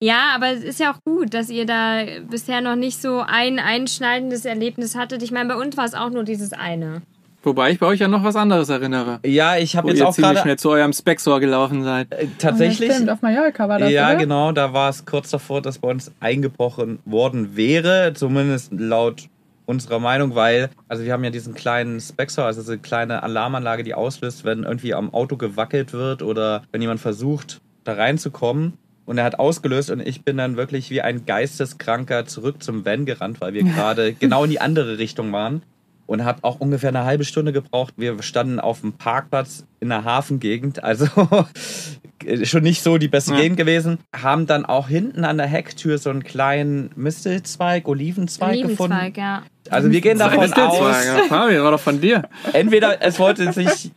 Ja, 0.00 0.34
aber 0.34 0.48
es 0.50 0.62
ist 0.62 0.80
ja 0.80 0.92
auch 0.92 0.98
gut, 1.04 1.32
dass 1.32 1.48
ihr 1.48 1.66
da 1.66 2.02
bisher 2.28 2.60
noch 2.60 2.76
nicht 2.76 3.00
so 3.00 3.20
ein 3.26 3.58
einschneidendes 3.58 4.44
Erlebnis 4.44 4.96
hattet. 4.96 5.22
Ich 5.22 5.32
meine, 5.32 5.48
bei 5.48 5.56
uns 5.56 5.76
war 5.76 5.84
es 5.84 5.94
auch 5.94 6.10
nur 6.10 6.24
dieses 6.24 6.52
eine. 6.52 7.02
Wobei 7.44 7.72
ich 7.72 7.78
bei 7.78 7.86
euch 7.86 8.00
ja 8.00 8.08
noch 8.08 8.24
was 8.24 8.36
anderes 8.36 8.68
erinnere. 8.68 9.20
Ja, 9.24 9.56
ich 9.56 9.76
habe 9.76 9.88
jetzt 9.88 9.98
ihr 9.98 10.08
auch 10.08 10.16
gerade 10.16 10.40
schnell 10.40 10.58
zu 10.58 10.70
eurem 10.70 10.92
Spexor 10.92 11.40
gelaufen 11.40 11.84
seid. 11.84 12.12
äh, 12.12 12.26
tatsächlich. 12.38 12.92
stimmt, 12.92 13.10
auf 13.10 13.22
Mallorca 13.22 13.68
war 13.68 13.78
das, 13.78 13.90
ja, 13.90 14.08
oder? 14.08 14.16
genau, 14.16 14.52
da 14.52 14.72
war 14.72 14.88
es 14.88 15.04
kurz 15.04 15.30
davor, 15.30 15.60
dass 15.62 15.78
bei 15.78 15.88
uns 15.88 16.12
eingebrochen 16.20 16.98
worden 17.04 17.56
wäre, 17.56 18.12
zumindest 18.14 18.72
laut 18.72 19.28
unserer 19.66 19.98
Meinung, 19.98 20.34
weil, 20.34 20.70
also 20.88 21.04
wir 21.04 21.12
haben 21.12 21.24
ja 21.24 21.30
diesen 21.30 21.54
kleinen 21.54 22.00
Spexor, 22.00 22.44
also 22.44 22.60
diese 22.60 22.78
kleine 22.78 23.22
Alarmanlage, 23.22 23.82
die 23.82 23.94
auslöst, 23.94 24.44
wenn 24.44 24.64
irgendwie 24.64 24.94
am 24.94 25.12
Auto 25.12 25.36
gewackelt 25.36 25.92
wird 25.92 26.22
oder 26.22 26.62
wenn 26.72 26.82
jemand 26.82 27.00
versucht, 27.00 27.60
da 27.84 27.94
reinzukommen. 27.94 28.74
Und 29.06 29.18
er 29.18 29.24
hat 29.24 29.38
ausgelöst 29.38 29.90
und 29.90 30.00
ich 30.00 30.22
bin 30.22 30.38
dann 30.38 30.56
wirklich 30.56 30.90
wie 30.90 31.02
ein 31.02 31.26
Geisteskranker 31.26 32.24
zurück 32.24 32.62
zum 32.62 32.86
Van 32.86 33.04
gerannt, 33.04 33.40
weil 33.40 33.52
wir 33.52 33.62
gerade 33.74 34.14
genau 34.14 34.44
in 34.44 34.50
die 34.50 34.60
andere 34.60 34.96
Richtung 34.98 35.30
waren. 35.32 35.62
Und 36.06 36.24
habe 36.24 36.40
auch 36.42 36.60
ungefähr 36.60 36.90
eine 36.90 37.04
halbe 37.04 37.24
Stunde 37.24 37.52
gebraucht. 37.52 37.94
Wir 37.96 38.22
standen 38.22 38.60
auf 38.60 38.82
dem 38.82 38.92
Parkplatz 38.92 39.64
in 39.80 39.88
der 39.88 40.04
Hafengegend, 40.04 40.84
also 40.84 41.06
schon 42.44 42.62
nicht 42.62 42.82
so 42.82 42.98
die 42.98 43.08
beste 43.08 43.32
Ja. 43.32 43.40
Gegend 43.40 43.56
gewesen. 43.56 43.98
Haben 44.14 44.46
dann 44.46 44.64
auch 44.66 44.88
hinten 44.88 45.24
an 45.24 45.38
der 45.38 45.46
Hecktür 45.46 45.98
so 45.98 46.10
einen 46.10 46.22
kleinen 46.22 46.90
Mistelzweig, 46.96 47.88
Olivenzweig 47.88 48.62
gefunden. 48.62 48.92
Olivenzweig, 48.94 49.16
ja. 49.16 49.42
Also 49.70 49.90
wir 49.90 50.00
gehen 50.00 50.18
davon 50.18 50.40
aus, 50.40 50.50
Zweiger. 50.50 51.24
Fabi, 51.28 51.58
war 51.62 51.70
doch 51.70 51.80
von 51.80 52.00
dir. 52.00 52.28
entweder 52.52 53.00
es 53.02 53.18
wollte 53.18 53.50
sich 53.52 53.90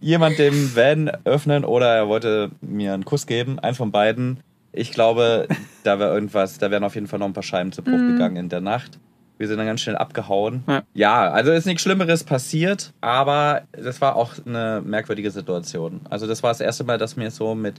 jemand 0.00 0.38
dem 0.38 0.74
Van 0.74 1.10
öffnen 1.24 1.64
oder 1.64 1.94
er 1.94 2.08
wollte 2.08 2.50
mir 2.60 2.94
einen 2.94 3.04
Kuss 3.04 3.26
geben, 3.26 3.58
eins 3.58 3.76
von 3.76 3.90
beiden. 3.92 4.40
Ich 4.72 4.92
glaube, 4.92 5.48
da 5.84 5.98
wäre 5.98 6.12
irgendwas, 6.14 6.58
da 6.58 6.70
wären 6.70 6.84
auf 6.84 6.94
jeden 6.94 7.06
Fall 7.06 7.18
noch 7.18 7.26
ein 7.26 7.32
paar 7.32 7.42
Scheiben 7.42 7.72
zu 7.72 7.82
Bruch 7.82 7.98
gegangen 7.98 8.36
in 8.36 8.48
der 8.48 8.60
Nacht. 8.60 8.98
Wir 9.38 9.46
sind 9.48 9.58
dann 9.58 9.66
ganz 9.66 9.80
schnell 9.80 9.96
abgehauen. 9.96 10.64
Ja. 10.66 10.82
Ja, 10.94 11.30
also 11.30 11.52
ist 11.52 11.64
nichts 11.66 11.82
Schlimmeres 11.82 12.24
passiert, 12.24 12.92
aber 13.00 13.62
das 13.72 14.00
war 14.00 14.16
auch 14.16 14.34
eine 14.44 14.82
merkwürdige 14.84 15.30
Situation. 15.30 16.00
Also 16.10 16.26
das 16.26 16.42
war 16.42 16.50
das 16.50 16.60
erste 16.60 16.84
Mal, 16.84 16.98
dass 16.98 17.16
wir 17.16 17.30
so 17.30 17.54
mit 17.54 17.76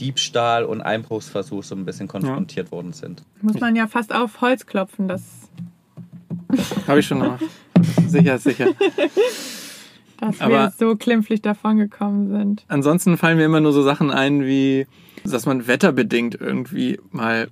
Diebstahl 0.00 0.64
und 0.64 0.80
Einbruchsversuch 0.80 1.62
so 1.62 1.74
ein 1.76 1.84
bisschen 1.84 2.08
konfrontiert 2.08 2.72
worden 2.72 2.92
sind. 2.92 3.22
Muss 3.40 3.60
man 3.60 3.76
ja 3.76 3.86
fast 3.86 4.12
auf 4.12 4.40
Holz 4.40 4.66
klopfen, 4.66 5.06
dass, 5.06 5.22
Habe 6.88 6.98
ich 7.00 7.06
schon 7.06 7.20
gemacht. 7.20 7.44
Sicher, 8.08 8.38
sicher. 8.38 8.66
dass 10.20 10.40
Aber- 10.40 10.50
wir 10.52 10.72
so 10.76 10.96
klimpflich 10.96 11.42
davongekommen 11.42 12.28
sind. 12.30 12.64
Ansonsten 12.68 13.16
fallen 13.16 13.36
mir 13.36 13.44
immer 13.44 13.60
nur 13.60 13.72
so 13.72 13.82
Sachen 13.82 14.10
ein, 14.10 14.44
wie, 14.44 14.86
dass 15.24 15.46
man 15.46 15.66
wetterbedingt 15.66 16.34
irgendwie 16.40 16.98
mal 17.10 17.48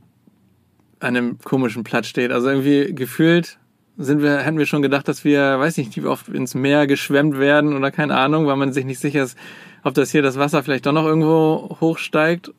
an 1.01 1.17
einem 1.17 1.39
komischen 1.39 1.85
Platz 1.85 2.07
steht. 2.07 2.31
Also 2.31 2.49
irgendwie 2.49 2.95
gefühlt 2.95 3.59
sind 3.97 4.23
wir, 4.23 4.39
hätten 4.39 4.59
wir 4.59 4.67
schon 4.67 4.83
gedacht, 4.83 5.09
dass 5.09 5.25
wir, 5.25 5.59
weiß 5.59 5.77
nicht, 5.77 5.97
wie 5.97 6.07
oft 6.07 6.29
ins 6.29 6.55
Meer 6.55 6.87
geschwemmt 6.87 7.39
werden 7.39 7.75
oder 7.75 7.91
keine 7.91 8.17
Ahnung, 8.17 8.47
weil 8.47 8.57
man 8.57 8.73
sich 8.73 8.85
nicht 8.85 8.99
sicher 8.99 9.23
ist, 9.23 9.37
ob 9.85 9.95
das 9.95 10.11
hier 10.11 10.23
das 10.23 10.39
Wasser 10.39 10.63
vielleicht 10.63 10.87
doch 10.87 10.93
noch 10.93 11.05
irgendwo 11.05 11.77
hochsteigt. 11.81 12.53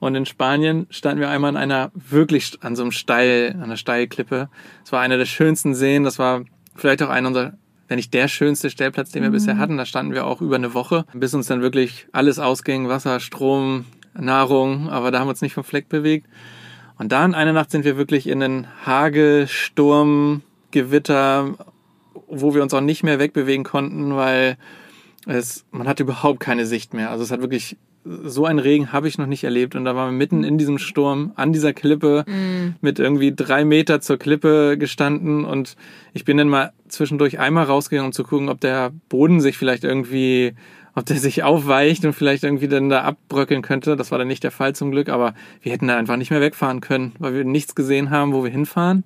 Und 0.00 0.16
in 0.16 0.26
Spanien 0.26 0.86
standen 0.90 1.20
wir 1.20 1.30
einmal 1.30 1.50
an 1.50 1.56
einer 1.56 1.92
wirklich 1.94 2.58
an 2.60 2.74
so 2.74 2.82
einem 2.82 2.90
Steil, 2.90 3.52
an 3.54 3.62
einer 3.62 3.76
Steilklippe. 3.76 4.48
Es 4.84 4.90
war 4.90 5.00
einer 5.00 5.16
der 5.16 5.26
schönsten 5.26 5.74
Seen. 5.74 6.02
Das 6.02 6.18
war 6.18 6.44
vielleicht 6.74 7.02
auch 7.02 7.08
einer 7.08 7.28
unserer, 7.28 7.52
wenn 7.86 7.96
nicht 7.96 8.12
der 8.12 8.26
schönste 8.26 8.68
Stellplatz, 8.68 9.12
den 9.12 9.22
wir 9.22 9.30
bisher 9.30 9.58
hatten. 9.58 9.76
Da 9.76 9.86
standen 9.86 10.12
wir 10.12 10.26
auch 10.26 10.40
über 10.40 10.56
eine 10.56 10.74
Woche, 10.74 11.04
bis 11.14 11.34
uns 11.34 11.46
dann 11.46 11.62
wirklich 11.62 12.08
alles 12.10 12.40
ausging. 12.40 12.88
Wasser, 12.88 13.20
Strom, 13.20 13.84
Nahrung. 14.14 14.90
Aber 14.90 15.12
da 15.12 15.20
haben 15.20 15.26
wir 15.26 15.30
uns 15.30 15.42
nicht 15.42 15.54
vom 15.54 15.64
Fleck 15.64 15.88
bewegt. 15.88 16.26
Und 17.02 17.10
dann 17.10 17.34
eine 17.34 17.52
Nacht 17.52 17.72
sind 17.72 17.84
wir 17.84 17.96
wirklich 17.96 18.28
in 18.28 18.40
einen 18.40 18.68
Hagel, 18.86 19.48
Sturm, 19.48 20.42
Gewitter, 20.70 21.56
wo 22.28 22.54
wir 22.54 22.62
uns 22.62 22.72
auch 22.74 22.80
nicht 22.80 23.02
mehr 23.02 23.18
wegbewegen 23.18 23.64
konnten, 23.64 24.14
weil 24.14 24.56
es, 25.26 25.64
man 25.72 25.88
hatte 25.88 26.04
überhaupt 26.04 26.38
keine 26.38 26.64
Sicht 26.64 26.94
mehr. 26.94 27.10
Also 27.10 27.24
es 27.24 27.32
hat 27.32 27.40
wirklich, 27.40 27.76
so 28.04 28.46
einen 28.46 28.60
Regen 28.60 28.92
habe 28.92 29.08
ich 29.08 29.18
noch 29.18 29.26
nicht 29.26 29.42
erlebt. 29.42 29.74
Und 29.74 29.84
da 29.84 29.96
waren 29.96 30.12
wir 30.12 30.16
mitten 30.16 30.44
in 30.44 30.58
diesem 30.58 30.78
Sturm, 30.78 31.32
an 31.34 31.52
dieser 31.52 31.72
Klippe, 31.72 32.24
mit 32.80 33.00
irgendwie 33.00 33.34
drei 33.34 33.64
Meter 33.64 34.00
zur 34.00 34.16
Klippe 34.16 34.78
gestanden. 34.78 35.44
Und 35.44 35.74
ich 36.12 36.24
bin 36.24 36.36
dann 36.36 36.48
mal 36.48 36.72
zwischendurch 36.86 37.40
einmal 37.40 37.64
rausgegangen, 37.64 38.10
um 38.10 38.12
zu 38.12 38.22
gucken, 38.22 38.48
ob 38.48 38.60
der 38.60 38.92
Boden 39.08 39.40
sich 39.40 39.58
vielleicht 39.58 39.82
irgendwie, 39.82 40.54
ob 40.94 41.06
der 41.06 41.16
sich 41.16 41.42
aufweicht 41.42 42.04
und 42.04 42.12
vielleicht 42.12 42.44
irgendwie 42.44 42.68
dann 42.68 42.88
da 42.88 43.02
abbröckeln 43.02 43.62
könnte. 43.62 43.96
Das 43.96 44.10
war 44.10 44.18
dann 44.18 44.28
nicht 44.28 44.44
der 44.44 44.50
Fall 44.50 44.74
zum 44.74 44.90
Glück, 44.90 45.08
aber 45.08 45.34
wir 45.62 45.72
hätten 45.72 45.88
da 45.88 45.96
einfach 45.96 46.16
nicht 46.16 46.30
mehr 46.30 46.40
wegfahren 46.40 46.80
können, 46.80 47.12
weil 47.18 47.34
wir 47.34 47.44
nichts 47.44 47.74
gesehen 47.74 48.10
haben, 48.10 48.32
wo 48.32 48.44
wir 48.44 48.50
hinfahren. 48.50 49.04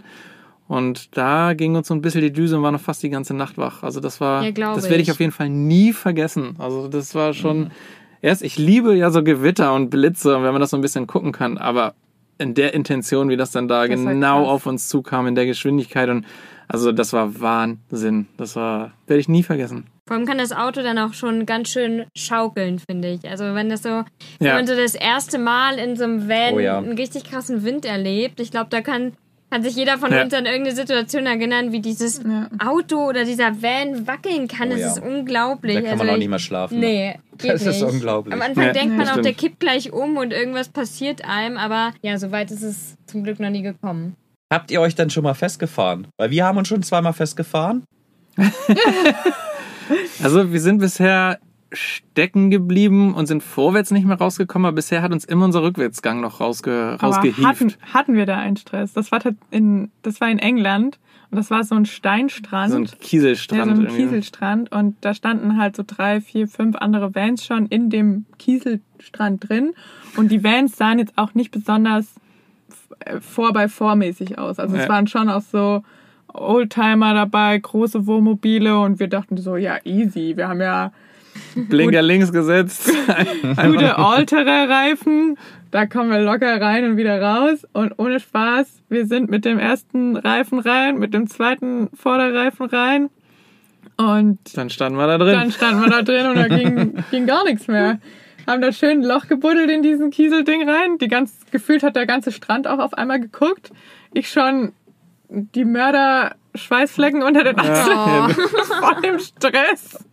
Und 0.69 1.17
da 1.17 1.55
ging 1.55 1.77
uns 1.77 1.87
so 1.87 1.95
ein 1.95 2.03
bisschen 2.03 2.23
die 2.23 2.33
Düse 2.33 2.57
und 2.57 2.63
war 2.65 2.73
noch 2.73 2.81
fast 2.81 3.03
die 3.03 3.11
ganze 3.11 3.35
Nacht 3.35 3.57
wach. 3.57 3.85
Also 3.85 4.01
das 4.01 4.21
war, 4.21 4.43
Ja, 4.43 4.51
das 4.51 4.91
werde 4.91 5.03
ich 5.03 5.13
auf 5.13 5.21
jeden 5.21 5.33
Fall 5.33 5.49
nie 5.49 5.93
vergessen. 5.93 6.57
Also 6.59 6.89
das 6.89 7.15
war 7.15 7.35
schon, 7.35 7.71
erst, 8.21 8.43
ich 8.43 8.59
liebe 8.59 8.97
ja 8.97 9.11
so 9.11 9.23
Gewitter 9.23 9.73
und 9.75 9.91
Blitze, 9.91 10.37
und 10.37 10.43
wenn 10.43 10.53
man 10.53 10.61
das 10.61 10.71
so 10.71 10.77
ein 10.77 10.81
bisschen 10.81 11.07
gucken 11.07 11.31
kann, 11.31 11.57
aber 11.57 11.95
in 12.39 12.55
der 12.55 12.75
Intention, 12.75 13.29
wie 13.29 13.37
das 13.37 13.53
dann 13.53 13.69
da 13.69 13.87
Das 13.87 14.05
genau 14.05 14.45
auf 14.45 14.67
uns 14.67 14.89
zukam, 14.89 15.27
in 15.27 15.37
der 15.37 15.47
Geschwindigkeit 15.47 16.09
und 16.09 16.27
also 16.69 16.93
das 16.93 17.13
war 17.13 17.41
Wahnsinn. 17.41 18.27
Das 18.37 18.57
war, 18.57 18.93
werde 19.07 19.21
ich 19.21 19.29
nie 19.29 19.43
vergessen. 19.43 19.87
Vor 20.09 20.17
allem 20.17 20.27
kann 20.27 20.39
das 20.39 20.53
Auto 20.53 20.83
dann 20.83 20.99
auch 20.99 21.15
schon 21.15 21.47
ganz 21.47 21.69
schön 21.69 22.05
schaukeln, 22.17 22.79
finde 22.79 23.09
ich. 23.09 23.29
Also 23.29 23.55
wenn 23.55 23.69
das 23.69 23.83
so, 23.83 24.05
wenn 24.39 24.47
Ja. 24.47 24.55
man 24.55 24.67
so 24.67 24.77
das 24.77 24.95
erste 24.95 25.39
Mal 25.39 25.79
in 25.79 25.97
so 25.97 26.05
einem 26.05 26.29
Van 26.29 26.55
Oh 26.55 26.59
ja. 26.61 26.79
einen 26.79 26.93
richtig 26.97 27.25
krassen 27.25 27.65
Wind 27.65 27.85
erlebt, 27.85 28.39
ich 28.39 28.53
glaube, 28.53 28.69
da 28.71 28.83
kann, 28.83 29.15
kann 29.51 29.65
sich 29.65 29.75
jeder 29.75 29.99
von 29.99 30.13
Ja. 30.13 30.23
uns 30.23 30.33
an 30.33 30.47
irgendeine 30.47 30.77
Situation 30.77 31.27
erinnern, 31.27 31.73
wie 31.73 31.81
dieses 31.81 32.23
Ja. 32.23 32.49
Auto 32.65 33.05
oder 33.09 33.25
dieser 33.25 33.61
Van 33.61 34.07
wackeln 34.07 34.47
kann. 34.47 34.69
Oh 34.69 34.73
das 34.73 34.81
ja. 34.81 34.87
ist 34.93 34.99
unglaublich. 35.03 35.75
Da 35.75 35.81
kann 35.83 35.91
also 35.93 36.05
man 36.05 36.11
auch 36.11 36.13
ich- 36.15 36.19
nicht 36.21 36.29
mehr 36.31 36.39
schlafen. 36.39 36.79
Nee, 36.79 37.19
geht 37.39 37.51
Das 37.51 37.67
ist 37.67 37.81
nicht. 37.83 37.93
unglaublich. 37.93 38.33
Am 38.33 38.43
Anfang 38.43 38.63
Ja, 38.65 38.73
denkt 38.73 38.97
man 38.97 39.09
auch, 39.09 39.21
der 39.21 39.35
kippt 39.35 39.59
gleich 39.59 39.93
um 39.93 40.17
und 40.19 40.33
irgendwas 40.33 40.69
passiert 40.69 41.25
einem, 41.25 41.57
aber 41.57 41.93
ja, 42.03 42.17
so 42.17 42.31
weit 42.31 42.53
ist 42.53 42.63
es 42.63 42.97
zum 43.07 43.25
Glück 43.25 43.41
noch 43.41 43.51
nie 43.51 43.63
gekommen. 43.63 44.15
Habt 44.53 44.71
ihr 44.71 44.81
euch 44.81 44.95
dann 44.95 45.11
schon 45.11 45.25
mal 45.25 45.35
festgefahren? 45.35 46.07
Weil 46.17 46.31
wir 46.31 46.45
haben 46.45 46.57
uns 46.59 46.69
schon 46.69 46.83
zweimal 46.83 47.13
festgefahren. 47.13 47.85
Also 50.21 50.53
wir 50.53 50.61
sind 50.61 50.79
bisher 50.79 51.39
stecken 51.73 52.51
geblieben 52.51 53.15
und 53.15 53.27
sind 53.27 53.43
vorwärts 53.43 53.91
nicht 53.91 54.07
mehr 54.07 54.19
rausgekommen, 54.19 54.67
aber 54.67 54.75
bisher 54.77 55.03
hat 55.03 55.13
uns 55.13 55.25
immer 55.25 55.45
unser 55.45 55.63
Rückwärtsgang 55.63 56.21
noch 56.21 56.41
rausge 56.41 56.97
Aber 56.99 57.07
rausgehieft. 57.07 57.47
hatten, 57.47 57.73
hatten 57.93 58.15
wir 58.15 58.27
da 58.27 58.37
einen 58.37 58.57
Stress? 58.57 58.93
Das 58.93 59.13
war, 59.13 59.21
in, 59.51 59.91
das 60.03 60.21
war 60.21 60.31
in 60.31 60.39
England 60.39 60.99
und 61.31 61.37
das 61.37 61.51
war 61.51 61.65
so 61.65 61.75
ein 61.75 61.87
Steinstrand. 61.87 62.71
so 62.73 62.79
ein 62.79 62.85
ja, 62.85 62.93
Kieselstrand. 63.01 63.65
so 63.65 63.71
ein 63.71 63.81
irgendwie. 63.83 64.03
Kieselstrand 64.03 64.73
und 64.73 64.97
da 65.01 65.13
standen 65.13 65.59
halt 65.59 65.77
so 65.77 65.83
drei, 65.87 66.21
vier, 66.21 66.49
fünf 66.49 66.77
andere 66.77 67.15
Vans 67.15 67.45
schon 67.45 67.67
in 67.67 67.91
dem 67.91 68.27
Kieselstrand 68.39 69.49
drin 69.49 69.75
und 70.17 70.31
die 70.31 70.43
Vans 70.43 70.77
sahen 70.77 70.99
jetzt 70.99 71.13
auch 71.17 71.35
nicht 71.35 71.51
besonders 71.51 72.15
4 73.21 73.53
by 73.53 73.69
4 73.69 73.95
mäßig 73.97 74.39
aus. 74.39 74.59
Also 74.59 74.77
es 74.77 74.83
Ja. 74.85 74.89
waren 74.89 75.07
schon 75.07 75.29
auch 75.29 75.43
so 75.43 75.83
Oldtimer 76.33 77.15
dabei, 77.15 77.59
große 77.59 78.07
Wohnmobile 78.07 78.79
und 78.81 79.01
wir 79.01 79.09
dachten 79.09 79.37
so, 79.37 79.57
ja, 79.57 79.77
easy. 79.85 80.37
Wir 80.37 80.49
haben 80.49 80.61
ja 80.61 80.93
Blinker 81.55 82.03
links 82.03 82.33
gesetzt. 82.33 82.91
gute 83.65 83.97
Allterrain-Reifen. 83.99 85.37
Da 85.71 85.87
kommen 85.87 86.11
wir 86.11 86.21
locker 86.21 86.61
rein 86.61 86.85
und 86.85 86.97
wieder 86.97 87.21
raus. 87.21 87.67
Und 87.73 87.95
ohne 87.99 88.21
Spaß, 88.21 88.83
wir 88.89 89.07
sind 89.07 89.31
mit 89.31 89.45
dem 89.45 89.59
ersten 89.59 90.17
Reifen 90.17 90.59
rein, 90.61 90.99
mit 90.99 91.13
dem 91.13 91.27
zweiten 91.27 91.89
Vorderreifen 91.95 92.67
rein. 92.67 93.11
Und 93.99 94.39
Dann 94.57 94.71
standen 94.71 94.99
wir 94.99 95.07
da 95.07 95.19
drin. 95.19 95.33
dann 95.33 95.51
standen 95.51 95.81
wir 95.83 95.91
da 95.91 96.03
drin 96.03 96.27
und 96.27 96.37
da 96.37 96.49
ging, 96.49 96.95
ging 97.11 97.27
gar 97.27 97.45
nichts 97.45 97.67
mehr. 97.69 97.99
Haben 98.47 98.63
da 98.63 98.73
schön 98.73 99.01
ein 99.01 99.03
Loch 99.03 99.27
gebuddelt 99.27 99.71
in 99.71 99.83
diesen 99.83 100.11
Kieselding 100.11 100.69
rein. 100.69 100.99
Die 100.99 101.09
ganz, 101.09 101.35
gefühlt 101.51 101.83
hat 101.83 101.97
der 101.97 102.07
ganze 102.07 102.33
Strand 102.33 102.67
auch 102.67 102.79
auf 102.79 102.95
einmal 102.95 103.21
geguckt. 103.21 103.73
Ich 104.13 104.31
schon 104.31 104.73
die 105.29 105.65
Mörder-Schweißflecken 105.65 107.23
unter 107.23 107.43
den 107.43 107.59
Achseln 107.59 108.31
voll 108.31 109.05
im 109.05 109.19
Stress. 109.19 110.05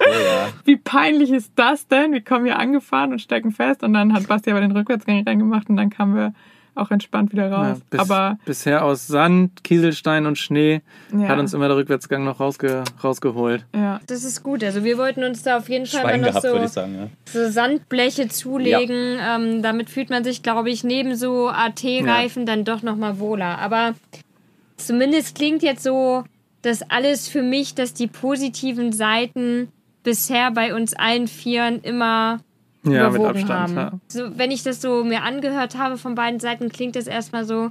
Oh 0.00 0.04
ja. 0.04 0.48
Wie 0.64 0.76
peinlich 0.76 1.30
ist 1.30 1.52
das 1.56 1.86
denn? 1.86 2.12
Wir 2.12 2.22
kommen 2.22 2.46
hier 2.46 2.58
angefahren 2.58 3.12
und 3.12 3.20
stecken 3.20 3.52
fest 3.52 3.82
und 3.82 3.92
dann 3.92 4.12
hat 4.12 4.26
Basti 4.26 4.50
aber 4.50 4.60
den 4.60 4.72
Rückwärtsgang 4.72 5.22
reingemacht 5.24 5.68
und 5.68 5.76
dann 5.76 5.90
kamen 5.90 6.16
wir 6.16 6.34
auch 6.74 6.90
entspannt 6.90 7.32
wieder 7.32 7.48
Ja, 7.48 7.70
raus. 7.70 7.78
bis, 7.90 8.00
aber 8.00 8.38
bisher 8.44 8.84
aus 8.84 9.06
Sand, 9.06 9.62
Kieselstein 9.64 10.26
und 10.26 10.38
Schnee 10.38 10.82
ja, 11.12 11.28
hat 11.28 11.38
uns 11.38 11.54
immer 11.54 11.68
der 11.68 11.76
Rückwärtsgang 11.76 12.24
noch 12.24 12.40
rausge 12.40 12.84
rausgeholt. 13.02 13.64
ja. 13.74 14.00
Das 14.06 14.24
ist 14.24 14.42
gut. 14.42 14.62
Also 14.64 14.84
wir 14.84 14.98
wollten 14.98 15.24
uns 15.24 15.42
da 15.42 15.56
auf 15.58 15.68
jeden 15.68 15.86
Fall 15.86 16.02
Schwein 16.02 16.20
mal 16.20 16.26
noch 16.32 16.40
gehabt, 16.40 16.44
würde 16.44 16.64
ich 16.64 16.70
so, 16.72 16.80
sagen. 16.80 16.94
Ja. 16.94 17.08
so 17.32 17.50
Sandbleche 17.50 18.28
zulegen. 18.28 19.18
Ähm, 19.20 19.62
damit 19.62 19.88
fühlt 19.88 20.10
man 20.10 20.24
sich, 20.24 20.42
glaube 20.42 20.70
ich, 20.70 20.84
neben 20.84 21.14
so 21.16 21.48
AT-Reifen 21.48 22.44
dann 22.46 22.64
doch 22.64 22.82
nochmal 22.82 23.18
wohler. 23.18 23.58
Aber 23.58 23.94
zumindest 24.76 25.36
klingt 25.36 25.62
jetzt 25.62 25.82
so, 25.82 26.24
dass 26.62 26.82
alles 26.90 27.28
für 27.28 27.42
mich, 27.42 27.74
dass 27.74 27.94
die 27.94 28.06
positiven 28.06 28.92
Seiten 28.92 29.68
bisher 30.02 30.50
bei 30.50 30.74
uns 30.74 30.94
allen 30.94 31.28
Vieren 31.28 31.80
immer 31.82 32.40
Ja, 32.84 33.10
mit 33.10 33.22
Abstand. 33.22 33.50
haben. 33.50 33.74
Ja. 33.76 33.92
So, 34.08 34.38
wenn 34.38 34.50
ich 34.50 34.62
das 34.62 34.80
so 34.80 35.04
mir 35.04 35.22
angehört 35.22 35.76
habe 35.78 35.96
von 35.96 36.14
beiden 36.14 36.40
Seiten, 36.40 36.68
klingt 36.70 36.96
das 36.96 37.06
erstmal 37.06 37.44
so, 37.44 37.70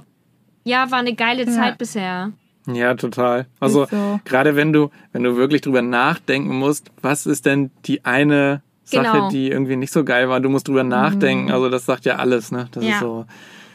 ja, 0.64 0.90
war 0.90 0.98
eine 0.98 1.14
geile 1.14 1.46
Zeit 1.46 1.78
bisher. 1.78 2.32
Ja, 2.66 2.94
total. 2.94 3.46
Also 3.60 3.86
so. 3.86 4.20
gerade 4.24 4.56
wenn 4.56 4.72
du, 4.72 4.90
wenn 5.12 5.22
du 5.22 5.36
wirklich 5.36 5.60
drüber 5.60 5.82
nachdenken 5.82 6.56
musst, 6.56 6.90
was 7.02 7.26
ist 7.26 7.44
denn 7.46 7.70
die 7.84 8.04
eine 8.04 8.62
Sache, 8.84 9.12
Genau. 9.12 9.28
die 9.30 9.50
irgendwie 9.50 9.76
nicht 9.76 9.92
so 9.92 10.02
geil 10.04 10.28
war? 10.30 10.40
Du 10.40 10.48
musst 10.48 10.66
drüber 10.68 10.82
nachdenken. 10.84 11.52
Also 11.52 11.68
das 11.68 11.84
sagt 11.84 12.06
ja 12.06 12.16
alles, 12.16 12.50
ne? 12.52 12.68
Das 12.72 12.82
Ja. 12.84 12.90
ist 12.94 13.00
so. 13.00 13.26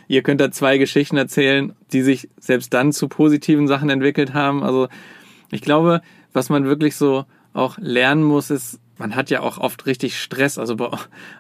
Ihr 0.08 0.24
könnt 0.24 0.42
da 0.42 0.50
zwei 0.50 0.80
Geschichten 0.80 1.18
erzählen, 1.18 1.74
die 1.94 2.02
sich 2.02 2.30
selbst 2.40 2.74
dann 2.74 2.92
zu 2.92 3.08
positiven 3.08 3.68
Sachen 3.68 3.92
entwickelt 3.92 4.34
haben. 4.34 4.64
Also 4.64 4.88
ich 5.52 5.62
glaube, 5.62 6.02
was 6.34 6.50
man 6.50 6.66
wirklich 6.66 6.96
so 6.96 7.26
auch 7.54 7.78
lernen 7.78 8.24
muss, 8.24 8.50
ist, 8.50 8.80
man 9.00 9.16
hat 9.16 9.30
ja 9.30 9.40
auch 9.40 9.58
oft 9.58 9.86
richtig 9.86 10.22
Stress, 10.22 10.58
also 10.58 10.76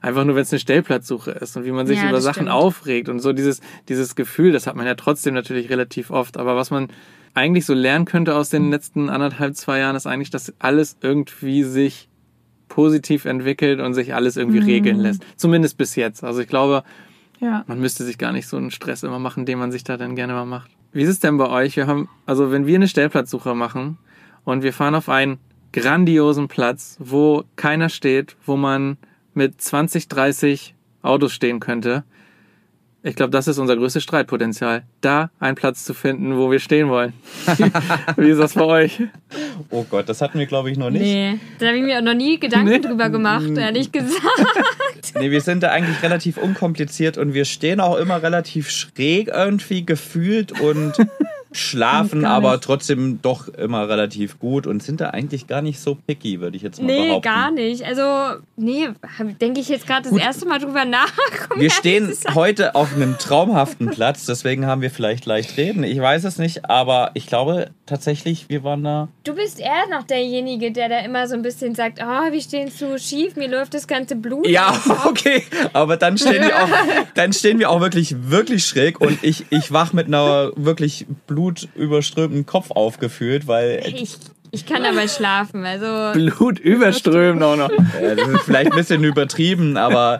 einfach 0.01 0.23
nur, 0.23 0.35
wenn 0.35 0.43
es 0.43 0.51
eine 0.51 0.59
Stellplatzsuche 0.59 1.31
ist 1.31 1.57
und 1.57 1.65
wie 1.65 1.71
man 1.71 1.85
sich 1.85 1.97
Ja, 1.97 2.09
über 2.09 2.21
Sachen 2.21 2.43
stimmt. 2.43 2.49
aufregt 2.51 3.09
und 3.09 3.19
so 3.19 3.33
dieses, 3.33 3.59
dieses 3.89 4.15
Gefühl, 4.15 4.53
das 4.53 4.65
hat 4.65 4.75
man 4.75 4.87
ja 4.87 4.95
trotzdem 4.95 5.33
natürlich 5.33 5.69
relativ 5.69 6.09
oft. 6.09 6.37
Aber 6.37 6.55
was 6.55 6.71
man 6.71 6.87
eigentlich 7.33 7.65
so 7.65 7.73
lernen 7.73 8.05
könnte 8.05 8.35
aus 8.35 8.49
den 8.49 8.71
letzten 8.71 9.09
anderthalb, 9.09 9.55
zwei 9.55 9.79
Jahren, 9.79 9.95
ist 9.95 10.07
eigentlich, 10.07 10.29
dass 10.29 10.53
alles 10.59 10.97
irgendwie 11.01 11.63
sich 11.63 12.07
positiv 12.69 13.25
entwickelt 13.25 13.81
und 13.81 13.93
sich 13.93 14.13
alles 14.13 14.37
irgendwie 14.37 14.59
regeln 14.59 14.99
lässt. 14.99 15.23
Zumindest 15.35 15.77
bis 15.77 15.95
jetzt. 15.95 16.23
Also 16.23 16.39
ich 16.39 16.47
glaube, 16.47 16.83
ja. 17.41 17.65
man 17.67 17.79
müsste 17.79 18.05
sich 18.05 18.17
gar 18.17 18.31
nicht 18.31 18.47
so 18.47 18.55
einen 18.55 18.71
Stress 18.71 19.03
immer 19.03 19.19
machen, 19.19 19.45
den 19.45 19.59
man 19.59 19.71
sich 19.71 19.83
da 19.83 19.97
dann 19.97 20.15
gerne 20.15 20.33
mal 20.33 20.45
macht. 20.45 20.71
Wie 20.93 21.01
ist 21.01 21.09
es 21.09 21.19
denn 21.19 21.37
bei 21.37 21.49
euch? 21.49 21.75
Wir 21.75 21.87
haben, 21.87 22.07
also 22.25 22.51
wenn 22.51 22.65
wir 22.65 22.75
eine 22.75 22.87
Stellplatzsuche 22.87 23.53
machen 23.53 23.97
und 24.45 24.63
wir 24.63 24.71
fahren 24.71 24.95
auf 24.95 25.09
einen 25.09 25.39
grandiosen 25.73 26.47
Platz, 26.47 26.95
wo 26.99 27.43
keiner 27.55 27.89
steht, 27.89 28.35
wo 28.45 28.55
man 28.55 28.97
mit 29.33 29.61
20, 29.61 30.07
30 30.07 30.75
Autos 31.01 31.33
stehen 31.33 31.59
könnte. 31.59 32.03
Ich 33.01 33.15
glaube, 33.15 33.29
das 33.31 33.47
ist 33.47 33.57
unser 33.59 33.77
größtes 33.77 34.03
Streitpotenzial. 34.03 34.83
Da 34.99 35.29
einen 35.39 35.55
Platz 35.55 35.85
zu 35.85 35.93
finden, 35.93 36.35
wo 36.35 36.51
wir 36.51 36.59
stehen 36.59 36.89
wollen. 36.89 37.13
Wie 38.17 38.29
ist 38.29 38.39
das 38.39 38.55
bei 38.55 38.65
euch? 38.65 38.99
Oh 39.69 39.85
Gott, 39.89 40.09
das 40.09 40.19
hatten 40.21 40.37
wir, 40.37 40.47
glaube 40.47 40.69
ich, 40.69 40.77
noch 40.77 40.89
nicht. 40.89 41.03
Nee, 41.03 41.39
da 41.59 41.67
habe 41.67 41.77
ich 41.77 41.83
mir 41.83 41.97
auch 41.99 42.03
noch 42.03 42.13
nie 42.13 42.37
Gedanken 42.41 42.69
Nee. 42.71 42.79
drüber 42.79 43.09
gemacht, 43.09 43.49
ehrlich 43.57 43.91
gesagt. 43.91 44.21
Nee, 45.17 45.31
wir 45.31 45.41
sind 45.41 45.63
da 45.63 45.69
eigentlich 45.69 46.03
relativ 46.03 46.37
unkompliziert 46.37 47.17
und 47.17 47.33
wir 47.33 47.45
stehen 47.45 47.79
auch 47.79 47.95
immer 47.95 48.21
relativ 48.21 48.69
schräg 48.69 49.29
irgendwie 49.29 49.85
gefühlt 49.85 50.59
und 50.59 50.93
schlafen 51.51 52.25
aber 52.25 52.61
trotzdem 52.61 53.19
doch 53.21 53.47
immer 53.47 53.89
relativ 53.89 54.39
gut 54.39 54.67
und 54.67 54.83
sind 54.83 55.01
da 55.01 55.09
eigentlich 55.09 55.47
gar 55.47 55.61
nicht 55.61 55.79
so 55.79 55.95
picky, 55.95 56.39
würde 56.41 56.55
ich 56.57 56.63
jetzt 56.63 56.79
mal 56.81 56.85
Nee, 56.87 57.07
behaupten. 57.07 57.21
gar 57.29 57.51
nicht. 57.51 57.83
Also, 57.83 58.39
nee, 58.55 58.89
denke 59.41 59.59
ich 59.59 59.69
jetzt 59.69 59.87
gerade 59.87 60.03
das 60.03 60.11
Gut. 60.11 60.21
erste 60.21 60.45
Mal 60.47 60.59
drüber 60.59 60.85
nach. 60.85 61.11
um 61.53 61.59
Wir 61.59 61.71
stehen 61.71 62.13
heute 62.35 62.75
auf 62.75 62.93
einem 62.95 63.17
traumhaften 63.17 63.89
Platz, 63.89 64.25
deswegen 64.25 64.65
haben 64.67 64.81
wir 64.81 64.91
vielleicht 64.91 65.25
leicht 65.25 65.57
reden. 65.57 65.83
Ich 65.83 65.99
weiß 65.99 66.23
es 66.25 66.37
nicht, 66.37 66.69
aber 66.69 67.11
ich 67.15 67.25
glaube 67.27 67.71
tatsächlich, 67.85 68.45
wir 68.49 68.63
waren 68.63 68.83
da. 68.83 69.07
Du 69.23 69.33
bist 69.33 69.59
eher 69.59 69.87
noch 69.89 70.03
derjenige, 70.03 70.71
der 70.71 70.89
da 70.89 70.99
immer 70.99 71.27
so 71.27 71.33
ein 71.35 71.41
bisschen 71.41 71.73
sagt, 71.75 71.99
oh, 72.01 72.31
wir 72.31 72.41
stehen 72.41 72.71
zu 72.71 72.99
schief, 72.99 73.35
mir 73.35 73.49
läuft 73.49 73.73
das 73.73 73.87
ganze 73.87 74.15
Blut. 74.15 74.47
Ja, 74.47 74.69
aus 74.69 74.83
dem 74.83 74.91
Kopf." 74.95 75.05
okay, 75.07 75.43
aber 75.73 75.97
dann 75.97 76.17
stehen 76.17 76.43
wir 76.43 76.55
auch, 76.63 76.69
dann 77.15 77.33
stehen 77.33 77.57
wir 77.59 77.69
auch 77.71 77.81
wirklich, 77.81 78.15
wirklich 78.29 78.65
schräg 78.65 79.01
und 79.01 79.17
ich, 79.23 79.45
ich 79.49 79.71
wach 79.71 79.93
mit 79.93 80.07
einer 80.07 80.51
wirklich 80.55 81.07
blutüberströmten 81.39 82.45
Kopf 82.45 82.71
aufgefühlt, 82.71 83.47
weil 83.47 83.81
Ich, 83.85 84.17
ich 84.51 84.65
kann 84.65 84.83
dabei 84.83 85.07
schlafen, 85.07 85.65
also... 85.65 86.11
Blut 86.13 86.59
überströmen 86.59 87.41
auch 87.43 87.55
noch. 87.55 87.69
äh, 87.69 88.15
das 88.15 88.27
ist 88.27 88.41
vielleicht 88.41 88.71
ein 88.71 88.77
bisschen 88.77 89.03
übertrieben, 89.03 89.77
aber 89.77 90.19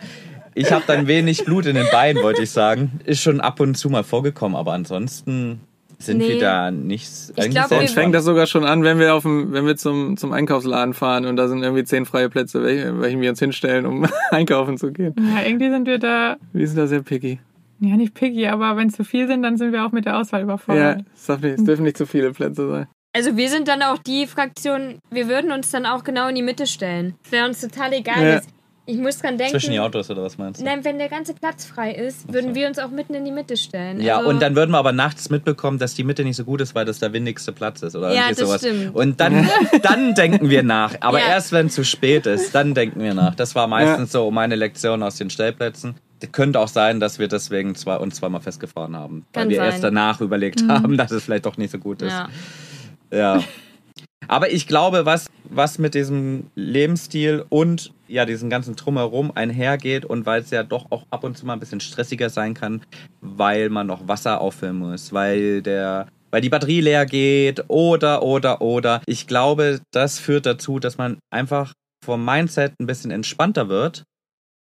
ich 0.55 0.71
habe 0.71 0.83
dann 0.87 1.07
wenig 1.07 1.45
Blut 1.45 1.65
in 1.65 1.75
den 1.75 1.87
Beinen, 1.91 2.21
wollte 2.23 2.43
ich 2.43 2.51
sagen. 2.51 2.99
Ist 3.05 3.21
schon 3.21 3.39
ab 3.41 3.59
und 3.59 3.75
zu 3.75 3.89
mal 3.89 4.03
vorgekommen, 4.03 4.55
aber 4.57 4.73
ansonsten 4.73 5.61
sind 6.01 6.19
Nee. 6.19 6.29
wir 6.29 6.39
da 6.39 6.71
nichts. 6.71 7.31
Ich 7.35 7.41
eigentlich 7.43 7.55
glaub, 7.55 7.69
Bei 7.69 7.75
wir- 7.77 7.81
uns 7.81 7.91
fängt 7.91 8.15
das 8.15 8.23
sogar 8.23 8.47
schon 8.47 8.63
an, 8.63 8.83
wenn 8.83 8.99
wir 8.99 9.13
auf 9.15 9.23
dem, 9.23 9.51
wenn 9.51 9.65
wir 9.65 9.75
zum, 9.75 10.15
zum 10.15 10.31
Einkaufsladen 10.31 10.93
fahren 10.93 11.25
und 11.25 11.35
da 11.35 11.47
sind 11.49 11.61
irgendwie 11.61 11.83
zehn 11.83 12.05
freie 12.05 12.29
Plätze, 12.29 12.63
welche, 12.63 13.01
welchen 13.01 13.19
wir 13.21 13.29
uns 13.31 13.39
hinstellen, 13.39 13.85
um 13.85 14.07
einkaufen 14.31 14.77
zu 14.77 14.91
gehen. 14.93 15.13
ja, 15.17 15.45
irgendwie 15.45 15.69
sind 15.69 15.85
wir 15.87 15.97
da, 15.99 16.37
Wir 16.53 16.67
sind 16.67 16.77
da 16.77 16.87
sehr 16.87 17.01
picky. 17.01 17.39
Ja 17.87 17.95
nicht 17.95 18.13
picky, 18.13 18.47
aber 18.47 18.75
wenn 18.77 18.87
es 18.89 18.95
zu 18.95 19.03
viel 19.03 19.27
sind, 19.27 19.43
dann 19.43 19.57
sind 19.57 19.71
wir 19.71 19.85
auch 19.85 19.91
mit 19.91 20.05
der 20.05 20.17
Auswahl 20.17 20.41
Ja, 20.41 20.43
überfordert. 20.45 20.97
nicht, 20.97 21.43
es 21.59 21.63
dürfen 21.63 21.83
nicht 21.83 21.97
zu 21.97 22.05
viele 22.05 22.31
Plätze 22.31 22.69
sein. 22.69 22.87
Also 23.15 23.35
wir 23.37 23.49
sind 23.49 23.67
dann 23.67 23.81
auch 23.81 23.97
die 23.97 24.27
Fraktion, 24.27 24.99
wir 25.09 25.27
würden 25.27 25.51
uns 25.51 25.71
dann 25.71 25.85
auch 25.85 26.03
genau 26.03 26.27
in 26.27 26.35
die 26.35 26.43
Mitte 26.43 26.67
stellen. 26.67 27.15
Wäre 27.31 27.47
uns 27.47 27.59
total 27.61 27.93
egal. 27.93 28.23
Ja. 28.23 28.41
Ich 28.85 28.97
muss 28.97 29.19
dran 29.19 29.37
denken. 29.37 29.51
Zwischen 29.51 29.71
die 29.71 29.79
Autos 29.79 30.09
oder 30.09 30.23
was 30.23 30.39
meinst 30.39 30.59
du? 30.61 30.65
Nein, 30.65 30.83
wenn 30.83 30.97
der 30.97 31.09
ganze 31.09 31.35
Platz 31.35 31.63
frei 31.63 31.91
ist, 31.93 32.31
würden 32.33 32.55
wir 32.55 32.67
uns 32.67 32.79
auch 32.79 32.89
mitten 32.89 33.13
in 33.13 33.23
die 33.23 33.31
Mitte 33.31 33.55
stellen. 33.55 34.01
Ja, 34.01 34.17
also, 34.17 34.29
und 34.31 34.41
dann 34.41 34.55
würden 34.55 34.71
wir 34.71 34.79
aber 34.79 34.93
nachts 34.93 35.29
mitbekommen, 35.29 35.77
dass 35.77 35.93
die 35.93 36.03
Mitte 36.03 36.23
nicht 36.23 36.35
so 36.37 36.43
gut 36.43 36.59
ist, 36.59 36.73
weil 36.73 36.85
das 36.85 36.97
der 36.97 37.13
windigste 37.13 37.51
Platz 37.51 37.83
ist 37.83 37.95
oder 37.95 38.11
Ja, 38.15 38.21
irgendwie 38.29 38.39
das 38.41 38.47
sowas. 38.47 38.61
stimmt. 38.61 38.95
Und 38.95 39.19
dann, 39.21 39.47
dann 39.83 40.15
denken 40.15 40.49
wir 40.49 40.63
nach. 40.63 40.95
Aber 41.01 41.19
Ja. 41.19 41.27
erst 41.29 41.51
wenn 41.51 41.67
es 41.67 41.75
zu 41.75 41.83
spät 41.85 42.25
ist, 42.25 42.55
dann 42.55 42.73
denken 42.73 42.99
wir 43.01 43.13
nach. 43.13 43.35
Das 43.35 43.53
war 43.53 43.67
meistens 43.67 44.11
so 44.11 44.31
meine 44.31 44.55
Lektion 44.55 45.03
aus 45.03 45.17
den 45.17 45.29
Stellplätzen. 45.29 45.93
Könnte 46.31 46.59
auch 46.59 46.67
sein, 46.67 46.99
dass 46.99 47.19
wir 47.19 47.27
deswegen 47.27 47.75
zwei, 47.75 47.95
uns 47.97 48.15
zweimal 48.15 48.41
festgefahren 48.41 48.95
haben. 48.95 49.25
Weil 49.33 49.43
Kann 49.43 49.49
wir 49.49 49.57
sein. 49.57 49.65
erst 49.65 49.83
danach 49.83 50.21
überlegt 50.21 50.63
haben, 50.67 50.97
dass 50.97 51.11
es 51.11 51.23
vielleicht 51.23 51.45
doch 51.45 51.57
nicht 51.57 51.71
so 51.71 51.79
gut 51.79 52.01
ist. 52.01 52.11
Ja. 52.11 52.29
Ja. 53.11 53.43
Aber 54.27 54.51
ich 54.51 54.67
glaube, 54.67 55.05
was, 55.05 55.27
was 55.45 55.79
mit 55.79 55.95
diesem 55.95 56.47
Lebensstil 56.55 57.45
und 57.49 57.91
ja, 58.07 58.25
diesen 58.25 58.49
ganzen 58.49 58.75
Drumherum 58.75 59.31
einhergeht 59.33 60.05
und 60.05 60.25
weil 60.25 60.41
es 60.41 60.51
ja 60.51 60.63
doch 60.63 60.87
auch 60.91 61.05
ab 61.09 61.23
und 61.23 61.37
zu 61.37 61.45
mal 61.45 61.53
ein 61.53 61.59
bisschen 61.59 61.79
stressiger 61.79 62.29
sein 62.29 62.53
kann, 62.53 62.81
weil 63.21 63.69
man 63.69 63.87
noch 63.87 64.07
Wasser 64.07 64.41
auffüllen 64.41 64.77
muss, 64.77 65.13
weil 65.13 65.61
der 65.61 66.07
weil 66.31 66.41
die 66.41 66.49
Batterie 66.49 66.81
leer 66.81 67.07
geht 67.07 67.63
oder 67.69 68.21
oder 68.21 68.61
oder. 68.61 69.01
Ich 69.07 69.25
glaube, 69.25 69.79
das 69.91 70.19
führt 70.19 70.45
dazu, 70.45 70.77
dass 70.77 70.97
man 70.99 71.17
einfach 71.31 71.73
vom 72.05 72.23
Mindset 72.23 72.73
ein 72.79 72.85
bisschen 72.85 73.09
entspannter 73.09 73.67
wird 73.67 74.03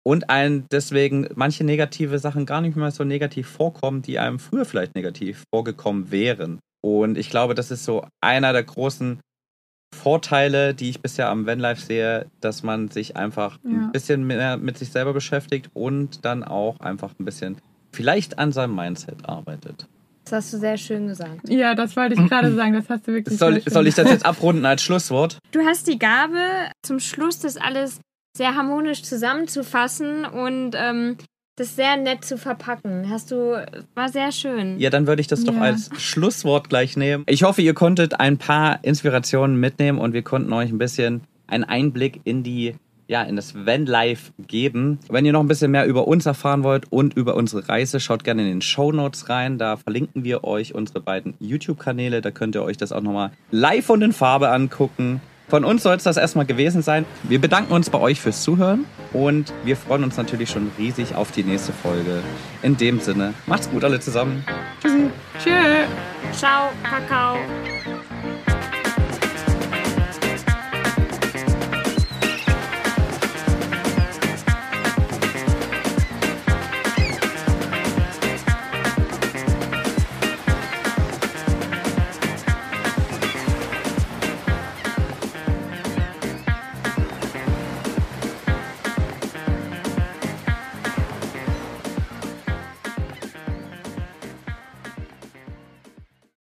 und 0.06 0.30
einem 0.30 0.66
deswegen 0.72 1.28
manche 1.36 1.64
negative 1.64 2.20
Sachen 2.20 2.45
gar 2.45 2.62
nicht 2.62 2.76
mehr 2.76 2.91
so 2.91 3.03
negativ 3.03 3.47
vorkommen, 3.47 4.01
die 4.01 4.20
einem 4.20 4.39
früher 4.39 4.66
vielleicht 4.66 4.95
negativ 4.95 5.43
vorgekommen 5.53 6.12
wären. 6.12 6.60
Und 6.84 7.18
ich 7.18 7.30
glaube, 7.32 7.56
das 7.56 7.72
ist 7.72 7.84
so 7.86 8.06
einer 8.22 8.53
der 8.53 8.64
großen 8.64 9.20
Vorteile, 9.95 10.74
die 10.74 10.89
ich 10.89 11.01
bisher 11.01 11.30
am 11.30 11.47
Vanlife 11.47 11.82
sehe, 11.82 12.28
dass 12.41 12.64
man 12.64 12.89
sich 12.89 13.16
einfach 13.16 13.58
Ja. 13.64 13.70
ein 13.72 13.91
bisschen 13.91 14.28
mehr 14.28 14.58
mit 14.58 14.78
sich 14.78 14.91
selber 14.91 15.14
beschäftigt 15.14 15.70
und 15.74 16.26
dann 16.26 16.43
auch 16.43 16.80
einfach 16.82 17.14
ein 17.20 17.26
bisschen 17.26 17.58
vielleicht 17.91 18.38
an 18.38 18.51
seinem 18.51 18.76
Mindset 18.76 19.28
arbeitet. 19.28 19.88
Das 20.26 20.34
hast 20.34 20.53
du 20.53 20.58
sehr 20.58 20.78
schön 20.78 21.08
gesagt. 21.08 21.47
Ja, 21.49 21.76
das 21.76 21.95
wollte 21.95 22.16
ich 22.16 22.30
gerade 22.30 22.51
sagen. 22.56 22.74
Das 22.74 22.89
hast 22.89 23.08
du 23.08 23.14
wirklich 23.14 23.38
Soll, 23.38 23.53
sehr 23.53 23.62
schön 23.64 23.74
soll 23.74 23.88
ich 23.88 23.95
das 23.95 24.10
jetzt 24.10 24.26
abrunden 24.26 24.66
als 24.66 24.82
Schlusswort? 24.84 25.38
Du 25.51 25.62
hast 25.62 25.88
die 25.88 25.97
Gabe, 25.97 26.39
zum 26.84 26.99
Schluss 26.99 27.39
das 27.39 27.58
alles 27.58 27.99
sehr 28.36 28.56
harmonisch 28.56 29.02
zusammenzufassen 29.04 30.26
und 30.26 30.72
ähm, 30.76 31.18
das 31.58 31.76
sehr 31.76 31.96
nett 31.96 32.26
zu 32.26 32.38
verpacken. 32.38 33.10
Hast 33.10 33.32
du, 33.32 33.66
war 33.96 34.10
sehr 34.10 34.32
schön. 34.34 34.78
Ja, 34.78 34.90
dann 34.90 35.08
würde 35.08 35.22
ich 35.22 35.28
das 35.28 35.44
doch 35.46 35.54
Ja. 35.56 35.62
als 35.62 35.90
Schlusswort 35.98 36.68
gleich 36.70 36.98
nehmen. 36.98 37.24
Ich 37.28 37.44
hoffe, 37.44 37.62
ihr 37.62 37.74
konntet 37.74 38.20
ein 38.20 38.38
paar 38.38 38.80
Inspirationen 38.84 39.58
mitnehmen 39.58 40.00
und 40.00 40.14
wir 40.14 40.22
konnten 40.22 40.52
euch 40.52 40.70
ein 40.70 40.78
bisschen 40.78 41.22
einen 41.48 41.64
Einblick 41.64 42.22
in 42.26 42.44
die 42.44 42.76
ja, 43.08 43.22
in 43.22 43.36
das 43.36 43.54
Vanlife 43.54 44.32
geben. 44.48 44.98
Wenn 45.10 45.26
ihr 45.26 45.32
noch 45.32 45.42
ein 45.42 45.48
bisschen 45.48 45.70
mehr 45.70 45.86
über 45.86 46.08
uns 46.08 46.26
erfahren 46.26 46.64
wollt 46.64 46.92
und 46.92 47.14
über 47.16 47.36
unsere 47.36 47.70
Reise, 47.70 48.00
schaut 48.00 48.24
gerne 48.24 48.42
in 48.42 48.48
den 48.48 48.62
Show 48.64 48.92
Notes 48.92 49.30
rein. 49.30 49.60
Da 49.60 49.78
verlinken 49.78 50.24
wir 50.24 50.44
euch 50.44 50.74
unsere 50.74 51.02
beiden 51.02 51.36
YouTube-Kanäle. 51.40 52.22
Da 52.22 52.32
könnt 52.32 52.56
ihr 52.56 52.64
euch 52.64 52.78
das 52.78 52.92
auch 52.92 53.02
nochmal 53.02 53.30
live 53.52 53.92
und 53.92 54.02
in 54.02 54.12
Farbe 54.12 54.50
angucken. 54.50 55.22
Von 55.48 55.64
uns 55.64 55.84
soll 55.84 55.96
es 55.96 56.04
das 56.04 56.18
erstmal 56.18 56.46
gewesen 56.46 56.82
sein. 56.82 57.06
Wir 57.24 57.39
bedanken 57.39 57.74
uns 57.74 57.89
bei 57.89 58.00
euch 58.00 58.20
fürs 58.20 58.41
Zuhören 58.41 58.86
und 59.14 59.54
wir 59.64 59.78
freuen 59.78 60.04
uns 60.04 60.18
natürlich 60.18 60.50
schon 60.50 60.72
riesig 60.78 61.16
auf 61.16 61.32
die 61.32 61.43
nächste 61.43 61.72
Folge. 61.72 62.22
In 62.64 62.78
dem 62.78 63.00
Sinne, 63.00 63.34
macht's 63.46 63.70
gut 63.70 63.84
alle 63.84 64.00
zusammen. 64.00 64.43
Tschö. 65.39 65.86
Ciao, 66.32 66.70
Kakao. 66.84 67.38